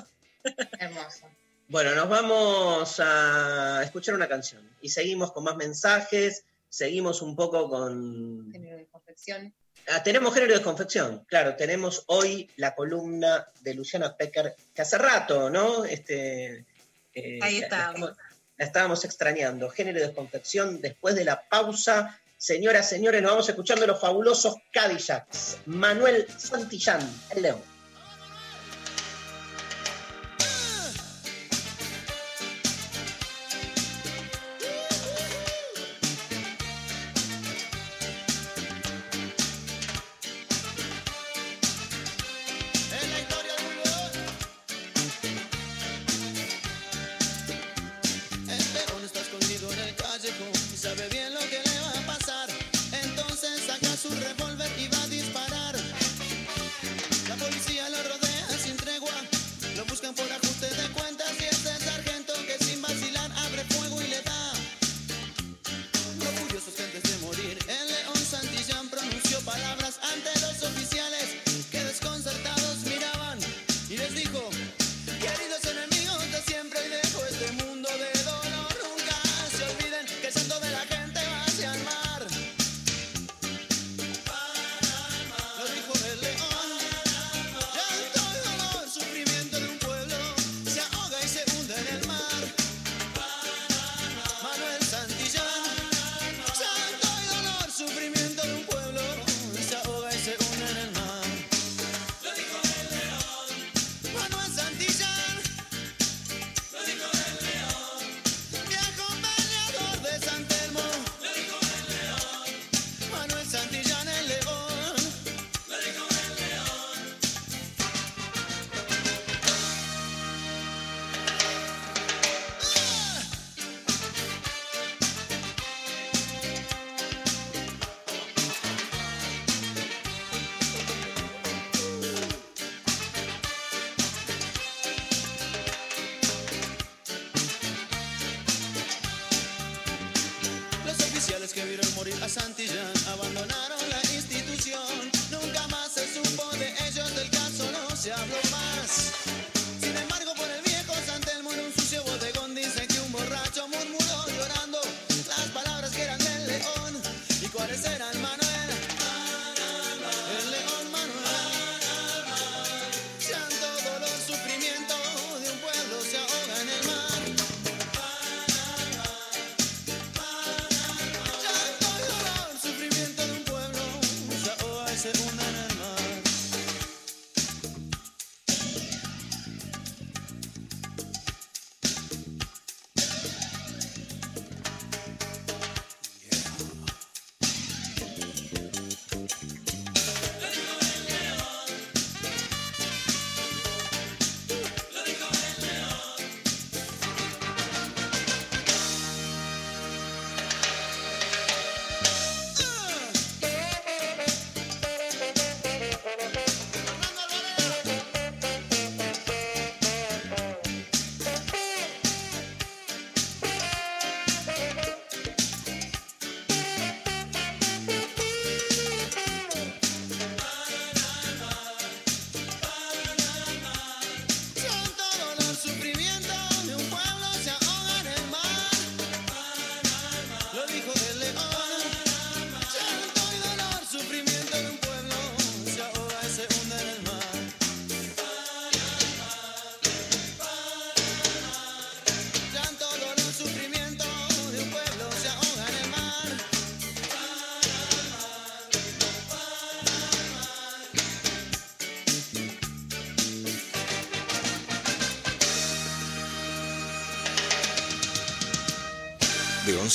[0.79, 1.27] Hermoso.
[1.67, 7.69] Bueno, nos vamos a escuchar una canción y seguimos con más mensajes, seguimos un poco
[7.69, 8.49] con...
[8.53, 9.53] Género de confección.
[9.89, 14.99] Ah, tenemos género de confección, claro, tenemos hoy la columna de Luciana Pecker, que hace
[14.99, 15.85] rato, ¿no?
[15.85, 16.65] Este,
[17.13, 17.91] eh, Ahí está.
[17.93, 18.13] estamos-
[18.57, 19.69] la estábamos extrañando.
[19.69, 22.21] Género de confección, después de la pausa.
[22.37, 25.59] Señoras, señores, nos vamos escuchando los fabulosos Cadillacs.
[25.67, 27.01] Manuel Santillán,
[27.35, 27.76] el León.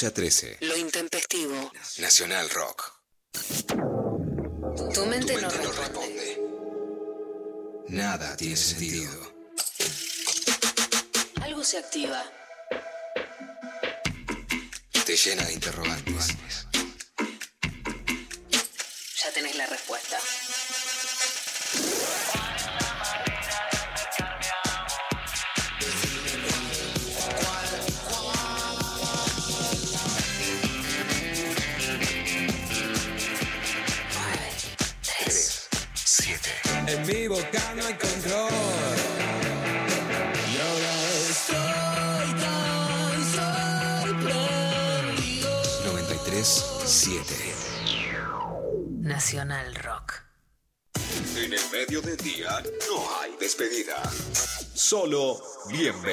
[0.02, 0.58] 11 a 13.
[0.62, 1.72] Lo intempestivo.
[2.00, 2.92] Nacional Rock.
[4.94, 6.42] Tu mente, Tu no mente no responde.
[7.90, 9.34] Nada tiene sentido.
[11.42, 12.24] Algo se activa.
[15.06, 16.11] Te llena de interrogantes.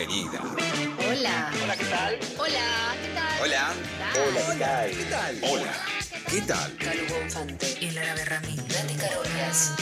[0.06, 0.40] Bienvenida.
[1.08, 1.52] Hola.
[1.62, 2.18] Hola, ¿qué tal?
[2.38, 3.40] Hola, ¿qué tal?
[3.42, 3.74] Hola.
[4.14, 5.38] Hola, ¿qué tal?
[5.42, 5.86] Hola,
[6.30, 6.76] ¿qué tal?
[6.76, 7.78] Calu Bonfante.
[7.80, 8.56] El árabe Ramín.
[8.68, 9.72] Dani Carolias.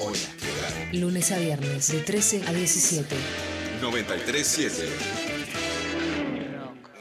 [0.00, 1.00] Hola, ¿qué tal?
[1.00, 3.16] Lunes a viernes de 13 a 17.
[3.80, 4.88] 93.7.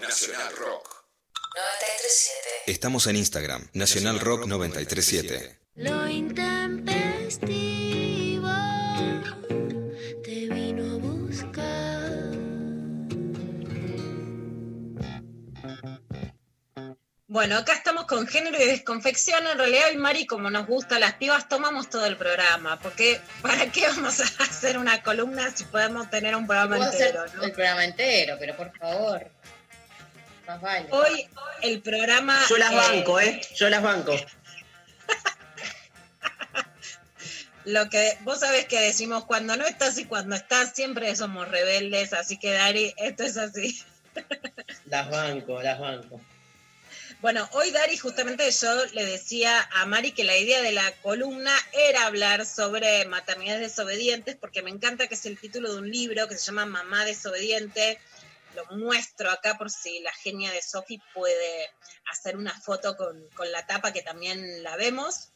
[0.01, 1.05] Nacional Rock.
[1.55, 2.71] 937.
[2.71, 5.59] Estamos en Instagram, Nacional Rock 937.
[5.75, 7.64] Lo intempestivo
[17.35, 19.45] Bueno, acá estamos con género y desconfección.
[19.45, 22.79] En realidad, hoy Mari, como nos gusta las pibas, tomamos todo el programa.
[22.79, 27.25] Porque, ¿para qué vamos a hacer una columna si podemos tener un programa hacer entero?
[27.35, 27.43] ¿no?
[27.43, 29.27] el programa entero, pero por favor.
[30.47, 30.87] Más vale.
[30.91, 31.27] Hoy
[31.61, 32.39] el programa.
[32.47, 33.41] Yo las eh, banco, ¿eh?
[33.53, 34.15] Yo las banco.
[37.65, 42.13] Lo que vos sabés que decimos cuando no estás y cuando estás, siempre somos rebeldes.
[42.13, 43.83] Así que, Dari, esto es así.
[44.85, 46.21] Las banco, las banco.
[47.25, 51.51] Bueno, hoy Dari justamente yo le decía a Mari que la idea de la columna
[51.73, 56.27] era hablar sobre maternidades desobedientes, porque me encanta que es el título de un libro
[56.27, 57.99] que se llama Mamá desobediente.
[58.53, 61.71] Lo muestro acá por si la genia de Sofi puede
[62.11, 65.29] hacer una foto con, con la tapa que también la vemos.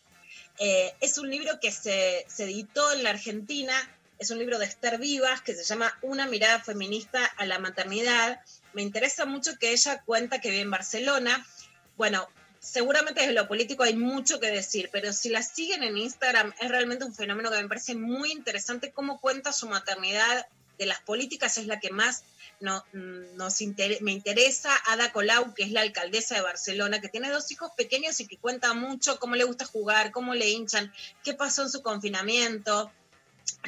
[0.60, 3.74] Eh, es un libro que se, se editó en la Argentina,
[4.20, 8.42] es un libro de Esther Vivas que se llama Una mirada feminista a la maternidad.
[8.74, 11.44] Me interesa mucho que ella cuenta que vive en Barcelona.
[12.00, 12.30] Bueno,
[12.62, 16.70] seguramente desde lo político hay mucho que decir, pero si la siguen en Instagram es
[16.70, 20.48] realmente un fenómeno que me parece muy interesante cómo cuenta su maternidad
[20.78, 22.24] de las políticas, es la que más
[22.62, 23.60] mm, nos
[24.00, 24.72] me interesa.
[24.88, 28.38] Ada Colau, que es la alcaldesa de Barcelona, que tiene dos hijos pequeños y que
[28.38, 32.94] cuenta mucho cómo le gusta jugar, cómo le hinchan, qué pasó en su confinamiento.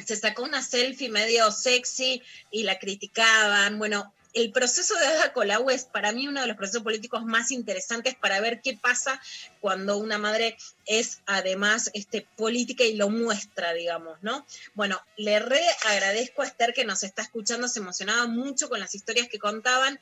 [0.06, 3.78] Se sacó una selfie medio sexy y la criticaban.
[3.78, 7.50] Bueno, el proceso de Ada Colau es para mí uno de los procesos políticos más
[7.50, 9.20] interesantes para ver qué pasa
[9.60, 10.56] cuando una madre
[10.86, 14.46] es además este, política y lo muestra, digamos, ¿no?
[14.74, 18.94] Bueno, le re agradezco a Esther que nos está escuchando, se emocionaba mucho con las
[18.94, 20.00] historias que contaban.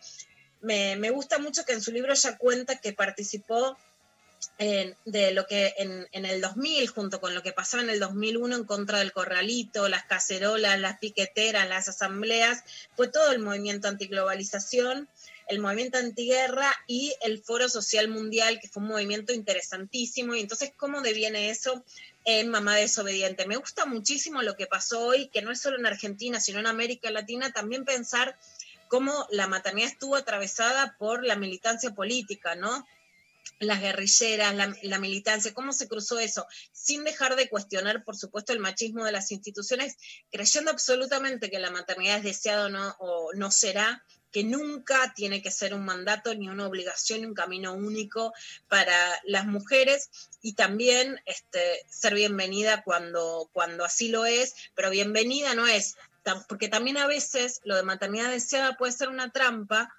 [0.61, 3.77] Me, me gusta mucho que en su libro ella cuenta que participó
[4.59, 8.57] en- de lo que en, el 2000, junto con lo que pasaba en el 2001
[8.57, 12.63] en contra del corralito, las cacerolas, las piqueteras, las asambleas,
[12.97, 15.09] fue todo el movimiento antiglobalización,
[15.49, 20.35] el movimiento antiguerra y el Foro Social Mundial, que fue un movimiento interesantísimo.
[20.35, 21.85] Y entonces, ¿cómo deviene eso
[22.25, 23.47] en Mamá Desobediente?
[23.47, 26.67] Me gusta muchísimo lo que pasó hoy, que no es solo en Argentina, sino en
[26.69, 28.39] América Latina, también pensar
[28.87, 32.87] cómo la maternidad estuvo atravesada por la militancia política, ¿no?
[33.59, 38.61] Las guerrilleras, la, militancia, cómo se cruzó eso, sin dejar de cuestionar, por supuesto, el
[38.61, 39.97] machismo de las instituciones,
[40.31, 45.51] creyendo absolutamente que la maternidad es deseada no, o no será, que nunca tiene que
[45.51, 48.33] ser un mandato, ni una obligación, ni un camino único
[48.69, 48.95] para
[49.25, 50.09] las mujeres,
[50.41, 55.97] y también este, ser bienvenida cuando, cuando así lo es, pero bienvenida no es,
[56.49, 59.93] porque también a veces lo de maternidad deseada puede ser una trampa,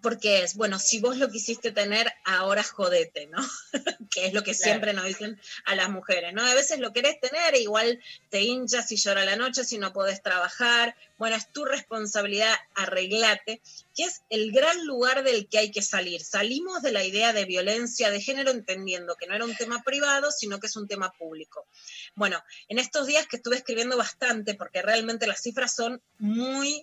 [0.00, 3.38] porque es, bueno, si vos lo quisiste tener, ahora jodete, ¿no?
[4.10, 4.64] que es lo que Claro.
[4.64, 6.42] siempre nos dicen a las mujeres, ¿no?
[6.44, 8.00] A veces lo querés tener, igual
[8.30, 13.60] te hinchas y llora la noche si no podés trabajar, bueno, es tu responsabilidad, arreglate,
[13.94, 16.22] que es el gran lugar del que hay que salir.
[16.22, 20.30] Salimos de la idea de violencia de género entendiendo que no era un tema privado,
[20.32, 21.66] sino que es un tema público.
[22.14, 26.82] Bueno, en estos días que estuve escribiendo bastante, porque realmente las cifras son muy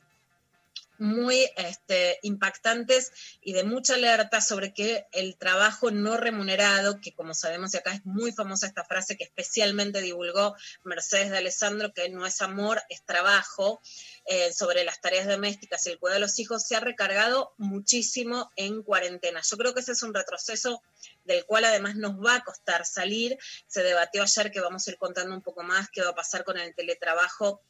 [1.00, 3.12] muy este, impactantes
[3.42, 7.94] y de mucha alerta sobre que el trabajo no remunerado, que como sabemos y acá
[7.94, 12.82] es muy famosa esta frase que especialmente divulgó Mercedes de Alessandro, que no es amor,
[12.90, 13.82] es trabajo,
[14.26, 18.52] eh, sobre las tareas domésticas y el cuidado de los hijos, se ha recargado muchísimo
[18.56, 19.42] en cuarentena.
[19.42, 20.84] Yo creo que ese es un retroceso
[21.26, 23.40] del cual además nos va a costar salir.
[23.66, 26.44] Se debatió ayer que vamos a ir contando un poco más qué va a pasar
[26.44, 27.62] con el teletrabajo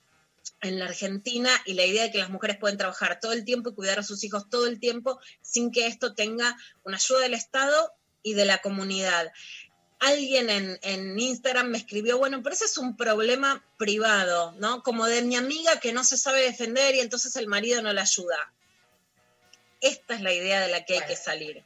[0.61, 3.69] en la Argentina y la idea de que las mujeres pueden trabajar todo el tiempo
[3.69, 7.33] y cuidar a sus hijos todo el tiempo sin que esto tenga una ayuda del
[7.33, 9.31] Estado y de la comunidad.
[9.99, 14.81] Alguien en, en, Instagram me escribió, bueno, pero ese es un problema privado, ¿no?
[14.81, 18.03] Como de mi amiga que no se sabe defender y entonces el marido no la
[18.03, 18.53] ayuda.
[19.81, 21.63] Esta es la idea de la que hay que salir.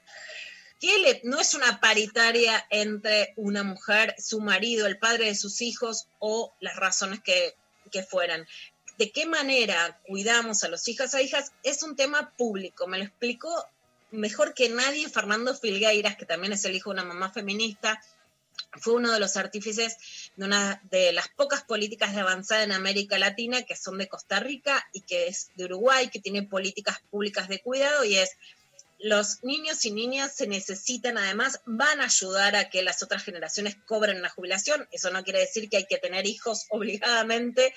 [0.79, 6.07] Que no es una paritaria entre una mujer, su marido, el padre de sus hijos
[6.19, 7.55] o las razones que,
[7.91, 8.45] que fueran
[8.97, 12.87] de qué manera cuidamos a los hijos e hijas es un tema público.
[12.87, 13.49] Me lo explicó
[14.11, 18.01] mejor que nadie Fernando Filgueiras, que también es el hijo de una mamá feminista.
[18.79, 19.97] Fue uno de los artífices
[20.35, 24.39] de una de las pocas políticas de avanzada en América Latina, que son de Costa
[24.39, 28.31] Rica y que es de Uruguay, que tiene políticas públicas de cuidado y es
[29.03, 33.75] los niños y niñas se necesitan, además, van a ayudar a que las otras generaciones
[33.85, 34.87] cobren la jubilación.
[34.91, 37.73] Eso no quiere decir que hay que tener hijos obligadamente,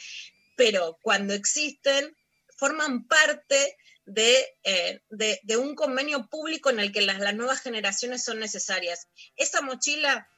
[0.57, 2.17] pero cuando existen,
[2.57, 3.77] forman parte
[4.07, 9.09] eh, de, de, un convenio público en el que las, las nuevas generaciones son necesarias.
[9.37, 10.29] Esa mochila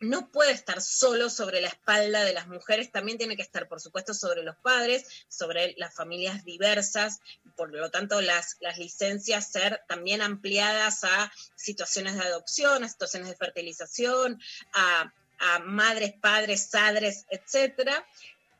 [0.00, 3.80] no puede estar solo sobre la espalda de las mujeres, también tiene que estar, por
[3.80, 7.20] supuesto, sobre los padres, sobre las familias diversas,
[7.56, 13.28] por lo tanto, las, las licencias ser también ampliadas a situaciones de adopción, a situaciones
[13.28, 14.40] de fertilización,
[14.72, 18.04] a, a madres, padres, sadres, etcétera.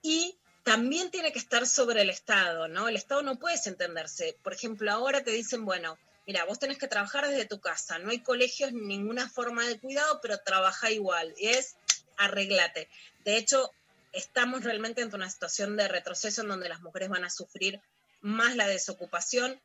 [0.02, 2.88] Y también tiene que estar sobre el Estado, ¿no?
[2.88, 4.36] El Estado no puede entenderse.
[4.42, 8.10] Por ejemplo, ahora te dicen, bueno, mira, vos tenés que trabajar desde tu casa, no
[8.10, 11.34] hay colegios ni ninguna forma de cuidado, pero trabaja igual.
[11.36, 11.76] Y es,
[12.16, 12.88] arreglate.
[13.24, 13.70] De hecho,
[14.12, 17.80] estamos realmente ante una situación de retroceso en donde las mujeres van a sufrir
[18.22, 19.60] más la desocupación.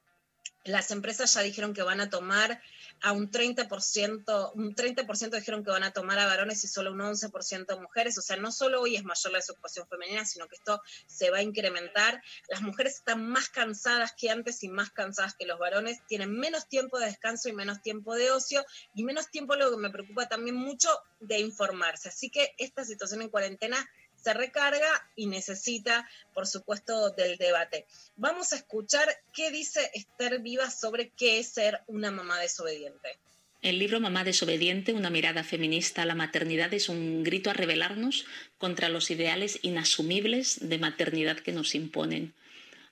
[0.66, 2.62] Las empresas ya dijeron que van a tomar
[3.02, 7.00] a un 30%, un 30% dijeron que van a tomar a varones y solo un
[7.00, 8.18] 11% mujeres.
[8.18, 11.38] O sea, no solo hoy es mayor la desocupación femenina, sino que esto se va
[11.38, 12.22] a incrementar.
[12.50, 16.68] Las mujeres están más cansadas que antes y más cansadas que los varones, tienen menos
[16.68, 20.28] tiempo de descanso y menos tiempo de ocio y menos tiempo, lo que me preocupa
[20.28, 20.90] también mucho,
[21.20, 22.10] de informarse.
[22.10, 23.90] Así que esta situación en cuarentena
[24.22, 27.86] se recarga y necesita, por supuesto, del debate.
[28.16, 33.18] Vamos a escuchar qué dice Esther Viva sobre qué es ser una mamá desobediente.
[33.62, 38.26] El libro Mamá desobediente, una mirada feminista a la maternidad es un grito a rebelarnos
[38.58, 42.34] contra los ideales inasumibles de maternidad que nos imponen,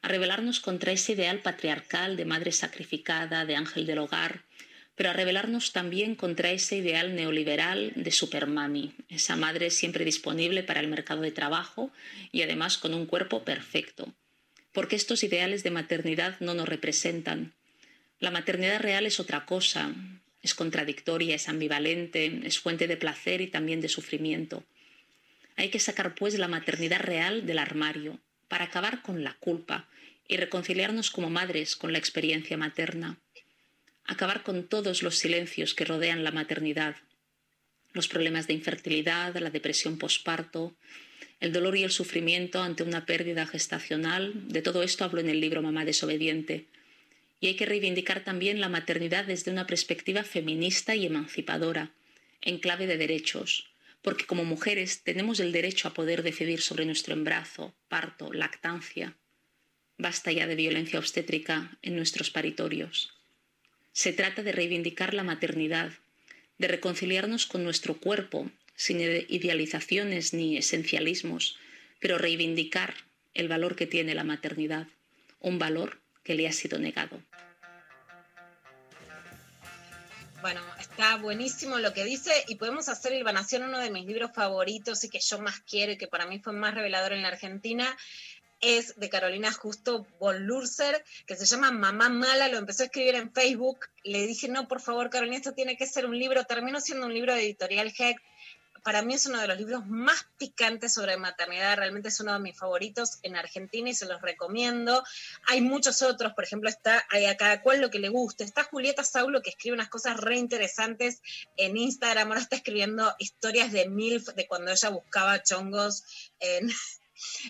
[0.01, 4.43] a rebelarnos contra ese ideal patriarcal de madre sacrificada, de ángel del hogar,
[4.97, 10.79] pero a rebelarnos también contra ese ideal neoliberal de supermami, esa madre siempre disponible para
[10.79, 11.91] el mercado de trabajo
[12.31, 14.11] y además con un cuerpo perfecto.
[14.73, 17.53] Porque estos ideales de maternidad no nos representan.
[18.19, 19.93] La maternidad real es otra cosa,
[20.41, 24.63] es contradictoria, es ambivalente, es fuente de placer y también de sufrimiento.
[25.57, 29.87] Hay que sacar pues la maternidad real del armario para acabar con la culpa
[30.27, 33.19] y reconciliarnos como madres con la experiencia materna
[34.07, 36.95] acabar con todos los silencios que rodean la maternidad,
[37.93, 40.75] los problemas de infertilidad, la depresión posparto,
[41.39, 45.39] el dolor y el sufrimiento ante una pérdida gestacional, de todo esto hablo en el
[45.39, 46.65] libro Mamá desobediente.
[47.39, 51.91] Y hay que reivindicar también la maternidad desde una perspectiva feminista y emancipadora,
[52.41, 53.69] en clave de derechos,
[54.01, 59.17] porque como mujeres tenemos el derecho a poder decidir sobre nuestro embarazo, parto, lactancia.
[59.97, 63.16] Basta ya de violencia obstétrica en nuestros paritorios.
[63.97, 65.89] Se trata de reivindicar la maternidad,
[66.59, 71.57] de reconciliarnos con nuestro cuerpo, sin idealizaciones ni esencialismos,
[71.99, 72.93] pero reivindicar
[73.33, 74.85] el valor que tiene la maternidad,
[75.39, 77.19] un valor que le ha sido negado.
[80.43, 85.03] Bueno, está buenísimo lo que dice y podemos hacer Ilvanación uno de mis libros favoritos
[85.05, 87.97] y que yo más quiero y que para mí fue más revelador en la Argentina
[88.61, 93.31] es de Carolina Justo Lurser, que se llama Mamá Mala, lo empezó a escribir en
[93.31, 93.79] Facebook.
[94.03, 96.43] Le dije, no, por favor, Carolina, esto tiene que ser un libro.
[96.45, 98.21] Terminó siendo un libro de editorial Heck.
[98.83, 102.39] Para mí es uno de los libros más picantes sobre maternidad, realmente es uno de
[102.39, 105.03] mis favoritos en Argentina y se los recomiendo.
[105.47, 108.45] Hay muchos otros, por ejemplo, está hay a cada cual lo que le guste.
[108.45, 111.21] Está Julieta Saulo que escribe unas cosas re interesantes
[111.57, 116.05] en Instagram, ahora está escribiendo historias de MILF, de cuando ella buscaba chongos
[116.39, 116.71] en,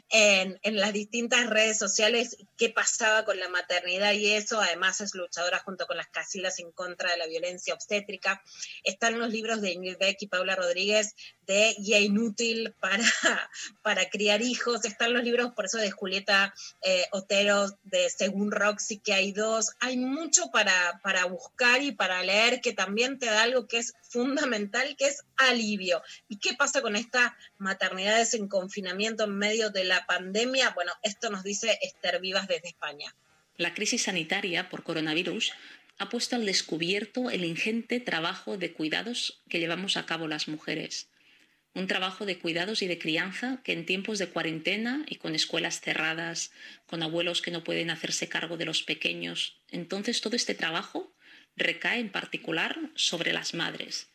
[0.10, 4.60] en, las distintas redes sociales qué pasaba con la maternidad y eso.
[4.60, 8.42] Además es luchadora junto con las Casillas en contra de la violencia obstétrica.
[8.84, 11.16] Están los libros de Ingrid Beck y Paula Rodríguez
[11.48, 13.04] de Guía Inútil para,
[13.82, 14.86] para criar hijos.
[14.86, 19.72] Están los libros, por eso, de Julieta eh, Otero, de Según Roxy, que hay dos.
[19.80, 23.94] Hay mucho para, para buscar y para leer que también te da algo que es
[24.02, 26.02] fundamental, que es alivio.
[26.28, 30.72] ¿Y qué pasa con estas maternidades en confinamiento en medio de la pandemia?
[30.72, 33.16] Bueno, esto nos dice Esther Vivas desde España.
[33.58, 35.54] La crisis sanitaria por coronavirus
[35.98, 41.10] ha puesto al descubierto el ingente trabajo de cuidados que llevamos a cabo las mujeres.
[41.78, 45.80] Un trabajo de cuidados y de crianza que en tiempos de cuarentena y con escuelas
[45.80, 46.52] cerradas,
[46.88, 51.14] con abuelos que no pueden hacerse cargo de los pequeños, entonces todo este trabajo
[51.56, 54.10] recae en particular sobre las madres.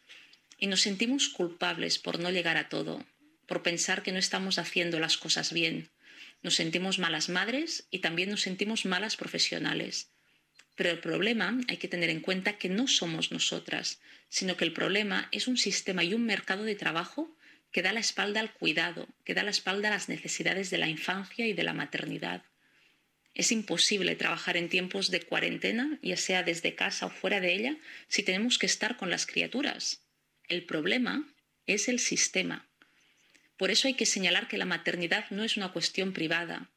[0.58, 3.06] Y nos sentimos culpables por no llegar a todo,
[3.46, 5.88] por pensar que no estamos haciendo las cosas bien.
[6.42, 10.10] Nos sentimos malas madres y también nos sentimos malas profesionales.
[10.74, 14.72] Pero el problema hay que tener en cuenta que no somos nosotras, sino que el
[14.72, 17.36] problema es un sistema y un mercado de trabajo
[17.72, 20.88] que da la espalda al cuidado, que da la espalda a las necesidades de la
[20.88, 22.42] infancia y de la maternidad.
[23.34, 27.76] Es imposible trabajar en tiempos de cuarentena, ya sea desde casa o fuera de ella,
[28.08, 30.02] si tenemos que estar con las criaturas.
[30.48, 31.26] El problema
[31.66, 32.66] es el sistema.
[33.56, 36.68] Por eso hay que señalar que la maternidad no es una cuestión privada,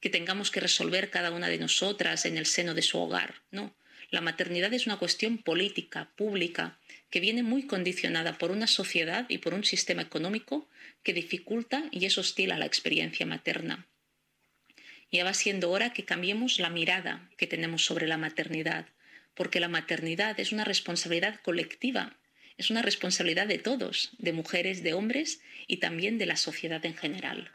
[0.00, 3.42] que tengamos que resolver cada una de nosotras en el seno de su hogar.
[3.50, 3.74] No,
[4.10, 6.78] la maternidad es una cuestión política, pública,
[7.10, 10.68] que viene muy condicionada por una sociedad y por un sistema económico
[11.02, 13.86] que dificulta y es hostil a la experiencia materna.
[15.10, 18.86] Ya va siendo hora que cambiemos la mirada que tenemos sobre la maternidad,
[19.34, 22.18] porque la maternidad es una responsabilidad colectiva,
[22.58, 26.96] es una responsabilidad de todos, de mujeres, de hombres y también de la sociedad en
[26.96, 27.50] general.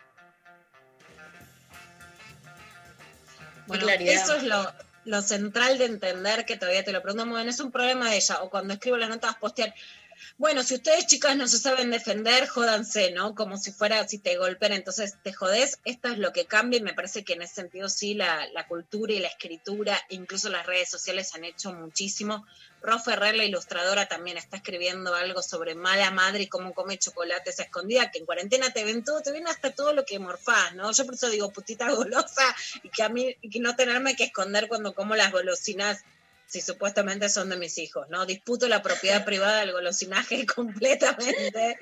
[3.67, 4.73] Bueno, eso es lo,
[5.05, 8.17] lo, central de entender que todavía te lo pregunto muy bien, es un problema de
[8.17, 9.73] ella, o cuando escribo las notas postear,
[10.37, 13.35] bueno, si ustedes chicas no se saben defender, jódanse, ¿no?
[13.35, 16.83] Como si fuera, si te golpean, entonces te jodés, esto es lo que cambia y
[16.83, 20.65] me parece que en ese sentido sí la, la cultura y la escritura, incluso las
[20.65, 22.45] redes sociales han hecho muchísimo.
[22.81, 27.59] Ro Ferrer, la ilustradora, también está escribiendo algo sobre mala madre y cómo come chocolates
[27.59, 30.75] a escondida, que en cuarentena te ven todo, te ven hasta todo lo que morfás,
[30.75, 30.91] ¿no?
[30.91, 32.43] Yo por eso digo putita golosa
[32.83, 36.03] y que a mí, que no tenerme que esconder cuando como las golosinas
[36.53, 38.27] si supuestamente son de mis hijos, ¿no?
[38.27, 41.79] Disputo la propiedad privada del golosinaje completamente,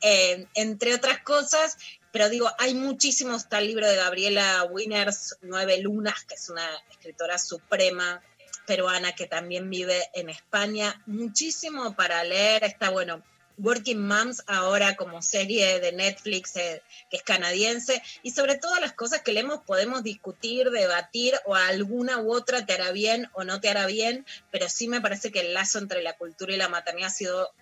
[0.00, 1.76] eh, entre otras cosas,
[2.10, 6.66] pero digo, hay muchísimos, está el libro de Gabriela Winners, Nueve Lunas, que es una
[6.90, 8.22] escritora suprema
[8.66, 13.22] peruana que también vive en España, muchísimo para leer, está bueno,
[13.58, 18.92] Working Moms ahora como serie de Netflix eh, que es canadiense y sobre todas las
[18.92, 23.60] cosas que leemos podemos discutir, debatir o alguna u otra te hará bien o no
[23.60, 26.68] te hará bien, pero sí me parece que el lazo entre la cultura y la
[26.68, 27.52] maternidad ha sido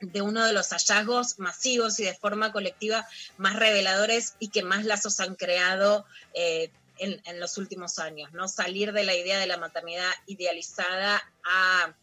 [0.00, 4.84] de uno de los hallazgos masivos y de forma colectiva más reveladores y que más
[4.84, 6.04] lazos han creado
[6.34, 6.70] eh,
[7.02, 8.48] en, los últimos años, ¿no?
[8.48, 11.94] Salir de la idea de la maternidad idealizada ha,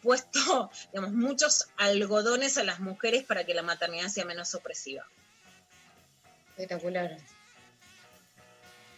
[0.00, 5.06] puesto, digamos, muchos algodones a las mujeres para que la maternidad sea menos opresiva.
[6.50, 7.18] Espectacular.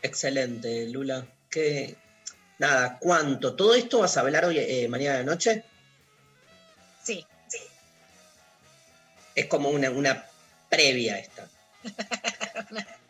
[0.03, 1.27] Excelente, Lula.
[1.51, 1.97] Que
[2.59, 3.55] nada, ¿cuánto?
[3.55, 5.65] ¿Todo esto vas a hablar hoy, eh, mañana de noche?
[7.03, 7.59] Sí, sí.
[9.35, 10.27] Es como una, una
[10.69, 11.49] previa esta.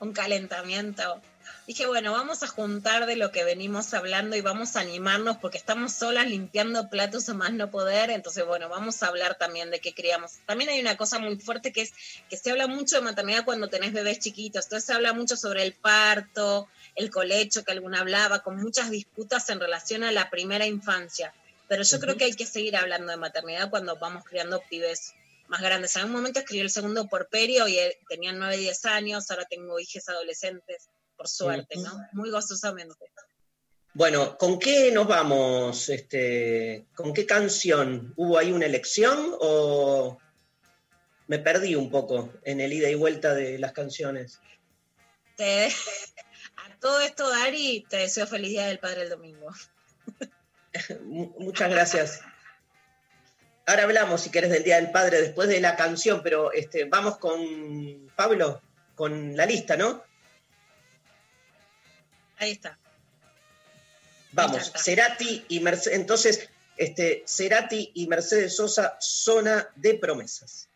[0.00, 1.20] un calentamiento
[1.66, 5.58] dije, bueno, vamos a juntar de lo que venimos hablando y vamos a animarnos porque
[5.58, 9.80] estamos solas limpiando platos a más no poder, entonces, bueno, vamos a hablar también de
[9.80, 10.38] qué criamos.
[10.46, 11.92] También hay una cosa muy fuerte que es
[12.28, 15.62] que se habla mucho de maternidad cuando tenés bebés chiquitos, entonces se habla mucho sobre
[15.62, 20.66] el parto, el colecho que alguna hablaba, con muchas disputas en relación a la primera
[20.66, 21.32] infancia.
[21.68, 25.14] Pero yo creo que hay que seguir hablando de maternidad cuando vamos criando pibes
[25.46, 25.94] más grandes.
[25.94, 27.78] En un momento escribí el segundo por perio y
[28.08, 30.88] tenían 9, 10 años, ahora tengo hijos adolescentes
[31.20, 31.90] por suerte, ¿no?
[32.12, 33.12] Muy gozosamente.
[33.92, 35.90] Bueno, ¿con qué nos vamos?
[35.90, 38.14] Este, ¿Con qué canción?
[38.16, 40.18] ¿Hubo ahí una elección o
[41.26, 44.40] me perdí un poco en el ida y vuelta de las canciones?
[45.38, 49.50] a todo esto, Dari, te deseo feliz día del Padre el domingo.
[51.38, 52.22] Muchas gracias.
[53.66, 57.18] Ahora hablamos, si querés, del Día del Padre después de la canción, pero este, vamos
[57.18, 58.62] con Pablo,
[58.94, 60.08] con la lista, ¿no?
[62.40, 62.78] Ahí está.
[64.32, 65.98] Vamos, Cerati y Mercedes.
[65.98, 66.48] Entonces,
[66.78, 70.69] este, Cerati y Mercedes Sosa, zona de promesas.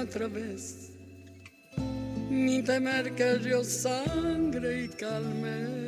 [0.00, 0.92] Otra vez,
[2.30, 5.87] ni temer que río sangre y calme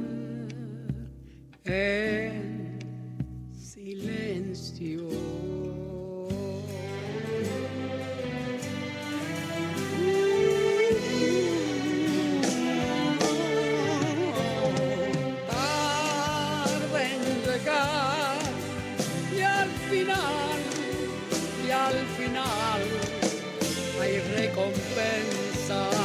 [1.71, 2.79] en
[3.57, 5.07] silencio.
[16.67, 18.37] Tarde en llegar
[19.33, 20.59] y al final,
[21.65, 22.81] y al final
[24.01, 26.00] hay recompensa.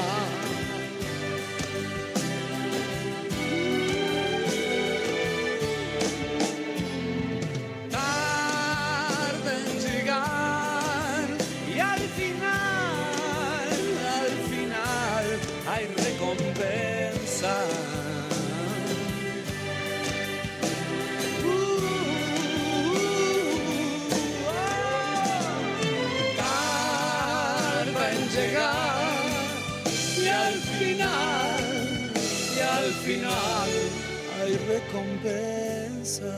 [34.96, 36.32] Recompensa.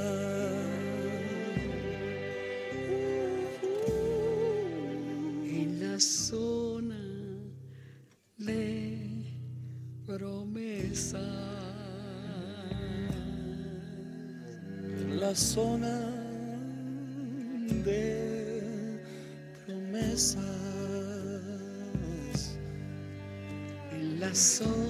[5.60, 6.98] en la zona
[8.38, 9.24] de
[10.06, 11.20] promesa.
[15.00, 16.00] En la zona
[17.84, 19.00] de
[19.66, 20.42] promesas.
[23.92, 24.87] En la zona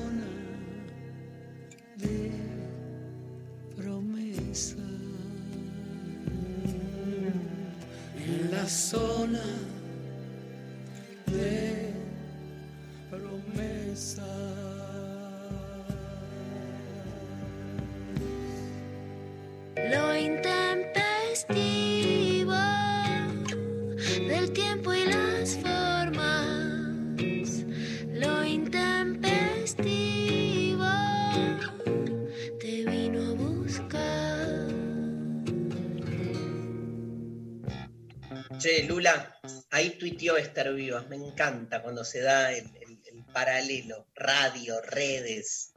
[40.18, 41.08] Esther Vivas.
[41.08, 44.06] Me encanta cuando se da el, el- el paralelo.
[44.14, 45.72] Radio, redes,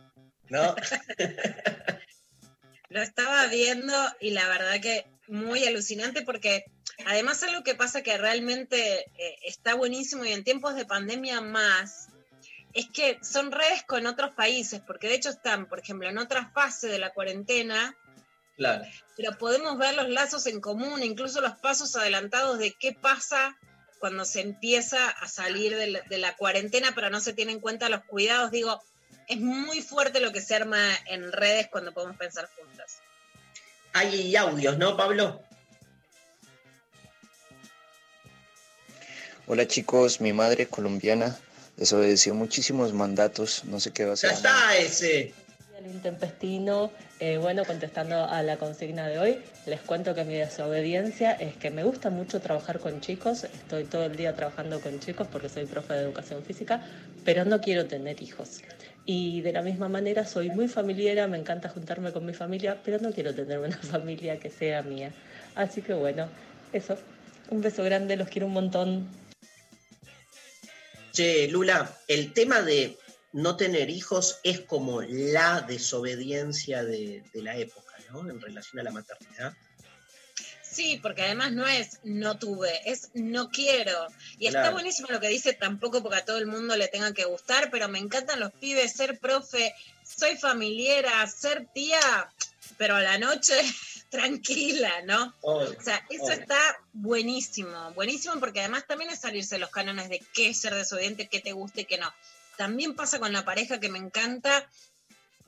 [0.50, 0.76] ¿no?
[2.90, 6.66] Lo estaba viendo y la verdad que muy alucinante porque
[7.06, 12.10] además algo que pasa que realmente eh, está buenísimo y en tiempos de pandemia más,
[12.74, 16.52] es que son redes con otros países, porque de hecho están, por ejemplo, en otra
[16.54, 17.96] fase de la cuarentena,
[18.58, 18.84] Claro.
[19.16, 23.58] pero podemos ver los lazos en común, incluso los pasos adelantados de qué pasa
[24.02, 27.62] cuando se empieza a salir de la, de la cuarentena, pero no se tienen en
[27.62, 28.50] cuenta los cuidados.
[28.50, 28.82] Digo,
[29.28, 32.98] es muy fuerte lo que se arma en redes cuando podemos pensar juntas.
[33.94, 35.44] Hay audios, ¿no, Pablo?
[39.46, 41.38] Hola chicos, mi madre colombiana
[41.78, 44.32] desobedeció muchísimos mandatos, no sé qué va a Ya hacer.
[44.32, 45.34] está ese.
[45.84, 51.32] El intempestino, eh, bueno, contestando a la consigna de hoy, les cuento que mi desobediencia
[51.32, 55.28] es que me gusta mucho trabajar con chicos, estoy todo el día trabajando con chicos
[55.32, 56.86] porque soy profe de educación física,
[57.26, 58.62] pero no quiero tener hijos.
[59.06, 63.00] Y de la misma manera soy muy familiera, me encanta juntarme con mi familia, pero
[63.00, 65.12] no quiero tener una familia que sea mía.
[65.56, 66.28] Así que bueno,
[66.74, 66.96] eso.
[67.50, 69.08] Un beso grande, los quiero un montón.
[71.12, 72.98] Che, Lula, el tema de
[73.34, 78.30] no tener hijos es como la desobediencia de, de la época, ¿no?
[78.30, 79.54] En relación a la maternidad.
[80.72, 84.08] Sí, porque además no es no tuve, es no quiero.
[84.40, 87.26] Y está buenísimo lo que dice, tampoco porque a todo el mundo le tenga que
[87.26, 92.00] gustar, pero me encantan los pibes, ser profe, soy familiera, ser tía,
[92.78, 93.54] pero a la noche
[94.10, 95.36] tranquila, ¿no?
[95.42, 96.36] Obvio, O sea, eso obvio.
[96.36, 100.74] está buenísimo, buenísimo porque además también es salirse de los cánones de qué es ser
[100.74, 102.14] desobediente, qué te gusta y qué no.
[102.58, 104.68] También pasa con la pareja que me encanta,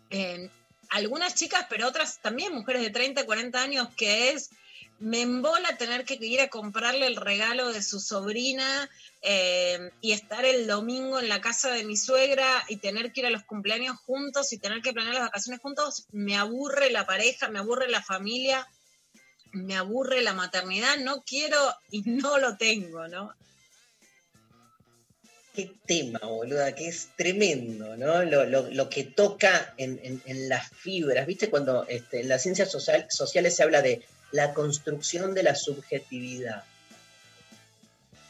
[0.10, 0.50] eh,
[0.90, 4.52] algunas chicas, pero otras también mujeres de 30, 40 años, que es,
[5.00, 8.90] me embola tener que ir a comprarle el regalo de su sobrina
[9.22, 13.26] eh, y estar el domingo en la casa de mi suegra y tener que ir
[13.26, 17.50] a los cumpleaños juntos y tener que planear las vacaciones juntos, me aburre la pareja,
[17.50, 18.68] me aburre la familia,
[19.52, 21.58] me aburre la maternidad, no quiero
[21.90, 23.34] y no lo tengo, ¿no?
[25.54, 28.24] Qué tema, boluda, que es tremendo, ¿no?
[28.24, 31.28] Lo, que toca en las fibras.
[31.28, 34.02] ¿Viste cuando este, en las ciencias social- sociales se habla de
[34.32, 36.64] la construcción de la subjetividad?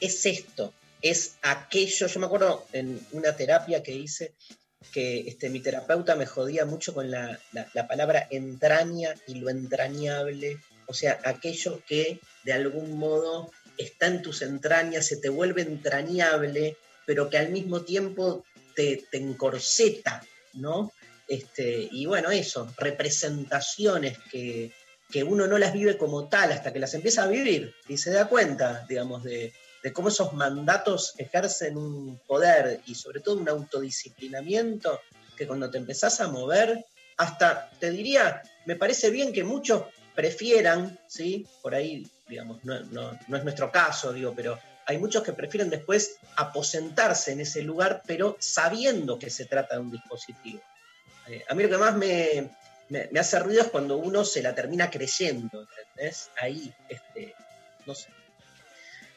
[0.01, 2.07] Es esto, es aquello.
[2.07, 4.33] Yo me acuerdo en una terapia que hice
[4.91, 9.49] que este, mi terapeuta me jodía mucho con la, la- la palabra entraña y lo
[9.49, 10.57] entrañable.
[10.87, 16.75] O sea, aquello que de algún modo está en tus entrañas, se te vuelve entrañable,
[17.05, 20.23] pero que al mismo tiempo te, te encorseta,
[20.53, 20.91] ¿no?
[21.27, 24.71] Este, y bueno, eso, representaciones que,
[25.11, 28.11] que uno no las vive como tal hasta que las empieza a vivir y se
[28.11, 33.47] da cuenta, digamos, de, de cómo esos mandatos ejercen un poder y sobre todo un
[33.49, 34.99] autodisciplinamiento
[35.37, 36.85] que cuando te empezás a mover,
[37.17, 39.83] hasta te diría, me parece bien que muchos
[40.15, 41.45] prefieran, ¿sí?
[41.61, 45.69] Por ahí, digamos, no, no- no es nuestro caso, digo, pero hay muchos que prefieren
[45.69, 50.61] después aposentarse en ese lugar, pero sabiendo que se trata de un dispositivo.
[51.27, 52.49] Eh, a mí lo que más me,
[52.89, 56.29] me- hace ruido es cuando uno se la termina creyendo, ¿entendés?
[56.41, 57.33] Ahí, este,
[57.85, 58.09] no sé.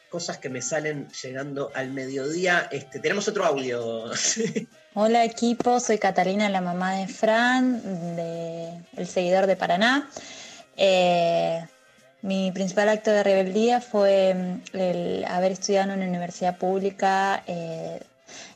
[0.09, 2.69] Cosas que me salen llegando al mediodía.
[2.71, 4.05] Este, tenemos otro audio.
[4.93, 10.09] Hola equipo, soy Catalina, la mamá de Fran, de, el seguidor de Paraná.
[10.77, 11.61] Eh,
[12.27, 18.01] mi principal acto de rebeldía fue mm, el haber estudiado en una universidad pública eh,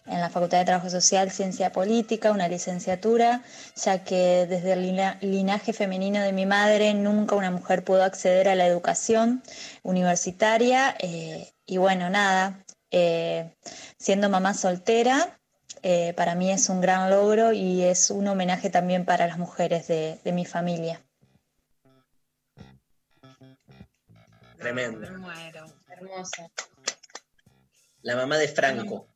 [0.08, 3.44] en la Facultad de Trabajo Social, Ciencia Política, una licenciatura,
[3.78, 8.50] ya que desde el lina- linaje femenino de mi madre nunca una mujer pudo acceder
[8.50, 9.42] a la educación
[9.84, 10.94] universitaria.
[11.00, 13.56] eh, y bueno, nada, eh,
[13.98, 15.40] siendo mamá soltera,
[16.18, 20.32] para mí es un gran logro y es un homenaje también para las mujeres de
[20.34, 21.02] mi familia.
[24.62, 25.00] Tremendo.
[25.00, 25.66] Me muero.
[25.90, 26.50] Hermosa.
[28.04, 29.08] La mamá de Franco.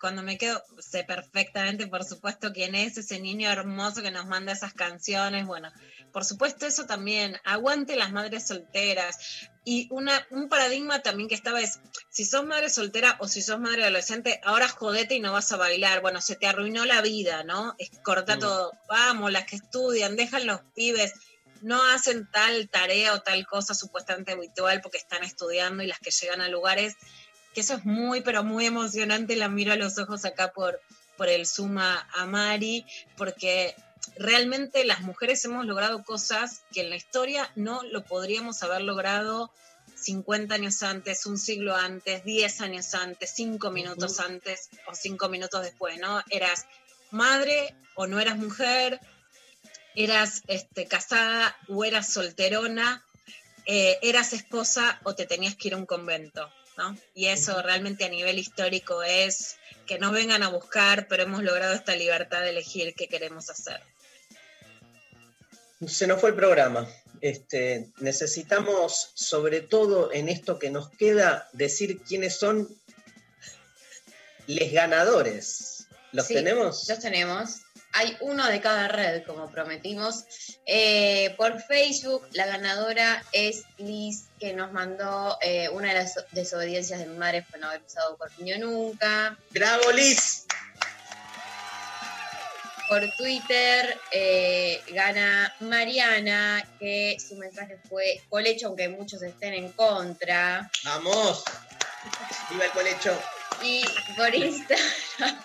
[0.00, 4.52] Cuando me quedo, sé perfectamente, por supuesto, quién es ese niño hermoso que nos manda
[4.52, 5.46] esas canciones.
[5.46, 5.72] Bueno,
[6.12, 7.38] por supuesto, eso también.
[7.44, 9.48] Aguante las madres solteras.
[9.64, 13.58] Y una, un paradigma también que estaba es, si sos madre soltera o si sos
[13.60, 16.02] madre adolescente, ahora jodete y no vas a bailar.
[16.02, 17.74] Bueno, se te arruinó la vida, ¿no?
[17.78, 18.40] Es corta Mm.
[18.40, 18.72] todo.
[18.88, 21.14] Vamos, las que estudian, dejan los pibes.
[21.64, 26.10] No hacen tal tarea o tal cosa supuestamente habitual porque están estudiando y las que
[26.10, 26.94] llegan a lugares
[27.54, 29.36] que eso es muy, pero muy emocionante.
[29.36, 30.80] La miro a los ojos acá por,
[31.16, 32.84] por el Suma a Mari,
[33.16, 33.74] porque
[34.16, 39.50] realmente las mujeres hemos logrado cosas que en la historia no lo podríamos haber logrado
[39.94, 45.62] 50 años antes, un siglo antes, 10 años antes, 5 minutos antes o 5 minutos
[45.62, 46.22] después, ¿no?
[46.28, 46.66] Eras
[47.10, 49.00] madre o no eras mujer,
[49.94, 53.04] eras este, casada o eras solterona,
[53.66, 56.96] eh, eras esposa o te tenías que ir a un convento, ¿no?
[57.14, 59.56] Y eso realmente a nivel histórico es
[59.86, 63.80] que nos vengan a buscar, pero hemos logrado esta libertad de elegir qué queremos hacer.
[65.86, 66.88] Se nos fue el programa.
[67.20, 72.68] Este, necesitamos, sobre todo en esto que nos queda, decir quiénes son
[74.46, 75.86] los ganadores.
[76.12, 76.88] ¿Los Sí, tenemos?
[76.88, 77.60] Los tenemos.
[77.96, 80.24] Hay uno de cada red, como prometimos.
[80.66, 86.98] Eh, por Facebook, la ganadora es Liz, que nos mandó eh, una de las desobediencias
[86.98, 89.38] de mi madre fue no haber usado corpiño nunca.
[89.50, 90.44] ¡Bravo, Liz!
[92.88, 100.70] por Twitter eh, gana Mariana, que su mensaje fue colecho, aunque muchos estén en contra.
[100.84, 101.44] ¡Vamos!
[102.50, 103.18] ¡Viva el colecho!
[103.62, 103.82] Y
[104.16, 105.40] por Instagram,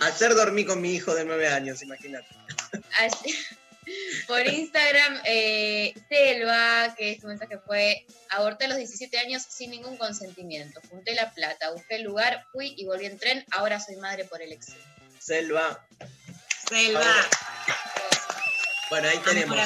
[0.00, 2.26] Ayer dormí con mi hijo de nueve años, imagínate.
[4.26, 9.96] por Instagram, eh, Selva, que su mensaje fue aborté a los 17 años sin ningún
[9.96, 10.80] consentimiento.
[10.88, 13.44] Junté la plata, busqué el lugar, fui y volví en tren.
[13.50, 14.78] Ahora soy madre por elección.
[15.18, 15.84] Selva.
[16.68, 17.04] Selva.
[18.90, 19.56] Bueno, ahí tenemos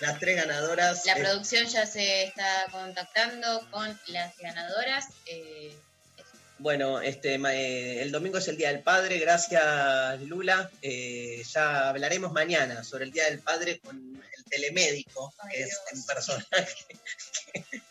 [0.00, 1.04] las tres ganadoras.
[1.06, 5.06] La Eh, producción ya se está contactando con las ganadoras.
[5.26, 5.74] eh,
[6.64, 10.70] Bueno, este, eh, el domingo es el Día del Padre, gracias Lula.
[10.80, 16.06] Eh, ya hablaremos mañana sobre el Día del Padre con el telemédico, que es un
[16.06, 16.86] personaje,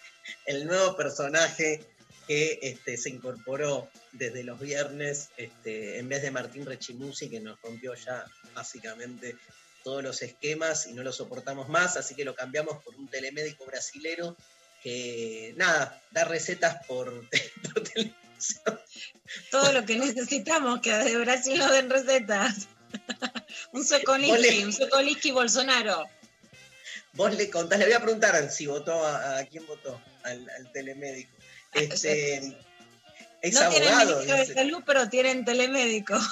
[0.47, 1.85] el nuevo personaje
[2.27, 7.61] que este, se incorporó desde los viernes, este, en vez de Martín Rechimusi, que nos
[7.61, 8.25] rompió ya
[8.55, 9.35] básicamente
[9.83, 13.67] todos los esquemas y no lo soportamos más, así que lo cambiamos por un telemédico
[13.67, 14.35] brasilero
[14.81, 17.29] que, nada, da recetas por,
[17.71, 18.22] por.
[19.51, 22.67] Todo lo que necesitamos, que de Brasil nos den recetas.
[23.71, 24.65] un Sokoliski, Ole.
[24.65, 26.07] un Sokoliski Bolsonaro.
[27.13, 30.71] Vos le contás, le voy a preguntar si votó a, a quién votó, al, al
[30.71, 31.31] telemédico.
[31.73, 32.37] Este,
[33.41, 34.15] es no tienen abogado.
[34.15, 34.53] ministro de dice.
[34.53, 36.17] salud, pero tienen telemédico.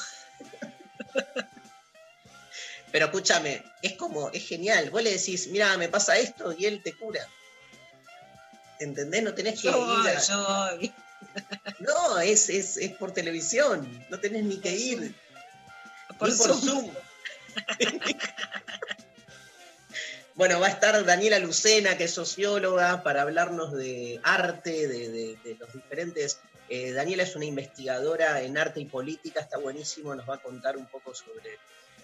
[2.91, 4.90] Pero escúchame, es como, es genial.
[4.90, 7.26] Vos le decís, mira, me pasa esto y él te cura.
[8.82, 9.23] ¿Entendés?
[9.23, 10.44] No tenés que Yo ir voy, a- yo
[10.78, 10.94] voy.
[11.79, 13.87] No, es, es, es por televisión.
[14.09, 15.15] No tenés ni que ir.
[16.19, 16.61] Por Ni por Zoom.
[16.61, 16.91] Zoom.
[20.35, 25.37] Bueno, va a estar Daniela Lucena, que es socióloga, para hablarnos de arte, de, de-
[25.43, 26.39] de los diferentes...
[26.69, 30.77] eh, Daniela es una investigadora en arte y política, está buenísimo, nos va a contar
[30.77, 31.59] un poco sobre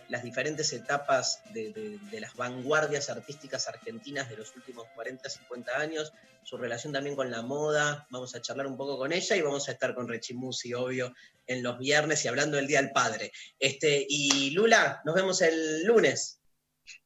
[0.10, 6.14] las diferentes etapas de, las vanguardias artísticas argentinas de los últimos 40, 50 años,
[6.44, 9.68] su relación también con la moda, vamos a charlar un poco con ella y vamos
[9.68, 11.14] a estar con Rechimusi, obvio,
[11.46, 13.32] en los viernes y hablando del Día del Padre.
[13.60, 16.40] Este, y Lula, nos vemos el lunes.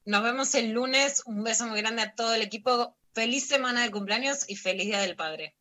[0.06, 1.23] Nos vemos el lunes.
[1.26, 2.95] Un beso muy grande a todo el equipo.
[3.14, 5.56] Feliz semana de cumpleaños y feliz Día del Padre.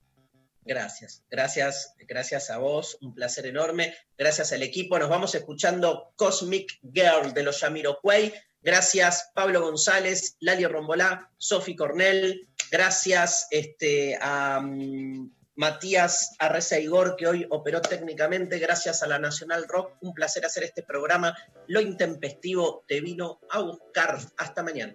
[0.64, 3.94] Gracias, gracias, gracias a vos, un placer enorme.
[4.16, 4.98] Gracias al equipo.
[4.98, 8.32] Nos vamos escuchando Cosmic Girl de los Yamiroquai.
[8.62, 12.46] Gracias Pablo González, Lali Rombolá, Sofi Cornell.
[12.70, 18.58] Gracias este, a mm, Matías Arreza Igor, que hoy operó técnicamente.
[18.58, 19.96] Gracias a la Nacional Rock.
[20.02, 21.36] Un placer hacer este programa.
[21.68, 24.18] Lo intempestivo te vino a buscar.
[24.36, 24.94] Hasta mañana.